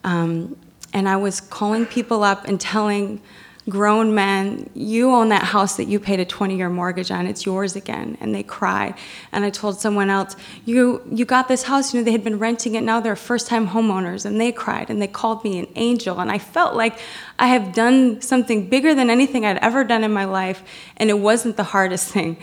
Um, 0.03 0.57
and 0.93 1.07
I 1.07 1.15
was 1.15 1.39
calling 1.39 1.85
people 1.85 2.21
up 2.21 2.45
and 2.45 2.59
telling 2.59 3.21
grown 3.69 4.13
men, 4.13 4.69
you 4.73 5.11
own 5.11 5.29
that 5.29 5.43
house 5.43 5.77
that 5.77 5.85
you 5.85 6.01
paid 6.01 6.19
a 6.19 6.25
20 6.25 6.57
year 6.57 6.69
mortgage 6.69 7.11
on, 7.11 7.27
it's 7.27 7.45
yours 7.45 7.77
again. 7.77 8.17
And 8.19 8.35
they 8.35 8.43
cried. 8.43 8.95
And 9.31 9.45
I 9.45 9.49
told 9.51 9.79
someone 9.79 10.09
else, 10.09 10.35
you, 10.65 11.01
you 11.09 11.23
got 11.23 11.47
this 11.47 11.63
house, 11.63 11.93
you 11.93 12.01
know, 12.01 12.03
they 12.03 12.11
had 12.11 12.25
been 12.25 12.39
renting 12.39 12.75
it, 12.75 12.81
now 12.81 12.99
they're 12.99 13.15
first 13.15 13.47
time 13.47 13.69
homeowners. 13.69 14.25
And 14.25 14.41
they 14.41 14.51
cried 14.51 14.89
and 14.89 15.01
they 15.01 15.07
called 15.07 15.45
me 15.45 15.59
an 15.59 15.67
angel. 15.75 16.19
And 16.19 16.29
I 16.29 16.39
felt 16.39 16.75
like 16.75 16.99
I 17.39 17.47
have 17.47 17.73
done 17.73 18.21
something 18.21 18.67
bigger 18.67 18.93
than 18.93 19.09
anything 19.09 19.45
I'd 19.45 19.59
ever 19.59 19.85
done 19.85 20.03
in 20.03 20.11
my 20.11 20.25
life. 20.25 20.61
And 20.97 21.09
it 21.09 21.19
wasn't 21.19 21.55
the 21.55 21.63
hardest 21.63 22.09
thing. 22.09 22.37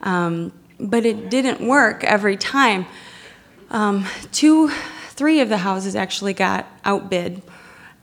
Um, 0.00 0.52
but 0.80 1.06
it 1.06 1.30
didn't 1.30 1.66
work 1.66 2.02
every 2.02 2.36
time. 2.36 2.86
Um, 3.70 4.06
two, 4.32 4.70
three 5.10 5.40
of 5.40 5.48
the 5.48 5.58
houses 5.58 5.96
actually 5.96 6.34
got 6.34 6.66
outbid 6.84 7.42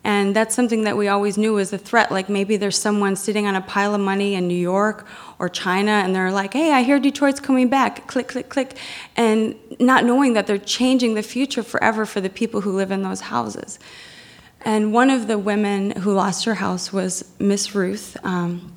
and 0.04 0.36
that's 0.36 0.56
something 0.56 0.84
that 0.86 0.97
we 0.97 1.08
always 1.08 1.38
knew 1.38 1.54
was 1.54 1.71
a 1.74 1.78
threat. 1.78 2.12
Like 2.12 2.28
maybe 2.28 2.58
there's 2.58 2.78
someone 2.78 3.15
sitting 3.15 3.45
on 3.45 3.56
a 3.56 3.62
pile 3.62 3.93
of 3.93 4.02
money 4.02 4.34
in 4.34 4.47
New 4.47 4.56
York 4.56 5.06
or 5.38 5.47
China, 5.47 5.91
and 5.91 6.15
they're 6.15 6.32
like, 6.32 6.54
hey, 6.54 6.71
I 6.71 6.82
hear 6.82 7.00
Detroit's 7.00 7.39
coming 7.39 7.69
back. 7.69 8.08
Click, 8.08 8.27
click, 8.27 8.50
click. 8.50 8.77
And 9.15 9.56
not 9.79 10.04
knowing 10.04 10.33
that 10.33 10.48
they're 10.48 10.58
changing 10.58 11.13
the 11.13 11.21
future 11.21 11.62
forever 11.62 12.06
for 12.06 12.19
the 12.19 12.29
people 12.29 12.62
who 12.62 12.71
live 12.71 12.90
in 12.90 13.04
those 13.04 13.21
houses. 13.21 13.77
And 14.62 14.92
one 14.92 15.12
of 15.12 15.27
the 15.27 15.38
women 15.38 15.92
who 15.92 16.13
lost 16.13 16.46
her 16.46 16.56
house 16.56 16.92
was 16.92 17.23
Miss 17.38 17.75
Ruth. 17.75 18.17
Um, 18.23 18.73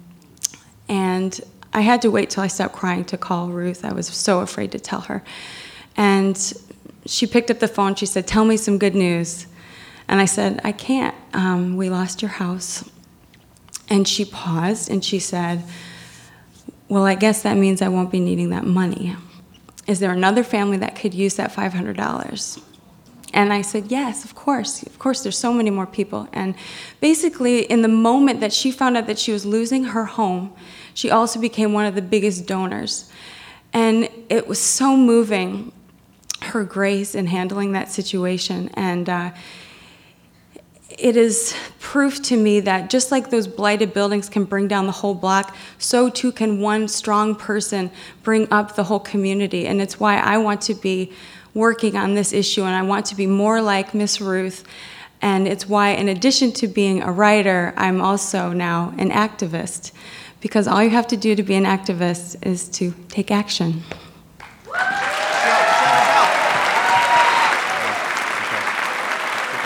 and 0.89 1.41
I 1.73 1.81
had 1.81 2.03
to 2.03 2.11
wait 2.11 2.31
till 2.31 2.43
I 2.43 2.49
stopped 2.49 2.75
crying 2.75 3.05
to 3.07 3.17
call 3.17 3.49
Ruth. 3.49 3.85
I 3.85 3.93
was 3.95 4.07
so 4.09 4.41
afraid 4.41 4.73
to 4.73 4.79
tell 4.79 5.03
her. 5.03 5.23
And 5.97 6.37
she 7.07 7.27
picked 7.27 7.51
up 7.51 7.59
the 7.59 7.69
phone. 7.69 7.95
She 7.95 8.07
said, 8.07 8.27
Tell 8.27 8.45
me 8.45 8.57
some 8.57 8.79
good 8.79 8.95
news. 8.95 9.47
And 10.09 10.21
I 10.21 10.25
said, 10.27 10.61
I 10.65 10.73
can't. 10.73 11.15
Um, 11.33 11.77
we 11.77 11.91
lost 11.91 12.23
your 12.23 12.31
house. 12.31 12.89
And 13.89 14.09
she 14.09 14.25
paused 14.25 14.91
and 14.91 15.05
she 15.05 15.19
said, 15.19 15.63
Well, 16.89 17.05
I 17.05 17.15
guess 17.15 17.43
that 17.43 17.57
means 17.57 17.83
I 17.83 17.89
won't 17.89 18.11
be 18.11 18.21
needing 18.21 18.51
that 18.51 18.65
money. 18.65 19.17
Is 19.87 20.01
there 20.01 20.13
another 20.13 20.43
family 20.43 20.79
that 20.79 20.97
could 20.97 21.13
use 21.13 21.35
that 21.37 21.53
$500? 21.53 22.63
And 23.35 23.53
I 23.53 23.63
said, 23.63 23.91
Yes, 23.91 24.25
of 24.25 24.35
course. 24.35 24.83
Of 24.83 24.99
course, 24.99 25.23
there's 25.23 25.37
so 25.37 25.53
many 25.53 25.71
more 25.71 25.87
people. 25.87 26.29
And 26.33 26.55
basically, 27.01 27.63
in 27.63 27.83
the 27.83 27.89
moment 27.89 28.41
that 28.41 28.53
she 28.53 28.71
found 28.71 28.97
out 28.97 29.07
that 29.09 29.19
she 29.19 29.33
was 29.33 29.45
losing 29.45 29.85
her 29.85 30.07
home, 30.07 30.55
she 30.95 31.11
also 31.11 31.41
became 31.41 31.73
one 31.73 31.85
of 31.85 31.95
the 31.95 32.03
biggest 32.03 32.47
donors. 32.47 33.11
And 33.73 34.09
it 34.31 34.47
was 34.47 34.61
so 34.61 34.97
moving, 34.97 35.73
her 36.55 36.65
grace 36.65 37.15
in 37.15 37.27
handling 37.27 37.73
that 37.73 37.91
situation. 37.91 38.71
And 38.75 39.09
uh, 39.09 39.33
it 40.89 41.17
is 41.17 41.55
proof 41.81 42.23
to 42.23 42.37
me 42.37 42.61
that 42.61 42.91
just 42.91 43.11
like 43.11 43.31
those 43.31 43.49
blighted 43.49 43.93
buildings 43.93 44.29
can 44.29 44.45
bring 44.45 44.69
down 44.69 44.87
the 44.87 44.93
whole 44.93 45.15
block, 45.15 45.55
so 45.79 46.09
too 46.09 46.31
can 46.31 46.61
one 46.61 46.87
strong 46.87 47.35
person 47.35 47.91
bring 48.23 48.47
up 48.53 48.77
the 48.77 48.85
whole 48.85 49.01
community. 49.01 49.67
And 49.67 49.83
it's 49.83 49.99
why 49.99 50.17
I 50.17 50.39
want 50.39 50.63
to 50.63 50.75
be 50.75 51.13
working 51.55 51.97
on 51.97 52.15
this 52.15 52.33
issue 52.33 52.63
and 52.63 52.75
I 52.75 52.83
want 52.83 53.07
to 53.07 53.17
be 53.17 53.27
more 53.27 53.61
like 53.61 53.93
Miss 53.93 54.21
Ruth. 54.21 54.65
And 55.21 55.49
it's 55.49 55.69
why, 55.69 55.91
in 55.91 56.09
addition 56.09 56.53
to 56.53 56.69
being 56.69 57.03
a 57.03 57.11
writer, 57.11 57.75
I'm 57.77 58.01
also 58.01 58.53
now 58.53 58.95
an 58.99 59.11
activist. 59.11 59.91
Because 60.41 60.69
all 60.69 60.83
you 60.83 60.91
have 60.91 61.07
to 61.09 61.17
do 61.17 61.35
to 61.35 61.43
be 61.43 61.55
an 61.55 61.65
activist 61.65 62.47
is 62.47 62.69
to 62.71 62.95
take 63.09 63.31
action. 63.31 63.83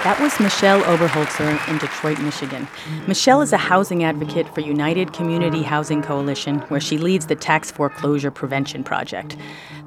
That 0.04 0.20
was 0.20 0.38
Michelle 0.38 0.80
Oberholtzer 0.82 1.68
in 1.68 1.78
Detroit, 1.78 2.20
Michigan. 2.20 2.68
Michelle 3.08 3.42
is 3.42 3.52
a 3.52 3.56
housing 3.56 4.04
advocate 4.04 4.48
for 4.54 4.60
United 4.60 5.12
Community 5.12 5.62
Housing 5.62 6.02
Coalition, 6.02 6.60
where 6.68 6.80
she 6.80 6.98
leads 6.98 7.26
the 7.26 7.34
Tax 7.34 7.72
Foreclosure 7.72 8.30
Prevention 8.30 8.84
Project. 8.84 9.36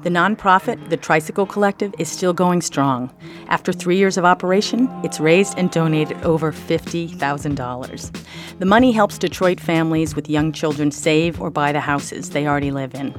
The 0.02 0.10
nonprofit, 0.10 0.90
the 0.90 0.98
Tricycle 0.98 1.46
Collective, 1.46 1.94
is 1.98 2.10
still 2.10 2.34
going 2.34 2.60
strong. 2.60 3.10
After 3.48 3.72
three 3.72 3.96
years 3.96 4.18
of 4.18 4.26
operation, 4.26 4.86
it's 5.02 5.18
raised 5.18 5.56
and 5.56 5.70
donated 5.70 6.22
over 6.24 6.52
$50,000. 6.52 8.24
The 8.58 8.66
money 8.66 8.92
helps 8.92 9.16
Detroit 9.16 9.60
families 9.60 10.14
with 10.14 10.28
young 10.28 10.52
children 10.52 10.90
save 10.90 11.40
or 11.40 11.50
buy 11.50 11.72
the 11.72 11.80
houses 11.80 12.30
they 12.30 12.46
already 12.46 12.70
live 12.70 12.94
in. 12.94 13.14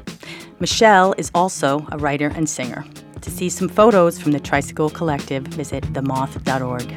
Michelle 0.60 1.16
is 1.18 1.32
also 1.34 1.88
a 1.92 1.98
writer 1.98 2.32
and 2.36 2.48
singer. 2.48 2.86
To 3.24 3.32
see 3.32 3.50
some 3.50 3.70
photos 3.70 4.20
from 4.20 4.34
the 4.34 4.40
Tricycle 4.40 4.90
Collective, 4.90 5.44
visit 5.44 5.86
themoth.org. 5.94 6.92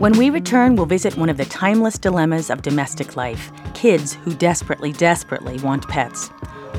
When 0.00 0.18
we 0.18 0.28
return, 0.28 0.74
we'll 0.74 0.86
visit 0.86 1.16
one 1.16 1.28
of 1.28 1.36
the 1.36 1.44
timeless 1.44 1.98
dilemmas 1.98 2.50
of 2.50 2.62
domestic 2.62 3.16
life 3.16 3.52
kids 3.74 4.14
who 4.14 4.34
desperately, 4.34 4.92
desperately 4.92 5.58
want 5.60 5.86
pets. 5.88 6.30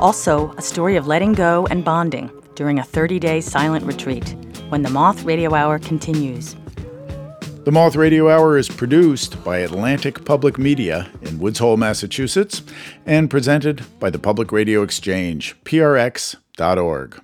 Also, 0.02 0.52
a 0.58 0.62
story 0.62 0.98
of 0.98 1.08
letting 1.08 1.32
go 1.32 1.66
and 1.68 1.86
bonding 1.86 2.30
during 2.56 2.78
a 2.78 2.84
30 2.84 3.20
day 3.20 3.40
silent 3.40 3.86
retreat 3.86 4.36
when 4.68 4.82
the 4.82 4.90
Moth 4.90 5.24
Radio 5.24 5.54
Hour 5.54 5.80
continues. 5.80 6.56
The 7.64 7.72
Moth 7.72 7.96
Radio 7.96 8.30
Hour 8.30 8.58
is 8.58 8.68
produced 8.68 9.42
by 9.46 9.60
Atlantic 9.60 10.26
Public 10.26 10.58
Media 10.58 11.10
in 11.22 11.40
Woods 11.40 11.60
Hole, 11.60 11.78
Massachusetts, 11.78 12.62
and 13.06 13.30
presented 13.30 13.86
by 14.00 14.10
the 14.10 14.20
Public 14.20 14.52
Radio 14.52 14.84
Exchange, 14.84 15.56
prx.org. 15.64 17.22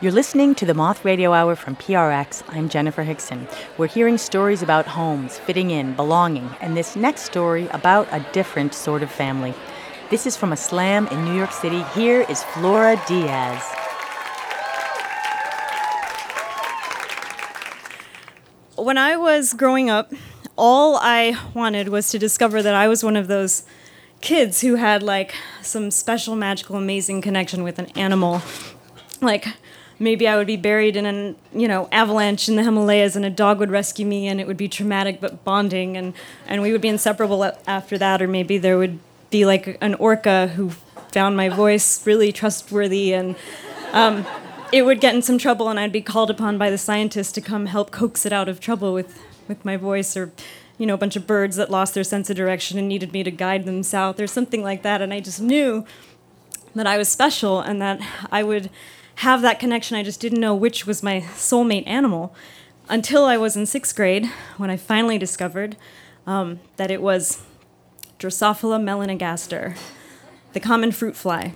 You're 0.00 0.12
listening 0.12 0.54
to 0.54 0.64
the 0.64 0.74
Moth 0.74 1.04
Radio 1.04 1.32
Hour 1.32 1.56
from 1.56 1.74
PRX. 1.74 2.44
I'm 2.50 2.68
Jenifer 2.68 3.04
Hixson. 3.04 3.52
We're 3.76 3.88
hearing 3.88 4.16
stories 4.16 4.62
about 4.62 4.86
homes, 4.86 5.40
fitting 5.40 5.72
in, 5.72 5.94
belonging, 5.94 6.50
and 6.60 6.76
this 6.76 6.94
next 6.94 7.22
story 7.22 7.66
about 7.72 8.06
a 8.12 8.24
different 8.32 8.74
sort 8.74 9.02
of 9.02 9.10
family. 9.10 9.54
This 10.08 10.24
is 10.24 10.36
from 10.36 10.52
a 10.52 10.56
slam 10.56 11.08
in 11.08 11.24
New 11.24 11.34
York 11.34 11.50
City. 11.50 11.82
Here 11.96 12.24
is 12.28 12.44
Flora 12.44 13.02
Diaz. 13.08 13.60
When 18.76 18.98
I 18.98 19.16
was 19.16 19.52
growing 19.52 19.90
up, 19.90 20.12
all 20.54 20.96
I 21.02 21.36
wanted 21.54 21.88
was 21.88 22.08
to 22.10 22.20
discover 22.20 22.62
that 22.62 22.74
I 22.74 22.86
was 22.86 23.02
one 23.02 23.16
of 23.16 23.26
those 23.26 23.64
kids 24.20 24.60
who 24.60 24.76
had 24.76 25.02
like 25.02 25.34
some 25.60 25.90
special, 25.90 26.36
magical, 26.36 26.76
amazing 26.76 27.20
connection 27.20 27.64
with 27.64 27.80
an 27.80 27.86
animal. 27.96 28.42
Like, 29.20 29.48
maybe 29.98 30.28
I 30.28 30.36
would 30.36 30.46
be 30.46 30.56
buried 30.56 30.96
in 30.96 31.06
an 31.06 31.36
you 31.52 31.68
know 31.68 31.88
avalanche 31.92 32.48
in 32.48 32.56
the 32.56 32.62
Himalayas 32.62 33.16
and 33.16 33.24
a 33.24 33.30
dog 33.30 33.58
would 33.58 33.70
rescue 33.70 34.06
me 34.06 34.28
and 34.28 34.40
it 34.40 34.46
would 34.46 34.56
be 34.56 34.68
traumatic 34.68 35.20
but 35.20 35.44
bonding 35.44 35.96
and 35.96 36.14
and 36.46 36.62
we 36.62 36.72
would 36.72 36.80
be 36.80 36.88
inseparable 36.88 37.50
after 37.66 37.98
that. 37.98 38.22
Or 38.22 38.28
maybe 38.28 38.58
there 38.58 38.78
would 38.78 38.98
be 39.30 39.44
like 39.44 39.78
an 39.80 39.94
orca 39.94 40.48
who 40.48 40.70
found 41.12 41.36
my 41.36 41.48
voice 41.48 42.06
really 42.06 42.32
trustworthy 42.32 43.12
and 43.12 43.36
um, 43.92 44.26
it 44.72 44.82
would 44.82 45.00
get 45.00 45.14
in 45.14 45.22
some 45.22 45.38
trouble 45.38 45.68
and 45.68 45.80
I'd 45.80 45.92
be 45.92 46.02
called 46.02 46.30
upon 46.30 46.58
by 46.58 46.70
the 46.70 46.78
scientists 46.78 47.32
to 47.32 47.40
come 47.40 47.66
help 47.66 47.90
coax 47.90 48.26
it 48.26 48.32
out 48.32 48.48
of 48.48 48.60
trouble 48.60 48.92
with 48.92 49.22
with 49.48 49.64
my 49.64 49.76
voice 49.76 50.16
or 50.16 50.30
you 50.76 50.86
know 50.86 50.94
a 50.94 50.98
bunch 50.98 51.16
of 51.16 51.26
birds 51.26 51.56
that 51.56 51.70
lost 51.70 51.94
their 51.94 52.04
sense 52.04 52.30
of 52.30 52.36
direction 52.36 52.78
and 52.78 52.88
needed 52.88 53.12
me 53.12 53.22
to 53.22 53.30
guide 53.30 53.64
them 53.64 53.82
south 53.82 54.20
or 54.20 54.26
something 54.26 54.62
like 54.62 54.82
that. 54.82 55.02
And 55.02 55.12
I 55.12 55.20
just 55.20 55.40
knew 55.40 55.84
that 56.74 56.86
I 56.86 56.98
was 56.98 57.08
special 57.08 57.60
and 57.60 57.80
that 57.82 58.00
I 58.30 58.42
would 58.42 58.70
have 59.18 59.42
that 59.42 59.58
connection. 59.58 59.96
I 59.96 60.04
just 60.04 60.20
didn't 60.20 60.40
know 60.40 60.54
which 60.54 60.86
was 60.86 61.02
my 61.02 61.22
soulmate 61.34 61.86
animal 61.88 62.32
until 62.88 63.24
I 63.24 63.36
was 63.36 63.56
in 63.56 63.66
sixth 63.66 63.96
grade 63.96 64.26
when 64.58 64.70
I 64.70 64.76
finally 64.76 65.18
discovered 65.18 65.76
um, 66.24 66.60
that 66.76 66.92
it 66.92 67.02
was 67.02 67.42
Drosophila 68.20 68.80
melanogaster, 68.80 69.76
the 70.52 70.60
common 70.60 70.92
fruit 70.92 71.16
fly. 71.16 71.52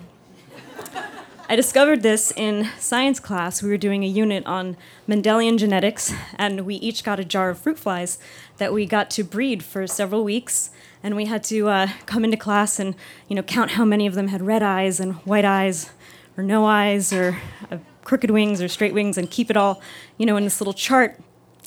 I 1.49 1.55
discovered 1.55 2.03
this 2.03 2.33
in 2.35 2.69
science 2.79 3.21
class. 3.21 3.63
We 3.63 3.69
were 3.69 3.77
doing 3.77 4.03
a 4.03 4.09
unit 4.09 4.45
on 4.45 4.77
Mendelian 5.07 5.57
genetics, 5.57 6.13
and 6.37 6.63
we 6.63 6.77
each 6.77 7.05
got 7.05 7.21
a 7.21 7.25
jar 7.25 7.51
of 7.51 7.59
fruit 7.59 7.79
flies 7.79 8.19
that 8.57 8.73
we 8.73 8.87
got 8.87 9.09
to 9.11 9.23
breed 9.23 9.63
for 9.63 9.87
several 9.87 10.25
weeks. 10.25 10.71
And 11.03 11.15
we 11.15 11.27
had 11.27 11.45
to 11.45 11.69
uh, 11.69 11.89
come 12.07 12.25
into 12.25 12.37
class 12.37 12.81
and, 12.81 12.95
you 13.29 13.37
know, 13.37 13.43
count 13.43 13.73
how 13.73 13.85
many 13.85 14.07
of 14.07 14.15
them 14.15 14.29
had 14.29 14.41
red 14.41 14.63
eyes 14.63 14.99
and 14.99 15.15
white 15.27 15.45
eyes 15.45 15.91
or 16.37 16.45
no 16.45 16.65
eyes 16.65 17.13
or 17.13 17.39
uh, 17.71 17.79
crooked 18.05 18.31
wings 18.31 18.61
or 18.61 18.69
straight 18.69 18.95
wings 18.95 19.19
and 19.19 19.31
keep 19.31 19.51
it 19.51 19.57
all, 19.57 19.81
you 20.19 20.27
know, 20.27 20.37
in 20.37 20.45
this 20.45 20.61
little 20.61 20.73
chart. 20.73 21.19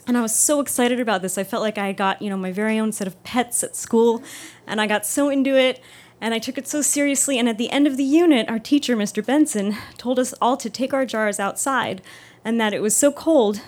And 0.07 0.18
I 0.18 0.22
was 0.22 0.36
so 0.36 0.59
excited 0.59 0.99
about 0.99 1.22
this. 1.22 1.38
I 1.38 1.43
felt 1.43 1.63
like 1.63 1.78
I 1.78 1.91
got, 1.91 2.22
you 2.22 2.30
know, 2.30 2.38
my 2.38 2.51
very 2.51 2.78
own 2.78 2.91
set 2.91 3.07
of 3.07 3.22
pets 3.24 3.63
at 3.63 3.76
school, 3.76 4.22
and 4.68 4.80
I 4.80 4.86
got 4.86 5.05
so 5.05 5.30
into 5.30 5.57
it, 5.57 5.82
and 6.22 6.34
I 6.34 6.39
took 6.39 6.59
it 6.59 6.68
so 6.68 6.82
seriously. 6.84 7.39
And 7.39 7.49
at 7.49 7.57
the 7.57 7.72
end 7.72 7.88
of 7.88 7.97
the 7.97 8.03
unit, 8.03 8.47
our 8.47 8.59
teacher, 8.59 8.95
Mr. 8.95 9.26
Benson, 9.26 9.76
told 9.97 10.20
us 10.20 10.34
all 10.39 10.57
to 10.57 10.70
take 10.70 10.93
our 10.93 11.07
jars 11.07 11.39
outside, 11.39 12.03
and 12.43 12.61
that 12.61 12.74
it 12.74 12.84
was 12.84 12.95
so 12.95 13.11
cold 13.11 13.61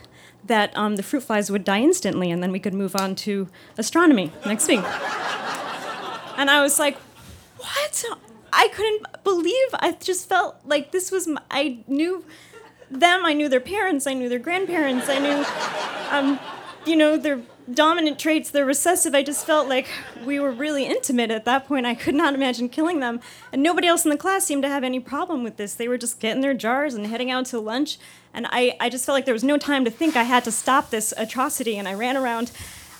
that 0.45 0.75
um, 0.77 0.95
the 0.95 1.03
fruit 1.03 1.23
flies 1.23 1.49
would 1.49 1.63
die 1.63 1.81
instantly, 1.81 2.29
and 2.29 2.43
then 2.43 2.51
we 2.51 2.59
could 2.59 2.73
move 2.73 2.95
on 2.95 3.15
to 3.15 3.47
astronomy 3.77 4.31
next 4.45 4.67
week. 4.67 4.83
and 6.37 6.49
I 6.51 6.61
was 6.61 6.77
like, 6.77 6.97
what? 7.57 8.05
I 8.57 8.69
couldn't 8.69 9.23
believe. 9.23 9.69
I 9.75 9.91
just 9.91 10.27
felt 10.27 10.57
like 10.65 10.91
this 10.91 11.11
was. 11.11 11.27
My, 11.27 11.41
I 11.51 11.83
knew 11.87 12.25
them. 12.89 13.23
I 13.23 13.33
knew 13.33 13.47
their 13.47 13.59
parents. 13.59 14.07
I 14.07 14.15
knew 14.15 14.27
their 14.27 14.39
grandparents. 14.39 15.07
I 15.07 15.19
knew, 15.19 15.45
um, 16.09 16.39
you 16.83 16.95
know, 16.95 17.17
their 17.17 17.41
dominant 17.71 18.17
traits. 18.17 18.49
Their 18.49 18.65
recessive. 18.65 19.13
I 19.13 19.21
just 19.21 19.45
felt 19.45 19.69
like 19.69 19.87
we 20.25 20.39
were 20.39 20.49
really 20.49 20.85
intimate 20.85 21.29
at 21.29 21.45
that 21.45 21.67
point. 21.67 21.85
I 21.85 21.93
could 21.93 22.15
not 22.15 22.33
imagine 22.33 22.67
killing 22.67 22.99
them, 22.99 23.19
and 23.53 23.61
nobody 23.61 23.87
else 23.87 24.05
in 24.05 24.09
the 24.09 24.17
class 24.17 24.45
seemed 24.45 24.63
to 24.63 24.69
have 24.69 24.83
any 24.83 24.99
problem 24.99 25.43
with 25.43 25.57
this. 25.57 25.75
They 25.75 25.87
were 25.87 25.99
just 25.99 26.19
getting 26.19 26.41
their 26.41 26.55
jars 26.55 26.95
and 26.95 27.05
heading 27.05 27.29
out 27.29 27.45
to 27.47 27.59
lunch, 27.59 27.99
and 28.33 28.47
I, 28.49 28.75
I 28.79 28.89
just 28.89 29.05
felt 29.05 29.13
like 29.13 29.25
there 29.25 29.35
was 29.35 29.43
no 29.43 29.59
time 29.59 29.85
to 29.85 29.91
think. 29.91 30.15
I 30.15 30.23
had 30.23 30.43
to 30.45 30.51
stop 30.51 30.89
this 30.89 31.13
atrocity, 31.15 31.77
and 31.77 31.87
I 31.87 31.93
ran 31.93 32.17
around. 32.17 32.51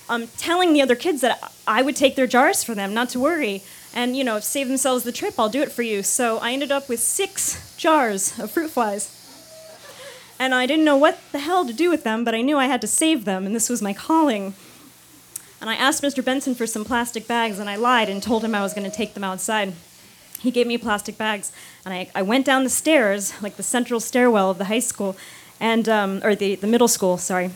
Um, 0.10 0.28
telling 0.38 0.72
the 0.72 0.82
other 0.82 0.95
kids 0.95 1.20
that 1.20 1.51
I 1.68 1.82
would 1.82 1.97
take 1.97 2.16
their 2.16 2.28
jars 2.28 2.64
for 2.64 2.74
them, 2.74 2.93
not 2.93 3.10
to 3.10 3.20
worry 3.20 3.62
and 3.94 4.16
you 4.16 4.24
know 4.24 4.40
save 4.40 4.68
themselves 4.68 5.04
the 5.04 5.12
trip 5.12 5.36
i'll 5.38 5.50
do 5.50 5.62
it 5.62 5.72
for 5.72 5.82
you. 5.82 6.04
So 6.04 6.38
i 6.40 6.52
ended 6.52 6.72
up 6.72 6.90
with 6.90 7.00
six 7.00 7.76
jars 7.78 8.38
of 8.40 8.52
fruit 8.52 8.72
flies. 8.72 9.14
And 10.40 10.54
i 10.54 10.66
didn't 10.66 10.86
know 10.86 10.98
what 10.98 11.20
the 11.32 11.40
hell 11.40 11.66
to 11.66 11.74
do 11.74 11.90
with 11.90 12.04
them 12.04 12.24
but 12.24 12.36
i 12.36 12.42
knew 12.42 12.58
i 12.58 12.66
had 12.66 12.82
to 12.82 12.88
save 12.88 13.26
them 13.26 13.46
and 13.46 13.56
this 13.56 13.70
was 13.70 13.82
my 13.82 13.94
calling. 13.94 14.54
And 15.60 15.70
i 15.70 15.76
asked 15.76 16.04
mr 16.04 16.24
benson 16.24 16.56
for 16.56 16.68
some 16.68 16.86
plastic 16.86 17.28
bags 17.28 17.60
and 17.60 17.70
i 17.70 17.76
lied 17.76 18.10
and 18.10 18.22
told 18.22 18.44
him 18.44 18.56
i 18.56 18.62
was 18.62 18.74
going 18.74 18.90
to 18.90 18.96
take 18.96 19.14
them 19.14 19.24
outside. 19.24 19.74
He 20.40 20.52
gave 20.52 20.68
me 20.68 20.78
plastic 20.78 21.18
bags 21.18 21.52
and 21.84 21.94
I, 21.94 22.12
I 22.14 22.22
went 22.22 22.46
down 22.46 22.64
the 22.64 22.70
stairs 22.70 23.34
like 23.42 23.58
the 23.58 23.64
central 23.64 24.00
stairwell 24.00 24.52
of 24.52 24.60
the 24.60 24.66
high 24.66 24.80
school 24.80 25.18
and 25.60 25.90
um, 25.90 26.22
or 26.24 26.36
the, 26.36 26.56
the 26.56 26.68
middle 26.68 26.88
school 26.88 27.18
sorry 27.18 27.52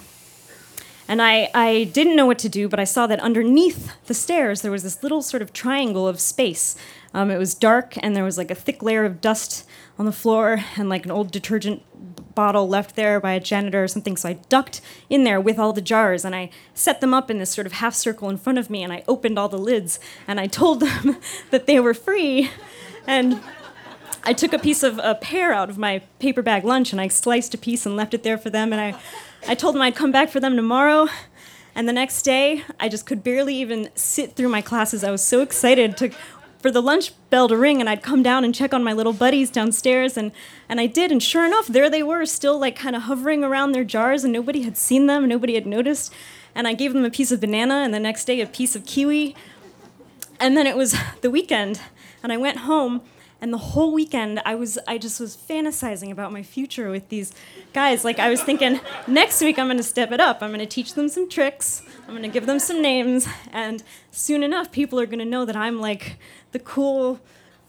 And 1.07 1.21
I, 1.21 1.49
I 1.53 1.89
didn't 1.91 2.15
know 2.15 2.25
what 2.25 2.39
to 2.39 2.49
do, 2.49 2.69
but 2.69 2.79
I 2.79 2.83
saw 2.83 3.07
that 3.07 3.19
underneath 3.19 3.91
the 4.05 4.13
stairs 4.13 4.61
there 4.61 4.71
was 4.71 4.83
this 4.83 5.03
little 5.03 5.21
sort 5.21 5.41
of 5.41 5.53
triangle 5.53 6.07
of 6.07 6.19
space. 6.19 6.75
Um, 7.13 7.29
it 7.29 7.37
was 7.37 7.53
dark, 7.53 7.95
and 8.01 8.15
there 8.15 8.23
was 8.23 8.37
like 8.37 8.51
a 8.51 8.55
thick 8.55 8.81
layer 8.81 9.03
of 9.03 9.19
dust 9.19 9.67
on 9.99 10.05
the 10.05 10.11
floor, 10.11 10.63
and 10.77 10.87
like 10.87 11.05
an 11.05 11.11
old 11.11 11.31
detergent 11.31 11.83
bottle 12.35 12.67
left 12.67 12.95
there 12.95 13.19
by 13.19 13.33
a 13.33 13.39
janitor 13.39 13.83
or 13.83 13.87
something. 13.87 14.17
So 14.17 14.29
I 14.29 14.33
ducked 14.33 14.81
in 15.09 15.23
there 15.23 15.39
with 15.39 15.59
all 15.59 15.73
the 15.73 15.81
jars 15.81 16.25
and 16.25 16.35
I 16.35 16.49
set 16.73 17.01
them 17.01 17.13
up 17.13 17.29
in 17.29 17.37
this 17.37 17.51
sort 17.51 17.67
of 17.67 17.73
half 17.73 17.93
circle 17.93 18.29
in 18.29 18.37
front 18.37 18.57
of 18.57 18.69
me 18.69 18.83
and 18.83 18.93
I 18.93 19.03
opened 19.07 19.37
all 19.37 19.49
the 19.49 19.57
lids 19.57 19.99
and 20.27 20.39
I 20.39 20.47
told 20.47 20.79
them 20.79 21.17
that 21.51 21.67
they 21.67 21.79
were 21.79 21.93
free. 21.93 22.49
And 23.05 23.41
I 24.23 24.33
took 24.33 24.53
a 24.53 24.59
piece 24.59 24.83
of 24.83 24.99
a 24.99 25.15
pear 25.15 25.51
out 25.51 25.69
of 25.69 25.77
my 25.77 25.99
paper 26.19 26.41
bag 26.41 26.63
lunch 26.63 26.91
and 26.91 27.01
I 27.01 27.07
sliced 27.07 27.53
a 27.53 27.57
piece 27.57 27.85
and 27.85 27.95
left 27.95 28.13
it 28.13 28.23
there 28.23 28.37
for 28.37 28.49
them. 28.49 28.71
And 28.71 28.81
I, 28.81 28.99
I 29.47 29.55
told 29.55 29.75
them 29.75 29.81
I'd 29.81 29.95
come 29.95 30.11
back 30.11 30.29
for 30.29 30.39
them 30.39 30.55
tomorrow. 30.55 31.07
And 31.73 31.87
the 31.87 31.93
next 31.93 32.21
day, 32.23 32.63
I 32.79 32.89
just 32.89 33.05
could 33.05 33.23
barely 33.23 33.55
even 33.55 33.89
sit 33.95 34.35
through 34.35 34.49
my 34.49 34.61
classes. 34.61 35.03
I 35.03 35.11
was 35.11 35.23
so 35.23 35.41
excited 35.41 35.97
to 35.97 36.11
for 36.59 36.69
the 36.69 36.81
lunch 36.81 37.11
bell 37.31 37.47
to 37.47 37.57
ring 37.57 37.79
and 37.79 37.89
I'd 37.89 38.03
come 38.03 38.21
down 38.21 38.43
and 38.43 38.53
check 38.53 38.71
on 38.71 38.83
my 38.83 38.93
little 38.93 39.13
buddies 39.13 39.49
downstairs 39.49 40.15
and 40.15 40.31
and 40.69 40.79
I 40.79 40.85
did 40.85 41.11
and 41.11 41.21
sure 41.21 41.43
enough 41.43 41.65
there 41.65 41.89
they 41.89 42.03
were 42.03 42.23
still 42.27 42.59
like 42.59 42.75
kind 42.75 42.95
of 42.95 43.03
hovering 43.03 43.43
around 43.43 43.71
their 43.71 43.83
jars 43.83 44.23
and 44.23 44.31
nobody 44.31 44.61
had 44.61 44.77
seen 44.77 45.07
them 45.07 45.27
nobody 45.27 45.55
had 45.55 45.65
noticed 45.65 46.13
and 46.53 46.67
I 46.67 46.73
gave 46.73 46.93
them 46.93 47.03
a 47.03 47.09
piece 47.09 47.31
of 47.31 47.41
banana 47.41 47.75
and 47.75 47.91
the 47.91 47.99
next 47.99 48.25
day 48.25 48.39
a 48.41 48.45
piece 48.45 48.75
of 48.75 48.85
kiwi 48.85 49.35
and 50.39 50.55
then 50.55 50.67
it 50.67 50.77
was 50.77 50.95
the 51.21 51.31
weekend 51.31 51.81
and 52.21 52.31
I 52.31 52.37
went 52.37 52.59
home 52.59 53.01
and 53.41 53.51
the 53.51 53.57
whole 53.57 53.91
weekend 53.91 54.39
i 54.45 54.55
was 54.55 54.77
i 54.87 54.97
just 54.97 55.19
was 55.19 55.35
fantasizing 55.35 56.11
about 56.11 56.31
my 56.31 56.43
future 56.43 56.89
with 56.89 57.09
these 57.09 57.33
guys. 57.73 58.05
Like 58.05 58.19
i 58.19 58.29
was 58.29 58.41
thinking 58.41 58.79
next 59.07 59.41
week 59.41 59.59
i'm 59.59 59.67
going 59.67 59.77
to 59.77 59.83
step 59.83 60.11
it 60.11 60.19
up. 60.19 60.41
I'm 60.41 60.49
going 60.49 60.59
to 60.59 60.65
teach 60.65 60.93
them 60.93 61.09
some 61.09 61.27
tricks. 61.27 61.81
I'm 62.07 62.11
going 62.11 62.23
to 62.23 62.29
give 62.29 62.45
them 62.45 62.59
some 62.59 62.81
names. 62.81 63.27
And 63.51 63.83
soon 64.11 64.43
enough 64.43 64.71
people 64.71 64.99
are 64.99 65.05
going 65.05 65.19
to 65.19 65.25
know 65.25 65.43
that 65.45 65.55
i'm 65.55 65.79
like 65.79 66.17
the 66.51 66.59
cool 66.59 67.19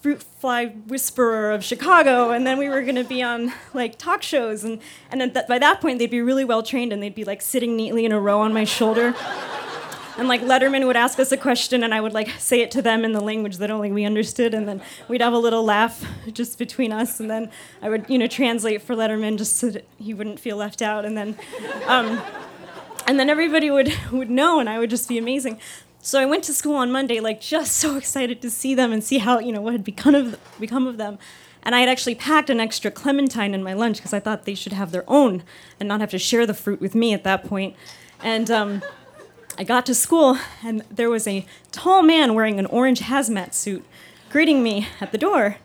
fruit 0.03 0.21
fly 0.21 0.67
whisperer 0.67 1.53
of 1.53 1.63
Chicago, 1.63 2.31
and 2.31 2.45
then 2.45 2.59
we 2.59 2.69
were 2.69 2.83
going 2.83 2.97
to 2.97 3.05
be 3.05 3.23
on 3.23 3.53
like 3.73 3.97
talk 3.99 4.21
shows, 4.23 4.65
and 4.65 4.81
and 5.11 5.33
th- 5.33 5.47
by 5.47 5.59
that 5.61 5.81
point 5.81 6.01
they'd 6.01 6.11
be 6.11 6.21
really 6.21 6.45
well 6.45 6.63
trained, 6.63 6.93
and 6.93 7.01
they'd 7.01 7.15
be 7.15 7.25
like 7.25 7.41
sitting 7.41 7.77
neatly 7.77 8.05
in 8.05 8.11
a 8.11 8.19
row 8.19 8.41
on 8.41 8.53
my 8.53 8.65
shoulder. 8.65 9.15
And 10.19 10.29
like 10.29 10.43
Letterman 10.43 10.87
would 10.87 10.97
ask 10.97 11.19
us 11.19 11.33
a 11.33 11.37
question, 11.37 11.83
and 11.83 11.95
I 11.95 12.01
would 12.01 12.13
like 12.13 12.31
say 12.39 12.61
it 12.61 12.71
to 12.73 12.83
them 12.83 13.05
in 13.05 13.13
the 13.13 13.21
language 13.21 13.59
that 13.59 13.71
only 13.71 13.93
we 13.93 14.05
understood, 14.05 14.55
and 14.55 14.69
then 14.69 14.83
we'd 15.09 15.21
have 15.21 15.33
a 15.33 15.39
little 15.39 15.65
laugh 15.65 16.05
just 16.33 16.59
between 16.59 16.93
us, 16.93 17.21
and 17.21 17.31
then 17.31 17.51
I 17.81 17.89
would 17.89 18.09
you 18.09 18.19
know 18.19 18.27
translate 18.27 18.83
for 18.83 18.95
Letterman 18.95 19.39
just 19.39 19.57
so 19.57 19.71
that 19.71 19.87
he 19.99 20.15
wouldn't 20.15 20.41
feel 20.41 20.57
left 20.57 20.83
out, 20.83 21.05
and 21.05 21.17
then. 21.17 21.37
Um, 21.87 22.21
and 23.07 23.19
then 23.19 23.29
everybody 23.29 23.69
would, 23.69 23.93
would 24.13 24.31
know, 24.31 24.61
and 24.61 24.69
I 24.69 24.79
would 24.79 24.89
just 24.89 25.09
be 25.09 25.19
amazing. 25.19 25.59
So 26.01 26.21
I 26.21 26.27
went 26.27 26.45
to 26.45 26.55
school 26.55 26.77
on 26.77 26.91
Monday, 26.91 27.21
like 27.21 27.41
just 27.41 27.73
so 27.77 27.97
excited 27.97 28.43
to 28.43 28.51
see 28.51 28.75
them 28.75 28.93
and 28.93 29.03
see 29.03 29.19
how 29.19 29.39
you 29.39 29.53
know 29.53 29.61
what 29.61 29.73
had 29.73 29.85
become 29.85 30.15
of 30.15 30.39
become 30.59 30.87
of 30.87 30.97
them. 30.97 31.19
And 31.63 31.77
I 31.77 31.81
had 31.81 31.89
actually 31.89 32.17
packed 32.17 32.51
an 32.51 32.59
extra 32.59 32.91
clementine 32.91 33.55
in 33.55 33.63
my 33.63 33.73
lunch 33.73 33.99
because 33.99 34.13
I 34.13 34.19
thought 34.19 34.45
they 34.45 34.57
should 34.57 34.73
have 34.73 34.91
their 34.91 35.05
own 35.07 35.45
and 35.79 35.89
not 35.89 36.01
have 36.01 36.11
to 36.11 36.19
share 36.19 36.45
the 36.45 36.55
fruit 36.55 36.81
with 36.81 36.97
me 36.97 37.15
at 37.15 37.23
that 37.23 37.45
point. 37.45 37.77
And 38.21 38.51
um, 38.51 38.83
I 39.63 39.65
got 39.65 39.87
to 39.87 39.95
school, 39.95 40.39
and 40.65 40.83
there 40.91 41.09
was 41.09 41.29
a 41.29 41.47
tall 41.71 42.03
man 42.03 42.35
wearing 42.35 42.59
an 42.59 42.67
orange 42.67 42.99
hazmat 42.99 43.55
suit 43.55 43.85
greeting 44.29 44.61
me 44.61 44.89
at 45.01 45.13
the 45.13 45.19
door 45.19 45.59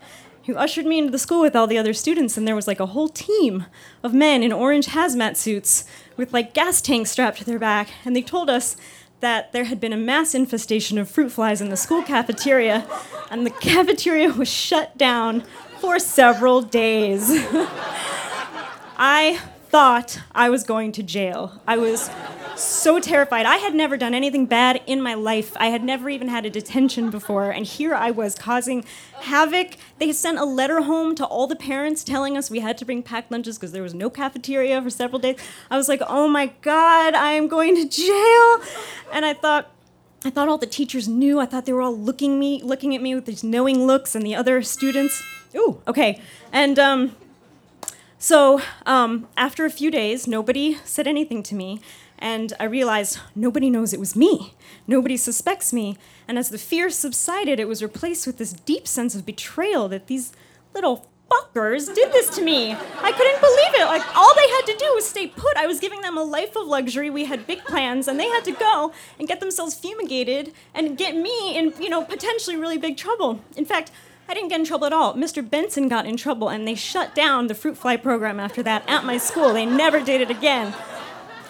who 0.46 0.56
ushered 0.56 0.86
me 0.86 1.00
into 1.00 1.10
the 1.10 1.18
school 1.18 1.42
with 1.42 1.56
all 1.56 1.66
the 1.66 1.80
other 1.80 1.94
students 1.94 2.38
and 2.38 2.48
there 2.48 2.56
was 2.56 2.68
like 2.68 2.80
a 2.80 2.86
whole 2.86 3.10
team 3.10 3.66
of 4.04 4.14
men 4.14 4.44
in 4.44 4.54
orange 4.54 4.90
hazmat 4.90 5.36
suits 5.36 5.84
with 6.16 6.32
like 6.32 6.54
gas 6.54 6.80
tanks 6.80 7.10
strapped 7.10 7.40
to 7.40 7.44
their 7.44 7.58
back 7.58 7.90
and 8.06 8.16
they 8.16 8.22
told 8.22 8.52
us 8.52 8.78
that 9.20 9.52
there 9.52 9.64
had 9.64 9.80
been 9.80 9.94
a 9.94 9.98
mass 9.98 10.36
infestation 10.36 11.00
of 11.00 11.10
fruit 11.10 11.32
flies 11.32 11.60
in 11.60 11.70
the 11.70 11.76
school 11.76 12.04
cafeteria, 12.04 12.88
and 13.32 13.48
the 13.48 13.50
cafeteria 13.50 14.32
was 14.32 14.48
shut 14.48 14.96
down 14.96 15.44
for 15.80 15.98
several 15.98 16.62
days. 16.62 17.32
I 18.96 19.40
thought 19.70 20.20
I 20.34 20.52
was 20.52 20.64
going 20.64 20.92
to 20.94 21.02
jail. 21.02 21.60
I 21.66 21.78
was 21.78 22.12
so 22.58 23.00
terrified. 23.00 23.46
I 23.46 23.58
had 23.58 23.76
never 23.76 23.98
done 23.98 24.14
anything 24.14 24.46
bad 24.46 24.82
in 24.86 25.02
my 25.02 25.14
life. 25.14 25.56
I 25.58 25.68
had 25.68 25.84
never 25.84 26.10
even 26.10 26.28
had 26.28 26.46
a 26.46 26.50
detention 26.50 27.10
before, 27.10 27.52
and 27.52 27.66
here 27.66 27.94
I 27.94 28.12
was 28.12 28.36
causing 28.36 28.84
havoc. 29.22 29.78
They 30.00 30.12
sent 30.12 30.38
a 30.38 30.46
letter 30.46 30.82
home 30.82 31.16
to 31.16 31.26
all 31.26 31.48
the 31.48 31.56
parents 31.56 32.04
telling 32.04 32.38
us 32.38 32.50
we 32.50 32.60
had 32.60 32.78
to 32.80 32.86
bring 32.86 33.04
packed 33.04 33.32
lunches 33.32 33.58
because 33.58 33.72
there 33.72 33.84
was 33.84 33.94
no 33.94 34.10
cafeteria 34.10 34.82
for 34.82 34.90
several 34.90 35.20
days. 35.20 35.38
I 35.70 35.78
was 35.78 35.88
like, 35.88 36.02
"Oh 36.08 36.28
my 36.28 36.48
god, 36.62 37.14
I 37.14 37.34
am 37.34 37.48
going 37.48 37.76
to 37.76 37.88
jail." 37.88 38.62
And 39.14 39.26
I 39.26 39.34
thought 39.34 39.72
I 40.26 40.30
thought 40.30 40.50
all 40.50 40.58
the 40.58 40.68
teachers 40.68 41.08
knew. 41.08 41.40
I 41.40 41.46
thought 41.46 41.66
they 41.66 41.74
were 41.74 41.82
all 41.82 41.98
looking 41.98 42.40
me 42.40 42.62
looking 42.64 42.96
at 42.96 43.02
me 43.02 43.16
with 43.16 43.26
these 43.26 43.44
knowing 43.44 43.86
looks 43.86 44.16
and 44.16 44.26
the 44.26 44.36
other 44.36 44.62
students. 44.62 45.22
Ooh, 45.56 45.82
okay. 45.88 46.22
And 46.52 46.80
um 46.80 47.16
so 48.20 48.62
um, 48.86 49.28
after 49.38 49.66
a 49.66 49.70
few 49.70 49.92
days, 49.92 50.28
nobody 50.28 50.78
said 50.84 51.08
anything 51.08 51.44
to 51.44 51.56
me, 51.56 51.80
and 52.20 52.54
I 52.60 52.66
realized 52.66 53.20
nobody 53.36 53.70
knows 53.70 53.94
it 53.94 54.00
was 54.00 54.16
me. 54.16 54.54
Nobody 54.88 55.18
suspects 55.18 55.72
me. 55.72 55.98
And 56.28 56.38
as 56.38 56.50
the 56.50 56.58
fear 56.58 56.90
subsided, 56.90 57.60
it 57.60 57.68
was 57.68 57.84
replaced 57.84 58.26
with 58.26 58.38
this 58.38 58.54
deep 58.54 58.88
sense 58.88 59.16
of 59.16 59.26
betrayal 59.26 59.88
that 59.90 60.08
these 60.08 60.34
little 60.74 61.08
fuckers 61.30 61.94
did 61.94 62.12
this 62.12 62.30
to 62.36 62.42
me. 62.42 62.72
I 62.72 63.12
couldn't 63.12 63.42
believe 63.42 63.82
it. 63.82 63.86
Like, 63.86 64.16
all 64.16 64.34
they 64.36 64.48
had 64.50 64.66
to 64.68 64.78
do 64.78 64.94
was 64.94 65.06
stay 65.06 65.28
put. 65.28 65.58
I 65.58 65.68
was 65.68 65.80
giving 65.80 66.02
them 66.02 66.18
a 66.18 66.24
life 66.24 66.56
of 66.56 66.68
luxury. 66.68 67.10
We 67.10 67.26
had 67.26 67.46
big 67.46 67.64
plans, 67.66 68.08
and 68.08 68.20
they 68.20 68.30
had 68.30 68.44
to 68.46 68.52
go 68.52 68.94
and 69.20 69.28
get 69.28 69.40
themselves 69.40 69.76
fumigated 69.76 70.54
and 70.74 70.98
get 70.98 71.16
me 71.16 71.58
in, 71.58 71.74
you 71.80 71.90
know, 71.90 72.04
potentially 72.04 72.56
really 72.56 72.78
big 72.78 72.98
trouble. 72.98 73.42
In 73.56 73.66
fact, 73.66 73.92
I 74.30 74.34
didn't 74.34 74.50
get 74.50 74.60
in 74.60 74.66
trouble 74.66 74.88
at 74.88 74.94
all. 74.94 75.14
Mr. 75.16 75.48
Benson 75.48 75.88
got 75.88 76.06
in 76.06 76.18
trouble, 76.18 76.50
and 76.50 76.68
they 76.68 76.76
shut 76.76 77.16
down 77.16 77.48
the 77.48 77.56
fruit 77.56 77.78
fly 77.78 77.98
program 77.98 78.40
after 78.40 78.62
that 78.64 78.84
at 78.88 79.06
my 79.06 79.18
school. 79.18 79.54
They 79.54 79.66
never 79.66 80.02
did 80.02 80.22
it 80.22 80.30
again. 80.30 80.74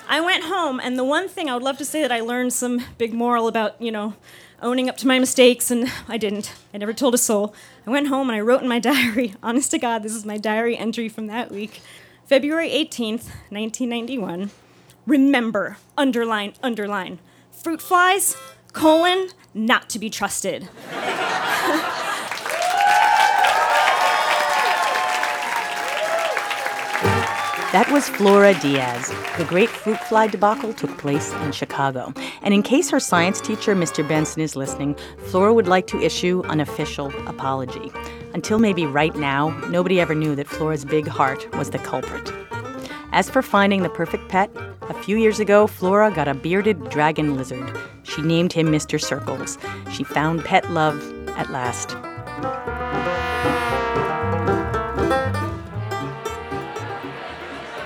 I 0.09 0.21
went 0.21 0.45
home, 0.45 0.79
and 0.79 0.97
the 0.97 1.03
one 1.03 1.27
thing 1.27 1.49
I 1.49 1.53
would 1.53 1.63
love 1.63 1.77
to 1.79 1.85
say 1.85 2.01
that 2.01 2.13
I 2.13 2.21
learned 2.21 2.53
some 2.53 2.81
big 2.97 3.13
moral 3.13 3.47
about, 3.47 3.79
you 3.81 3.91
know, 3.91 4.13
owning 4.61 4.87
up 4.89 4.95
to 4.97 5.07
my 5.07 5.19
mistakes, 5.19 5.69
and 5.69 5.91
I 6.07 6.17
didn't. 6.17 6.53
I 6.73 6.77
never 6.77 6.93
told 6.93 7.13
a 7.13 7.17
soul. 7.17 7.53
I 7.85 7.89
went 7.89 8.07
home 8.07 8.29
and 8.29 8.37
I 8.37 8.41
wrote 8.41 8.61
in 8.61 8.69
my 8.69 8.79
diary, 8.93 9.35
honest 9.43 9.71
to 9.71 9.77
God, 9.77 10.03
this 10.03 10.15
is 10.15 10.25
my 10.25 10.37
diary 10.37 10.77
entry 10.77 11.09
from 11.09 11.27
that 11.27 11.51
week, 11.51 11.81
February 12.25 12.69
18th, 12.69 13.27
1991. 13.49 14.51
Remember, 15.05 15.77
underline, 15.97 16.53
underline, 16.63 17.19
fruit 17.51 17.81
flies, 17.81 18.37
colon, 18.71 19.29
not 19.53 19.89
to 19.89 19.99
be 19.99 20.09
trusted. 20.09 20.69
That 27.77 27.91
was 27.91 28.09
Flora 28.09 28.55
Diaz. 28.55 29.13
The 29.37 29.45
great 29.45 29.69
fruit 29.69 29.99
fly 30.05 30.25
debacle 30.25 30.73
took 30.73 30.97
place 30.97 31.31
in 31.43 31.51
Chicago. 31.51 32.11
And 32.41 32.51
in 32.51 32.63
case 32.63 32.89
her 32.89 32.99
science 32.99 33.39
teacher, 33.39 33.75
Mr. 33.75 34.01
Benson, 34.07 34.41
is 34.41 34.55
listening, 34.55 34.95
Flora 35.27 35.53
would 35.53 35.67
like 35.67 35.85
to 35.87 36.01
issue 36.01 36.41
an 36.45 36.59
official 36.59 37.13
apology. 37.27 37.91
Until 38.33 38.57
maybe 38.57 38.87
right 38.87 39.15
now, 39.15 39.49
nobody 39.69 39.99
ever 39.99 40.15
knew 40.15 40.35
that 40.35 40.47
Flora's 40.47 40.85
big 40.85 41.07
heart 41.07 41.55
was 41.55 41.69
the 41.69 41.77
culprit. 41.77 42.33
As 43.11 43.29
for 43.29 43.43
finding 43.43 43.83
the 43.83 43.89
perfect 43.89 44.27
pet, 44.27 44.49
a 44.89 44.95
few 44.95 45.15
years 45.15 45.39
ago, 45.39 45.67
Flora 45.67 46.09
got 46.09 46.27
a 46.27 46.33
bearded 46.33 46.89
dragon 46.89 47.37
lizard. 47.37 47.77
She 48.01 48.23
named 48.23 48.53
him 48.53 48.71
Mr. 48.71 48.99
Circles. 48.99 49.59
She 49.91 50.03
found 50.03 50.43
pet 50.43 50.67
love 50.71 50.99
at 51.37 51.51
last. 51.51 51.95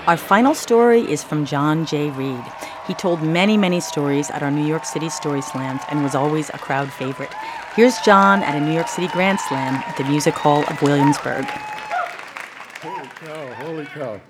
Our 0.08 0.16
final 0.16 0.52
story 0.52 1.02
is 1.02 1.22
from 1.22 1.46
Jon 1.46 1.86
Jay 1.86 2.10
Read. 2.10 2.44
He 2.88 2.94
told 2.94 3.22
many, 3.22 3.56
many 3.56 3.78
stories 3.78 4.30
at 4.30 4.42
our 4.42 4.50
New 4.50 4.66
York 4.66 4.84
City 4.84 5.08
Story 5.08 5.40
Slams 5.40 5.80
and 5.90 6.02
was 6.02 6.16
always 6.16 6.48
a 6.48 6.58
crowd 6.58 6.92
favorite. 6.92 7.32
Here's 7.76 7.96
Jon 8.00 8.42
at 8.42 8.56
a 8.56 8.60
New 8.60 8.72
York 8.72 8.88
City 8.88 9.06
Grand 9.06 9.38
Slam 9.38 9.74
at 9.74 9.96
the 9.96 10.02
Music 10.02 10.34
Hall 10.34 10.64
of 10.64 10.82
Williamsburg. 10.82 11.44
Holy 12.82 13.06
cow, 13.14 13.54
holy 13.54 13.84
cow. 13.86 14.20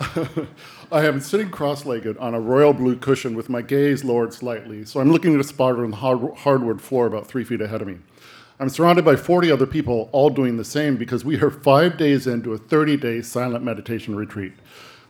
I 0.90 1.04
am 1.04 1.20
sitting 1.20 1.50
cross 1.50 1.84
legged 1.84 2.16
on 2.16 2.32
a 2.32 2.40
royal 2.40 2.72
blue 2.72 2.96
cushion 2.96 3.36
with 3.36 3.50
my 3.50 3.60
gaze 3.60 4.02
lowered 4.02 4.32
slightly, 4.32 4.86
so 4.86 4.98
I'm 4.98 5.12
looking 5.12 5.34
at 5.34 5.40
a 5.40 5.44
spot 5.44 5.76
on 5.78 5.90
the 5.90 5.96
hard- 5.98 6.38
hardwood 6.38 6.80
floor 6.80 7.04
about 7.06 7.26
three 7.26 7.44
feet 7.44 7.60
ahead 7.60 7.82
of 7.82 7.88
me. 7.88 7.98
I'm 8.60 8.68
surrounded 8.68 9.04
by 9.04 9.16
40 9.16 9.50
other 9.50 9.66
people, 9.66 10.08
all 10.12 10.30
doing 10.30 10.56
the 10.56 10.64
same 10.64 10.96
because 10.96 11.24
we 11.24 11.40
are 11.40 11.50
five 11.50 11.96
days 11.96 12.26
into 12.26 12.52
a 12.52 12.58
30 12.58 12.96
day 12.96 13.20
silent 13.20 13.64
meditation 13.64 14.14
retreat. 14.14 14.52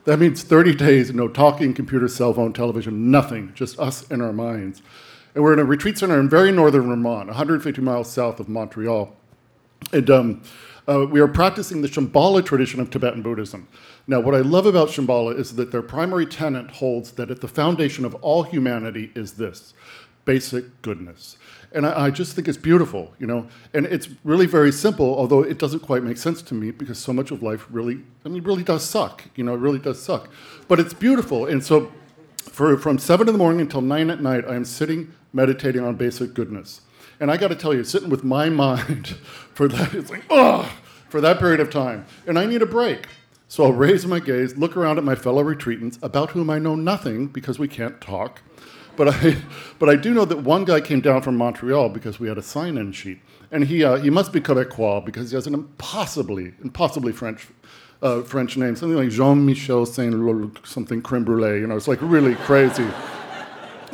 That 0.05 0.19
means 0.19 0.43
30 0.43 0.75
days, 0.75 1.13
no 1.13 1.27
talking, 1.27 1.73
computer, 1.73 2.07
cell 2.07 2.33
phone, 2.33 2.53
television, 2.53 3.11
nothing, 3.11 3.51
just 3.55 3.79
us 3.79 4.09
and 4.09 4.21
our 4.21 4.33
minds. 4.33 4.81
And 5.33 5.43
we're 5.43 5.53
in 5.53 5.59
a 5.59 5.65
retreat 5.65 5.97
center 5.97 6.19
in 6.19 6.29
very 6.29 6.51
northern 6.51 6.87
Vermont, 6.87 7.27
150 7.27 7.81
miles 7.81 8.11
south 8.11 8.39
of 8.39 8.47
Montreal. 8.47 9.15
And 9.91 10.09
um, 10.09 10.43
uh, 10.87 11.05
we 11.09 11.19
are 11.19 11.27
practicing 11.27 11.81
the 11.81 11.87
Shambhala 11.87 12.45
tradition 12.45 12.79
of 12.79 12.89
Tibetan 12.89 13.21
Buddhism. 13.21 13.67
Now, 14.07 14.19
what 14.19 14.35
I 14.35 14.39
love 14.39 14.65
about 14.65 14.89
Shambhala 14.89 15.37
is 15.37 15.55
that 15.55 15.71
their 15.71 15.81
primary 15.81 16.25
tenet 16.25 16.69
holds 16.71 17.11
that 17.13 17.31
at 17.31 17.41
the 17.41 17.47
foundation 17.47 18.05
of 18.05 18.15
all 18.15 18.43
humanity 18.43 19.11
is 19.15 19.33
this 19.33 19.73
basic 20.23 20.81
goodness. 20.81 21.37
And 21.75 21.85
I, 21.85 22.05
I, 22.05 22.09
just 22.09 22.35
think 22.35 22.47
it's 22.47 22.57
beautiful, 22.57 23.13
you 23.19 23.27
know. 23.27 23.47
And 23.73 23.85
it's 23.85 24.09
really 24.23 24.47
very 24.47 24.71
simple, 24.71 25.15
although 25.15 25.41
it 25.41 25.59
doesn't 25.59 25.81
quite 25.81 26.03
make 26.03 26.17
sense 26.17 26.41
to 26.43 26.53
me 26.55 26.71
because 26.71 26.97
so 26.97 27.13
much 27.13 27.29
of 27.29 27.43
life 27.43 27.67
really, 27.69 28.01
I 28.25 28.29
mean, 28.29 28.43
really 28.43 28.63
does 28.63 28.83
suck, 28.83 29.25
you 29.35 29.43
know, 29.43 29.53
it 29.53 29.59
really 29.59 29.79
does 29.79 30.01
suck. 30.01 30.29
But 30.67 30.79
it's 30.79 30.93
beautiful. 30.93 31.45
And 31.45 31.63
so 31.63 31.91
for, 32.37 32.77
from 32.77 32.97
seven 32.97 33.27
in 33.27 33.33
the 33.33 33.37
morning 33.37 33.61
until 33.61 33.81
nine 33.81 34.09
at 34.09 34.21
night, 34.21 34.45
I 34.47 34.55
am 34.55 34.65
sitting 34.65 35.13
meditating 35.33 35.83
on 35.83 35.95
basic 35.95 36.33
goodness. 36.33 36.81
And 37.19 37.29
I 37.29 37.37
got 37.37 37.49
to 37.49 37.55
tell 37.55 37.73
you, 37.73 37.83
sitting 37.83 38.09
with 38.09 38.23
my 38.23 38.49
mind 38.65 39.07
for 39.53 39.67
that, 39.67 39.93
it's 39.93 40.09
like, 40.09 40.23
oh, 40.29 40.71
for 41.09 41.21
that 41.21 41.39
period 41.39 41.59
of 41.59 41.69
time. 41.69 42.05
And 42.25 42.39
I 42.39 42.45
need 42.45 42.61
a 42.61 42.65
break. 42.65 43.07
So 43.47 43.63
I'll 43.63 43.73
raise 43.73 44.05
my 44.05 44.19
gaze, 44.19 44.57
look 44.57 44.75
around 44.75 44.97
at 44.97 45.03
my 45.03 45.15
fellow 45.15 45.43
retreatants, 45.43 46.01
about 46.01 46.31
whom 46.31 46.49
I 46.49 46.57
know 46.57 46.75
nothing 46.75 47.27
because 47.27 47.59
we 47.59 47.67
can't 47.67 48.01
talk. 48.01 48.41
But 48.95 49.09
I, 49.09 49.37
but 49.79 49.89
I 49.89 49.95
do 49.95 50.13
know 50.13 50.25
that 50.25 50.39
one 50.39 50.65
guy 50.65 50.81
came 50.81 51.01
down 51.01 51.21
from 51.21 51.37
Montreal 51.37 51.89
because 51.89 52.19
we 52.19 52.27
had 52.27 52.37
a 52.37 52.41
sign-in 52.41 52.91
sheet, 52.91 53.19
and 53.51 53.65
he, 53.65 53.83
uh, 53.83 53.97
he 53.97 54.09
must 54.09 54.31
be 54.33 54.41
Quebecois 54.41 55.05
because 55.05 55.31
he 55.31 55.35
has 55.35 55.47
an 55.47 55.53
impossibly, 55.53 56.53
impossibly 56.63 57.11
French, 57.11 57.47
uh, 58.01 58.21
French 58.21 58.57
name, 58.57 58.75
something 58.75 58.97
like 58.97 59.09
Jean-Michel 59.09 59.85
Saint 59.85 60.67
something 60.67 61.01
creme 61.01 61.23
brulee. 61.23 61.59
You 61.59 61.67
know, 61.67 61.75
it's 61.75 61.87
like 61.87 61.99
really 62.01 62.35
crazy. 62.47 62.87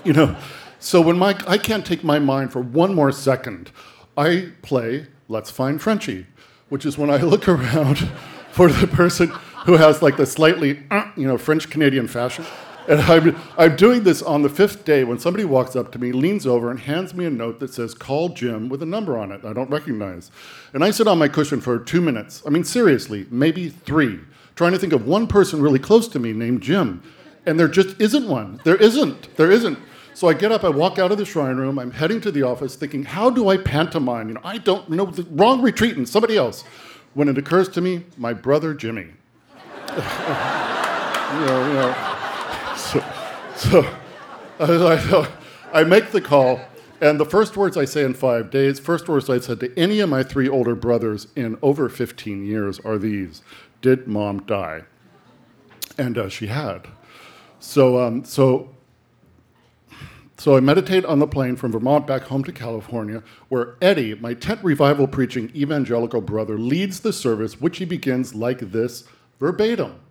You 0.04 0.14
know, 0.14 0.36
so 0.80 1.00
when 1.00 1.18
my 1.18 1.40
I 1.48 1.58
can't 1.58 1.86
take 1.86 2.04
my 2.04 2.18
mind 2.18 2.52
for 2.52 2.62
one 2.62 2.96
more 2.96 3.12
second, 3.12 3.72
I 4.18 4.52
play 4.62 5.08
Let's 5.30 5.52
Find 5.52 5.82
Frenchie, 5.82 6.26
which 6.70 6.86
is 6.86 6.98
when 6.98 7.10
I 7.10 7.18
look 7.18 7.48
around 7.56 8.10
for 8.52 8.70
the 8.70 8.88
person 8.88 9.30
who 9.66 9.74
has 9.74 10.02
like 10.02 10.18
the 10.18 10.26
slightly, 10.26 10.84
uh, 10.90 11.10
you 11.16 11.28
know, 11.28 11.38
French 11.38 11.70
Canadian 11.70 12.08
fashion. 12.08 12.46
And 12.92 13.00
I'm, 13.04 13.38
I'm 13.58 13.78
doing 13.78 14.04
this 14.04 14.22
on 14.22 14.42
the 14.42 14.50
fifth 14.50 14.84
day 14.84 15.06
when 15.06 15.18
somebody 15.18 15.46
walks 15.46 15.78
up 15.78 15.94
to 15.94 16.00
me, 16.00 16.12
leans 16.12 16.46
over, 16.46 16.70
and 16.70 16.78
hands 16.78 17.14
me 17.14 17.24
a 17.24 17.30
note 17.30 17.62
that 17.62 17.74
says, 17.74 17.94
Call 17.94 18.28
Jim 18.28 18.68
with 18.68 18.84
a 18.84 18.86
number 18.86 19.18
on 19.18 19.32
it 19.32 19.46
I 19.46 19.54
don't 19.54 19.70
recognize. 19.70 20.30
And 20.74 20.84
I 20.84 20.92
sit 20.92 21.08
on 21.08 21.18
my 21.18 21.30
cushion 21.30 21.62
for 21.62 21.80
two 21.80 22.02
minutes. 22.02 22.44
I 22.46 22.50
mean, 22.50 22.66
seriously, 22.66 23.28
maybe 23.32 23.70
three, 23.70 24.20
trying 24.56 24.74
to 24.74 24.78
think 24.78 24.92
of 24.92 25.08
one 25.08 25.26
person 25.26 25.62
really 25.62 25.80
close 25.80 26.10
to 26.10 26.20
me 26.20 26.34
named 26.34 26.64
Jim. 26.64 27.02
And 27.46 27.58
there 27.58 27.70
just 27.70 28.00
isn't 28.02 28.28
one. 28.28 28.60
There 28.66 28.76
isn't. 28.76 29.38
There 29.38 29.50
isn't. 29.50 29.80
So 30.14 30.28
I 30.28 30.34
get 30.34 30.52
up, 30.52 30.66
I 30.66 30.70
walk 30.70 31.00
out 31.00 31.14
of 31.14 31.18
the 31.18 31.24
shrine 31.24 31.56
room, 31.56 31.80
I'm 31.80 31.92
heading 31.92 32.20
to 32.20 32.32
the 32.32 32.44
office 32.44 32.76
thinking, 32.76 33.06
how 33.06 33.30
do 33.30 33.48
I 33.48 33.56
pantomime? 33.56 34.28
You 34.28 34.34
know, 34.34 34.42
I 34.44 34.58
don't 34.58 34.90
know, 34.90 35.06
the 35.06 35.24
wrong 35.32 35.62
retreatant, 35.62 36.10
somebody 36.10 36.36
else. 36.36 36.66
When 37.14 37.30
it 37.30 37.38
occurs 37.38 37.70
to 37.70 37.80
me, 37.80 38.04
my 38.18 38.34
brother 38.34 38.74
Jimmy. 38.74 39.08
you 39.92 39.96
know, 41.46 41.68
you 41.68 41.74
know. 41.74 42.11
So, 42.92 43.02
so 43.56 43.86
I, 44.60 45.30
I 45.72 45.84
make 45.86 46.12
the 46.12 46.20
call, 46.20 46.60
and 47.00 47.18
the 47.18 47.26
first 47.26 47.56
words 47.56 47.78
I 47.78 47.86
say 47.86 48.04
in 48.04 48.14
five 48.14 48.52
days, 48.52 48.82
first 48.82 49.08
words 49.08 49.30
I 49.30 49.40
said 49.40 49.62
to 49.62 49.80
any 49.80 50.02
of 50.02 50.10
my 50.10 50.24
three 50.24 50.50
older 50.50 50.76
brothers 50.76 51.28
in 51.34 51.58
over 51.62 51.88
15 51.88 52.46
years 52.46 52.82
are 52.82 52.98
these 52.98 53.44
Did 53.82 54.10
mom 54.10 54.42
die? 54.42 54.82
And 55.98 56.18
uh, 56.18 56.28
she 56.28 56.48
had. 56.48 56.90
So, 57.62 57.98
um, 57.98 58.26
so, 58.26 58.72
so 60.38 60.58
I 60.58 60.60
meditate 60.60 61.06
on 61.06 61.20
the 61.20 61.28
plane 61.28 61.56
from 61.56 61.72
Vermont 61.72 62.06
back 62.06 62.24
home 62.24 62.44
to 62.44 62.52
California, 62.52 63.24
where 63.48 63.76
Eddie, 63.82 64.16
my 64.16 64.34
tent 64.34 64.62
revival 64.66 65.08
preaching 65.08 65.50
evangelical 65.56 66.20
brother, 66.20 66.58
leads 66.58 67.00
the 67.00 67.14
service, 67.14 67.62
which 67.62 67.78
he 67.78 67.86
begins 67.86 68.36
like 68.36 68.60
this 68.60 69.06
verbatim. 69.40 70.02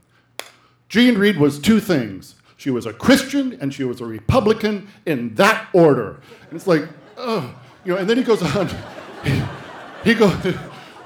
Jean 0.88 1.18
Read 1.18 1.36
was 1.36 1.58
two 1.58 1.78
things 1.78 2.36
she 2.60 2.68
was 2.68 2.84
a 2.84 2.92
Christian 2.92 3.56
and 3.62 3.72
she 3.72 3.84
was 3.84 4.02
a 4.02 4.04
Republican 4.04 4.86
in 5.06 5.34
that 5.36 5.68
order. 5.72 6.20
And 6.42 6.52
it's 6.52 6.66
like, 6.66 6.86
oh, 7.16 7.58
you 7.86 7.94
know, 7.94 7.98
and 7.98 8.08
then 8.08 8.18
he 8.18 8.22
goes 8.22 8.42
on, 8.54 8.68
he, 9.24 9.42
he, 10.04 10.14
go, 10.14 10.28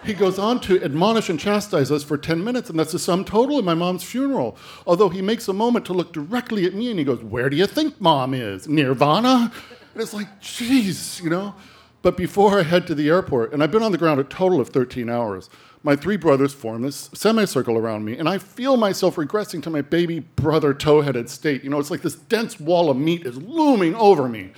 he 0.05 0.15
goes 0.15 0.37
on 0.37 0.59
to 0.63 0.83
admonish 0.83 1.29
and 1.29 1.39
chastise 1.39 1.93
us 1.93 2.03
for 2.03 2.19
10 2.19 2.43
minutes, 2.43 2.71
and 2.71 2.77
that's 2.77 2.91
the 2.91 2.99
sum 2.99 3.25
total 3.25 3.61
in 3.61 3.65
my 3.65 3.75
mom's 3.75 4.03
funeral. 4.03 4.57
Although 4.85 5.11
he 5.11 5.23
makes 5.23 5.47
a 5.47 5.53
moment 5.53 5.87
to 5.87 5.93
look 5.93 6.13
directly 6.13 6.65
at 6.65 6.75
me 6.75 6.91
and 6.91 6.99
he 6.99 7.05
goes, 7.05 7.23
Where 7.23 7.49
do 7.49 7.57
you 7.57 7.69
think 7.69 8.01
mom 8.01 8.35
is? 8.35 8.67
Nirvana? 8.67 9.53
And 9.93 10.03
it's 10.03 10.13
like, 10.13 10.41
jeez, 10.41 11.23
you 11.23 11.31
know? 11.31 11.55
But 12.03 12.17
before 12.17 12.59
I 12.59 12.65
head 12.65 12.89
to 12.89 12.97
the 12.97 13.09
airport, 13.09 13.53
and 13.53 13.63
I've 13.63 13.71
been 13.71 13.85
on 13.85 13.93
the 13.93 13.99
ground 13.99 14.19
a 14.19 14.25
total 14.25 14.61
of 14.61 14.71
13 14.71 15.09
hours, 15.09 15.49
my 15.85 15.95
three 15.95 16.16
brothers 16.16 16.55
form 16.55 16.80
this 16.80 17.11
semicircle 17.12 17.76
around 17.76 18.07
me, 18.07 18.16
and 18.16 18.26
I 18.26 18.39
feel 18.39 18.78
myself 18.78 19.16
regressing 19.16 19.62
to 19.64 19.70
my 19.70 19.82
baby 19.82 20.20
brother 20.20 20.72
toe 20.72 21.03
headed 21.03 21.28
state. 21.28 21.62
You 21.62 21.68
know, 21.68 21.78
it's 21.78 21.91
like 21.91 22.01
this 22.01 22.16
dense 22.16 22.59
wall 22.59 22.89
of 22.89 22.97
meat 22.97 23.26
is 23.26 23.37
looming 23.37 23.95
over 23.95 24.26
me. 24.26 24.53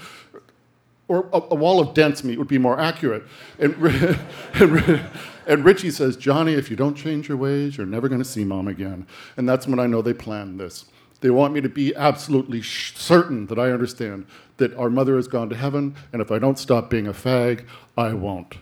Or 1.09 1.29
a, 1.33 1.39
a 1.51 1.55
wall 1.55 1.81
of 1.81 1.95
dense 1.95 2.23
meat 2.23 2.39
would 2.39 2.49
be 2.49 2.59
more 2.59 2.79
accurate. 2.79 3.25
And, 3.59 3.75
and, 4.55 5.05
and 5.49 5.65
Richie 5.65 5.91
says, 5.91 6.17
Johnny, 6.17 6.55
if 6.55 6.71
you 6.71 6.77
don't 6.77 6.95
change 6.95 7.29
your 7.29 7.37
ways, 7.37 7.77
you're 7.77 7.87
never 7.87 8.09
going 8.09 8.23
to 8.23 8.29
see 8.29 8.45
mom 8.45 8.69
again. 8.69 9.07
And 9.37 9.49
that's 9.49 9.67
when 9.67 9.81
I 9.81 9.87
know 9.87 10.03
they 10.03 10.15
planned 10.15 10.61
this. 10.61 10.87
They 11.21 11.31
want 11.31 11.55
me 11.55 11.61
to 11.61 11.69
be 11.69 11.95
absolutely 11.97 12.63
certain 12.63 13.47
that 13.47 13.59
I 13.59 13.73
understand 13.73 14.27
that 14.59 14.77
our 14.77 14.91
mother 14.91 15.17
has 15.17 15.27
gone 15.27 15.49
to 15.49 15.57
heaven, 15.57 15.97
and 16.13 16.23
if 16.23 16.31
I 16.31 16.39
don't 16.39 16.59
stop 16.59 16.89
being 16.89 17.09
a 17.09 17.13
fag, 17.13 17.67
I 17.97 18.13
won't. 18.13 18.57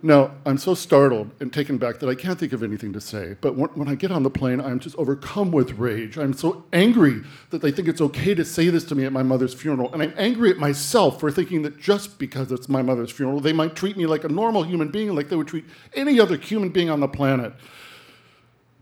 Now, 0.00 0.30
I'm 0.46 0.58
so 0.58 0.74
startled 0.74 1.32
and 1.40 1.52
taken 1.52 1.76
back 1.76 1.98
that 1.98 2.08
I 2.08 2.14
can't 2.14 2.38
think 2.38 2.52
of 2.52 2.62
anything 2.62 2.92
to 2.92 3.00
say. 3.00 3.36
But 3.40 3.56
when 3.56 3.88
I 3.88 3.96
get 3.96 4.12
on 4.12 4.22
the 4.22 4.30
plane, 4.30 4.60
I'm 4.60 4.78
just 4.78 4.94
overcome 4.96 5.50
with 5.50 5.72
rage. 5.72 6.16
I'm 6.16 6.32
so 6.32 6.64
angry 6.72 7.22
that 7.50 7.62
they 7.62 7.72
think 7.72 7.88
it's 7.88 8.00
okay 8.00 8.32
to 8.34 8.44
say 8.44 8.68
this 8.68 8.84
to 8.84 8.94
me 8.94 9.04
at 9.06 9.12
my 9.12 9.24
mother's 9.24 9.54
funeral. 9.54 9.92
And 9.92 10.00
I'm 10.00 10.14
angry 10.16 10.50
at 10.50 10.58
myself 10.58 11.18
for 11.18 11.32
thinking 11.32 11.62
that 11.62 11.80
just 11.80 12.18
because 12.18 12.52
it's 12.52 12.68
my 12.68 12.80
mother's 12.80 13.10
funeral, 13.10 13.40
they 13.40 13.52
might 13.52 13.74
treat 13.74 13.96
me 13.96 14.06
like 14.06 14.22
a 14.22 14.28
normal 14.28 14.62
human 14.62 14.88
being, 14.88 15.16
like 15.16 15.30
they 15.30 15.36
would 15.36 15.48
treat 15.48 15.64
any 15.94 16.20
other 16.20 16.36
human 16.36 16.68
being 16.68 16.90
on 16.90 17.00
the 17.00 17.08
planet. 17.08 17.52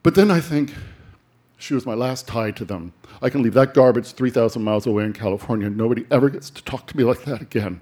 But 0.03 0.17
then 0.17 0.31
I 0.31 0.41
think, 0.41 0.75
she 1.57 1.73
was 1.73 1.87
my 1.87 1.95
last 1.95 2.29
tie 2.29 2.51
to 2.51 2.67
them. 2.67 2.93
I 3.23 3.31
can 3.31 3.43
leave 3.43 3.55
that 3.55 3.73
garbage 3.73 4.13
3,000 4.13 4.63
miles 4.63 4.87
away 4.87 5.05
in 5.05 5.15
California. 5.15 5.71
Nobody 5.71 6.05
ever 6.11 6.29
gets 6.29 6.51
to 6.51 6.63
talk 6.63 6.87
to 6.89 6.97
me 6.97 7.05
like 7.05 7.25
that 7.25 7.41
again. 7.41 7.81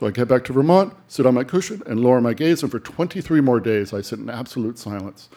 So 0.00 0.06
I 0.06 0.12
get 0.12 0.28
back 0.28 0.44
to 0.44 0.54
Vermont, 0.54 0.94
sit 1.08 1.26
on 1.26 1.34
my 1.34 1.44
cushion, 1.44 1.82
and 1.84 2.00
lower 2.00 2.22
my 2.22 2.32
gaze, 2.32 2.62
and 2.62 2.72
for 2.72 2.80
23 2.80 3.42
more 3.42 3.60
days 3.60 3.92
I 3.92 4.00
sit 4.00 4.18
in 4.18 4.30
absolute 4.30 4.78
silence. 4.78 5.28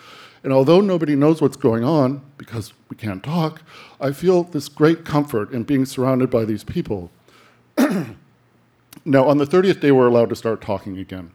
And 0.42 0.54
although 0.54 0.80
nobody 0.80 1.18
knows 1.18 1.42
what's 1.42 1.58
going 1.58 1.84
on, 1.84 2.22
because 2.38 2.72
we 2.88 2.96
can't 2.96 3.22
talk, 3.22 3.62
I 4.00 4.14
feel 4.14 4.44
this 4.44 4.70
great 4.70 5.04
comfort 5.04 5.52
in 5.52 5.64
being 5.64 5.86
surrounded 5.86 6.30
by 6.30 6.46
these 6.46 6.64
people. 6.64 7.12
now, 7.78 9.28
on 9.28 9.38
the 9.38 9.46
30th 9.46 9.82
day, 9.82 9.92
we're 9.92 10.08
allowed 10.08 10.30
to 10.30 10.36
start 10.38 10.62
talking 10.62 10.98
again. 10.98 11.32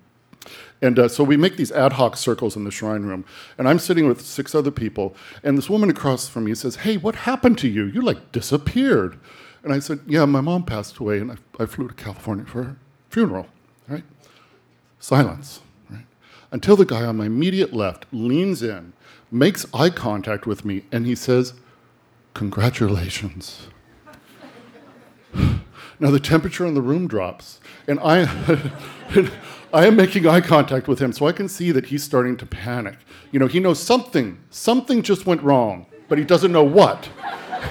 And 0.81 0.99
uh, 0.99 1.09
so 1.09 1.23
we 1.23 1.37
make 1.37 1.59
these 1.59 1.71
ad 1.71 1.95
hoc 1.95 2.17
circles 2.17 2.57
in 2.57 2.65
the 2.65 2.71
shrine 2.71 3.03
room. 3.03 3.27
And 3.59 3.69
I'm 3.69 3.79
sitting 3.79 4.09
with 4.09 4.23
six 4.23 4.55
other 4.55 4.71
people. 4.71 5.15
And 5.43 5.59
this 5.59 5.69
woman 5.69 5.91
across 5.91 6.31
from 6.31 6.45
me 6.45 6.55
says, 6.55 6.77
Hey, 6.77 6.97
what 6.97 7.15
happened 7.15 7.59
to 7.59 7.69
you? 7.69 7.85
You 7.85 8.01
like 8.01 8.33
disappeared. 8.33 9.19
And 9.63 9.75
I 9.75 9.81
said, 9.81 10.01
Yeah, 10.07 10.25
my 10.25 10.41
mom 10.41 10.65
passed 10.65 10.97
away, 10.97 11.19
and 11.19 11.33
I, 11.33 11.37
I 11.61 11.67
flew 11.67 11.89
to 11.89 11.95
California 11.95 12.47
for 12.47 12.63
her 12.63 12.77
funeral, 13.09 13.47
right? 13.89 14.05
Silence, 15.01 15.61
right? 15.91 16.07
Until 16.51 16.77
the 16.77 16.85
guy 16.85 17.05
on 17.05 17.17
my 17.17 17.27
immediate 17.27 17.73
left 17.73 18.07
leans 18.13 18.63
in, 18.63 18.93
makes 19.31 19.67
eye 19.75 19.91
contact 19.91 20.47
with 20.47 20.65
me, 20.65 20.85
and 20.91 21.07
he 21.07 21.15
says, 21.15 21.55
Congratulations. 22.35 23.67
now 25.35 26.11
the 26.11 26.21
temperature 26.21 26.65
in 26.67 26.75
the 26.75 26.83
room 26.83 27.09
drops, 27.09 27.61
and 27.87 27.99
I, 28.01 28.23
I 29.73 29.87
am 29.87 29.97
making 29.97 30.27
eye 30.27 30.41
contact 30.41 30.89
with 30.89 31.01
him, 31.01 31.13
so 31.13 31.27
I 31.27 31.33
can 31.33 31.49
see 31.49 31.73
that 31.73 31.87
he's 31.87 32.05
starting 32.05 32.37
to 32.37 32.47
panic. 32.47 32.97
You 33.33 33.41
know, 33.41 33.47
he 33.47 33.61
knows 33.61 33.83
something, 33.83 34.39
something 34.51 35.03
just 35.03 35.27
went 35.27 35.43
wrong, 35.43 35.87
but 36.09 36.19
he 36.19 36.25
doesn't 36.25 36.53
know 36.53 36.65
what. 36.65 37.09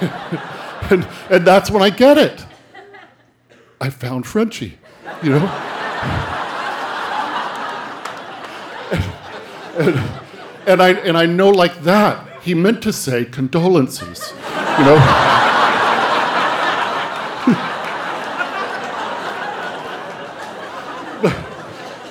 and, 0.90 1.08
and 1.30 1.46
that's 1.46 1.70
when 1.70 1.82
I 1.82 1.90
get 1.90 2.18
it. 2.18 2.44
I 3.80 3.90
found 3.90 4.26
Frenchie 4.26 4.78
you 5.22 5.30
know? 5.30 5.46
and, 9.78 10.00
and, 10.66 10.82
I, 10.82 10.90
and 11.04 11.16
I 11.16 11.26
know 11.26 11.50
like 11.50 11.82
that, 11.82 12.26
he 12.42 12.54
meant 12.54 12.82
to 12.82 12.92
say 12.92 13.24
condolences, 13.24 14.32
you 14.78 14.84
know? 14.84 14.96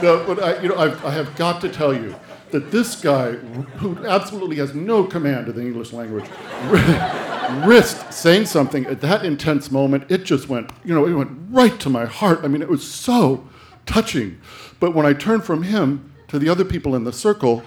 no, 0.01 0.23
but 0.25 0.43
I, 0.43 0.61
you 0.61 0.69
know, 0.69 0.77
I've, 0.77 1.05
I 1.05 1.11
have 1.11 1.35
got 1.35 1.61
to 1.61 1.69
tell 1.69 1.93
you 1.93 2.15
that 2.51 2.71
this 2.71 2.99
guy, 2.99 3.31
who 3.31 4.05
absolutely 4.05 4.57
has 4.57 4.73
no 4.73 5.03
command 5.03 5.47
of 5.47 5.55
the 5.55 5.61
English 5.61 5.93
language, 5.93 6.25
risked 7.65 8.13
saying 8.13 8.45
something 8.45 8.85
at 8.85 9.01
that 9.01 9.25
intense 9.25 9.71
moment. 9.71 10.09
It 10.09 10.23
just 10.23 10.49
went, 10.49 10.71
you 10.83 10.93
know, 10.93 11.05
it 11.05 11.13
went 11.13 11.31
right 11.49 11.79
to 11.79 11.89
my 11.89 12.05
heart. 12.05 12.41
I 12.43 12.47
mean, 12.47 12.61
it 12.61 12.69
was 12.69 12.89
so 12.89 13.47
touching. 13.85 14.39
But 14.79 14.93
when 14.93 15.05
I 15.05 15.13
turned 15.13 15.43
from 15.43 15.63
him 15.63 16.13
to 16.27 16.39
the 16.39 16.49
other 16.49 16.65
people 16.65 16.95
in 16.95 17.03
the 17.03 17.13
circle, 17.13 17.63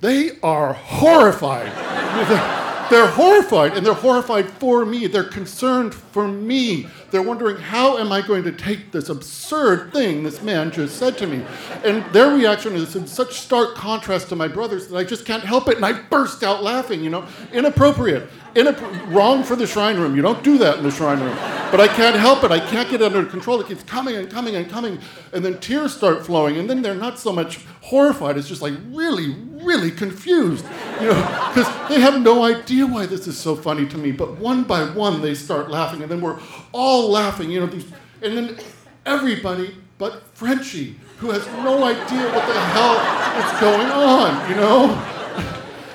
they 0.00 0.38
are 0.42 0.72
horrified. 0.72 2.52
they're 2.90 3.08
horrified, 3.08 3.76
and 3.76 3.84
they're 3.84 3.94
horrified 3.94 4.50
for 4.50 4.84
me. 4.84 5.06
They're 5.06 5.24
concerned 5.24 5.94
for 5.94 6.28
me. 6.28 6.86
They're 7.10 7.22
wondering, 7.22 7.56
how 7.56 7.98
am 7.98 8.12
I 8.12 8.20
going 8.20 8.42
to 8.44 8.52
take 8.52 8.92
this 8.92 9.08
absurd 9.08 9.92
thing 9.92 10.22
this 10.22 10.42
man 10.42 10.70
just 10.70 10.96
said 10.96 11.16
to 11.18 11.26
me? 11.26 11.44
And 11.84 12.04
their 12.12 12.34
reaction 12.34 12.74
is 12.74 12.96
in 12.96 13.06
such 13.06 13.34
stark 13.34 13.74
contrast 13.74 14.28
to 14.30 14.36
my 14.36 14.48
brother's 14.48 14.88
that 14.88 14.96
I 14.96 15.04
just 15.04 15.24
can't 15.24 15.44
help 15.44 15.68
it, 15.68 15.76
and 15.76 15.84
I 15.84 15.92
burst 15.92 16.42
out 16.42 16.62
laughing, 16.62 17.02
you 17.02 17.10
know? 17.10 17.26
Inappropriate. 17.52 18.28
Inapp- 18.54 19.12
wrong 19.12 19.44
for 19.44 19.54
the 19.54 19.66
shrine 19.66 19.98
room. 19.98 20.16
You 20.16 20.22
don't 20.22 20.42
do 20.42 20.56
that 20.58 20.78
in 20.78 20.82
the 20.82 20.90
shrine 20.90 21.20
room. 21.20 21.36
But 21.70 21.80
I 21.80 21.88
can't 21.88 22.16
help 22.16 22.42
it. 22.42 22.50
I 22.50 22.58
can't 22.58 22.88
get 22.88 23.02
it 23.02 23.14
under 23.14 23.28
control. 23.28 23.60
It 23.60 23.68
keeps 23.68 23.82
coming 23.82 24.16
and 24.16 24.30
coming 24.30 24.56
and 24.56 24.68
coming. 24.68 24.98
And 25.32 25.44
then 25.44 25.58
tears 25.58 25.94
start 25.94 26.24
flowing. 26.24 26.56
And 26.56 26.68
then 26.68 26.80
they're 26.80 26.94
not 26.94 27.18
so 27.18 27.32
much 27.32 27.66
horrified, 27.82 28.36
it's 28.36 28.48
just 28.48 28.62
like 28.62 28.74
really, 28.88 29.36
really 29.66 29.90
confused. 29.90 30.64
You 31.00 31.08
know, 31.08 31.50
because 31.54 31.88
they 31.88 32.00
have 32.00 32.22
no 32.22 32.44
idea 32.44 32.86
why 32.86 33.06
this 33.06 33.26
is 33.26 33.36
so 33.36 33.56
funny 33.56 33.86
to 33.86 33.98
me. 33.98 34.12
But 34.12 34.38
one 34.38 34.64
by 34.64 34.84
one, 34.84 35.20
they 35.20 35.34
start 35.34 35.70
laughing. 35.70 36.02
And 36.02 36.10
then 36.10 36.20
we're 36.20 36.38
all 36.72 37.10
laughing, 37.10 37.50
you 37.50 37.60
know. 37.60 37.66
These, 37.66 37.86
and 38.22 38.36
then 38.36 38.58
everybody 39.04 39.74
but 39.98 40.22
Frenchie, 40.34 40.96
who 41.18 41.30
has 41.30 41.46
no 41.46 41.82
idea 41.82 42.26
what 42.28 42.46
the 42.46 42.60
hell 42.60 42.96
is 43.42 43.60
going 43.60 43.86
on, 43.86 44.50
you 44.50 44.56
know? 44.56 44.90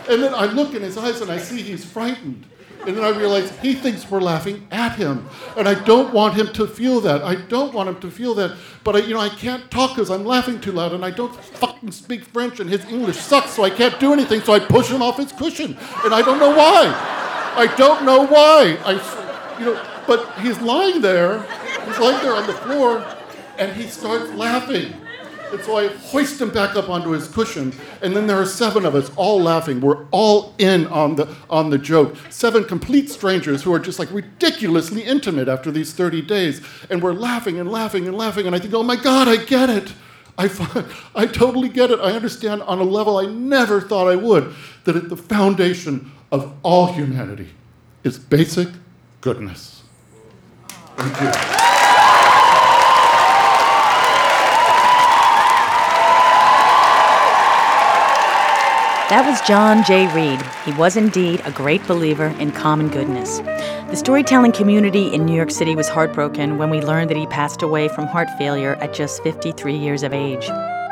And 0.10 0.24
then 0.24 0.34
I 0.34 0.46
look 0.46 0.74
in 0.74 0.82
his 0.82 0.98
eyes 0.98 1.22
and 1.22 1.32
I 1.32 1.38
see 1.38 1.62
he's 1.62 1.86
frightened. 1.86 2.46
And 2.88 2.98
then 2.98 3.04
I 3.04 3.10
realize 3.10 3.52
he 3.60 3.74
thinks 3.74 4.10
we're 4.10 4.22
laughing 4.22 4.68
at 4.72 4.96
him. 4.96 5.28
And 5.56 5.68
I 5.68 5.76
don't 5.84 6.14
want 6.14 6.34
him 6.34 6.52
to 6.54 6.68
feel 6.68 7.00
that. 7.02 7.22
I 7.24 7.36
don't 7.36 7.74
want 7.74 7.90
him 7.90 8.00
to 8.00 8.10
feel 8.10 8.34
that. 8.36 8.58
But 8.84 8.96
I, 8.96 9.00
you 9.00 9.14
know, 9.14 9.20
I 9.20 9.30
can't 9.30 9.70
talk 9.70 9.92
because 9.92 10.10
I'm 10.10 10.26
laughing 10.26 10.60
too 10.60 10.72
loud 10.72 10.94
and 10.94 11.06
I 11.06 11.12
don't 11.12 11.36
fucking 11.36 11.92
speak 11.92 12.24
French 12.24 12.60
and 12.60 12.70
his 12.70 12.84
English 12.86 13.18
sucks, 13.18 13.52
so 13.52 13.64
I 13.64 13.70
can't 13.70 14.00
do 14.00 14.14
anything. 14.14 14.42
So 14.42 14.54
I 14.54 14.60
push 14.60 14.90
him 14.90 15.02
off 15.02 15.18
his 15.18 15.32
cushion. 15.32 15.78
And 16.04 16.14
I 16.14 16.22
don't 16.22 16.40
know 16.40 16.50
why. 16.50 16.92
I 17.56 17.74
don't 17.78 18.06
know 18.06 18.26
why. 18.26 18.78
I, 18.84 19.58
you 19.60 19.66
know, 19.66 19.86
but 20.08 20.40
he's 20.40 20.60
lying 20.62 21.02
there. 21.02 21.44
He's 21.86 22.00
lying 22.00 22.22
there 22.24 22.36
on 22.36 22.48
the 22.48 22.54
floor 22.54 23.06
and 23.58 23.72
he 23.74 23.88
starts 23.88 24.32
laughing. 24.32 24.94
And 25.52 25.62
so 25.64 25.78
I 25.78 25.88
hoist 25.88 26.42
him 26.42 26.50
back 26.50 26.76
up 26.76 26.90
onto 26.90 27.10
his 27.10 27.28
cushion, 27.28 27.74
and 28.02 28.16
then 28.16 28.28
there 28.28 28.40
are 28.40 28.46
seven 28.46 28.86
of 28.86 28.96
us 28.96 29.12
all 29.16 29.42
laughing. 29.42 29.82
We're 29.82 30.06
all 30.12 30.56
in 30.58 30.88
on 30.88 31.16
the 31.16 31.34
on 31.50 31.70
the 31.70 31.78
joke. 31.78 32.16
Seven 32.30 32.64
complete 32.64 33.10
strangers 33.10 33.64
who 33.64 33.74
are 33.74 33.80
just 33.80 34.00
like 34.00 34.12
ridiculously 34.12 35.02
intimate 35.04 35.48
after 35.48 35.72
these 35.72 35.94
30 35.94 36.22
days, 36.22 36.62
and 36.90 37.02
we're 37.02 37.14
laughing 37.14 37.60
and 37.60 37.72
laughing 37.72 38.08
and 38.08 38.18
laughing. 38.18 38.48
And 38.48 38.56
I 38.56 38.60
think, 38.60 38.74
oh 38.74 38.84
my 38.84 38.96
God, 38.96 39.28
I 39.28 39.38
get 39.38 39.70
it. 39.70 39.94
I, 40.38 40.86
I 41.16 41.26
totally 41.28 41.70
get 41.70 41.92
it. 41.92 42.00
I 42.00 42.14
understand 42.14 42.62
on 42.64 42.80
a 42.80 42.84
level 42.84 43.18
I 43.18 43.26
never 43.26 43.82
thought 43.82 44.08
I 44.08 44.16
would 44.16 44.54
that 44.86 44.96
at 44.96 45.10
the 45.10 45.18
foundation 45.18 46.12
of 46.32 46.54
all 46.64 46.94
humanity 46.94 47.50
is 48.04 48.18
basic 48.18 48.70
goodness. 49.22 49.84
Thank 50.98 51.22
you. 51.22 51.71
That 59.12 59.30
was 59.30 59.42
Jon 59.42 59.84
Jay 59.84 60.08
Read. 60.16 60.42
He 60.64 60.72
was 60.72 60.96
indeed 60.96 61.42
a 61.44 61.52
great 61.52 61.86
believer 61.86 62.28
in 62.40 62.54
common 62.54 62.88
goodness. 62.88 63.40
The 63.40 63.98
storytelling 63.98 64.54
community 64.54 65.14
in 65.14 65.26
New 65.26 65.36
York 65.36 65.52
City 65.52 65.76
was 65.76 65.90
heartbroken 65.90 66.58
when 66.58 66.70
we 66.70 66.80
learned 66.80 67.10
that 67.10 67.18
he 67.18 67.28
passed 67.28 67.62
away 67.62 67.90
from 67.90 68.08
heart 68.08 68.30
failure 68.38 68.76
at 68.76 68.94
just 68.94 69.22
53 69.22 69.76
years 69.76 70.04
of 70.04 70.14
age. 70.14 70.46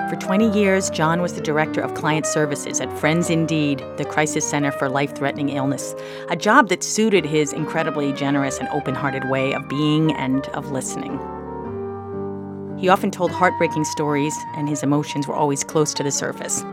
For 0.09 0.17
20 0.19 0.51
years, 0.51 0.89
Jon 0.89 1.21
was 1.21 1.35
the 1.35 1.39
director 1.39 1.79
of 1.79 1.93
client 1.93 2.25
services 2.25 2.81
at 2.81 2.91
Friends 2.99 3.29
Indeed, 3.29 3.81
the 3.95 4.03
crisis 4.03 4.45
center 4.45 4.73
for 4.73 4.89
life 4.89 5.15
threatening 5.15 5.47
illness, 5.47 5.95
a 6.27 6.35
job 6.35 6.67
that 6.67 6.83
suited 6.83 7.23
his 7.25 7.53
incredibly 7.53 8.11
generous 8.11 8.57
and 8.57 8.67
open 8.73 8.95
hearted 8.95 9.29
way 9.29 9.53
of 9.53 9.69
being 9.69 10.11
and 10.11 10.45
of 10.47 10.71
listening. 10.71 11.17
He 12.77 12.89
often 12.89 13.11
told 13.11 13.31
heartbreaking 13.31 13.85
stories, 13.85 14.35
and 14.57 14.67
his 14.67 14.83
emotions 14.83 15.25
were 15.25 15.35
always 15.35 15.63
close 15.63 15.93
to 15.93 16.03
the 16.03 16.11
surface. 16.11 16.65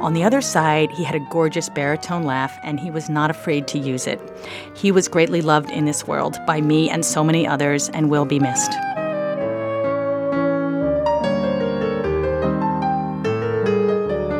On 0.00 0.14
the 0.14 0.24
other 0.24 0.40
side, 0.40 0.90
he 0.92 1.04
had 1.04 1.14
a 1.14 1.20
gorgeous 1.30 1.68
baritone 1.68 2.22
laugh, 2.22 2.58
and 2.62 2.80
he 2.80 2.90
was 2.90 3.10
not 3.10 3.30
afraid 3.30 3.68
to 3.68 3.78
use 3.78 4.06
it. 4.06 4.18
He 4.74 4.90
was 4.90 5.08
greatly 5.08 5.42
loved 5.42 5.70
in 5.70 5.84
this 5.84 6.06
world 6.06 6.38
by 6.46 6.62
me 6.62 6.88
and 6.88 7.04
so 7.04 7.22
many 7.22 7.46
others, 7.46 7.90
and 7.90 8.10
will 8.10 8.24
be 8.24 8.38
missed. 8.38 8.72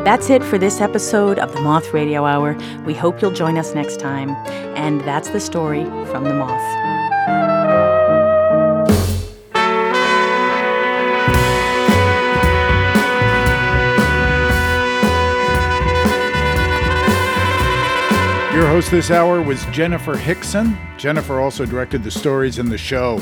That's 0.02 0.30
it 0.30 0.42
for 0.42 0.56
this 0.56 0.80
episode 0.80 1.38
of 1.38 1.52
the 1.52 1.60
Moth 1.60 1.92
Radio 1.92 2.24
Hour. 2.24 2.56
We 2.86 2.94
hope 2.94 3.20
you'll 3.20 3.30
join 3.30 3.58
us 3.58 3.74
next 3.74 4.00
time. 4.00 4.30
And 4.74 5.02
that's 5.02 5.28
the 5.28 5.40
story 5.40 5.84
from 6.06 6.24
the 6.24 6.34
Moth. 6.34 6.89
Your 18.60 18.68
host 18.68 18.90
this 18.90 19.10
hour 19.10 19.40
was 19.40 19.60
Jenifer 19.72 20.14
Hixson. 20.14 20.76
Jenifer 20.98 21.42
also 21.42 21.64
directed 21.64 22.04
the 22.04 22.10
stories 22.10 22.58
in 22.58 22.68
the 22.68 22.76
show. 22.76 23.18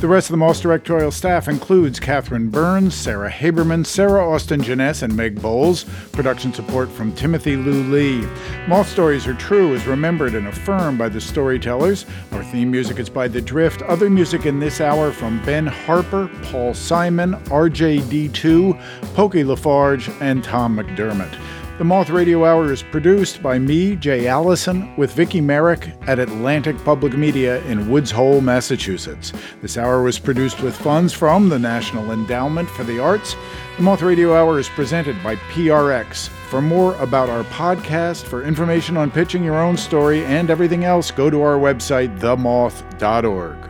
The 0.00 0.08
rest 0.08 0.28
of 0.28 0.32
the 0.32 0.38
Moth 0.38 0.62
directorial 0.62 1.10
staff 1.10 1.46
includes 1.46 2.00
Catherine 2.00 2.48
Burns, 2.48 2.94
Sarah 2.94 3.30
Haberman, 3.30 3.84
Sarah 3.84 4.26
Austin 4.26 4.62
Jenness, 4.62 5.02
and 5.02 5.14
Meg 5.14 5.42
Bowles. 5.42 5.84
Production 6.12 6.54
support 6.54 6.90
from 6.90 7.12
Timothy 7.12 7.54
Lou 7.54 7.82
Ly. 7.82 8.26
Moth 8.66 8.88
Stories 8.88 9.26
Are 9.26 9.34
True 9.34 9.74
is 9.74 9.86
remembered 9.86 10.34
and 10.34 10.48
affirmed 10.48 10.96
by 10.96 11.10
the 11.10 11.20
storytellers. 11.20 12.06
Our 12.32 12.42
theme 12.44 12.70
music 12.70 12.98
is 12.98 13.10
by 13.10 13.28
The 13.28 13.42
Drift. 13.42 13.82
Other 13.82 14.08
music 14.08 14.46
in 14.46 14.58
this 14.58 14.80
hour 14.80 15.12
from 15.12 15.44
Ben 15.44 15.66
Harper, 15.66 16.30
Paul 16.44 16.72
Simon, 16.72 17.34
RJD2, 17.50 19.12
Pokey 19.14 19.44
LaFarge, 19.44 20.08
and 20.22 20.42
Tom 20.42 20.78
McDermott. 20.78 21.38
The 21.78 21.84
Moth 21.84 22.10
Radio 22.10 22.44
Hour 22.44 22.72
is 22.72 22.82
produced 22.82 23.40
by 23.40 23.56
me, 23.56 23.94
Jay 23.94 24.26
Allison, 24.26 24.96
with 24.96 25.12
Vicki 25.12 25.40
Merrick 25.40 25.92
at 26.08 26.18
Atlantic 26.18 26.76
Public 26.84 27.12
Media 27.12 27.64
in 27.66 27.88
Woods 27.88 28.10
Hole, 28.10 28.40
Massachusetts. 28.40 29.32
This 29.62 29.78
hour 29.78 30.02
was 30.02 30.18
produced 30.18 30.60
with 30.60 30.76
funds 30.76 31.12
from 31.12 31.48
the 31.48 31.58
National 31.58 32.10
Endowment 32.10 32.68
for 32.68 32.82
the 32.82 32.98
Arts. 32.98 33.36
The 33.76 33.84
Moth 33.84 34.02
Radio 34.02 34.34
Hour 34.34 34.58
is 34.58 34.68
presented 34.68 35.22
by 35.22 35.36
PRX. 35.36 36.28
For 36.50 36.60
more 36.60 36.96
about 36.96 37.28
our 37.28 37.44
podcast, 37.44 38.24
for 38.24 38.42
information 38.42 38.96
on 38.96 39.12
pitching 39.12 39.44
your 39.44 39.62
own 39.62 39.76
story 39.76 40.24
and 40.24 40.50
everything 40.50 40.82
else, 40.82 41.12
go 41.12 41.30
to 41.30 41.42
our 41.42 41.58
website, 41.58 42.18
themoth.org. 42.18 43.67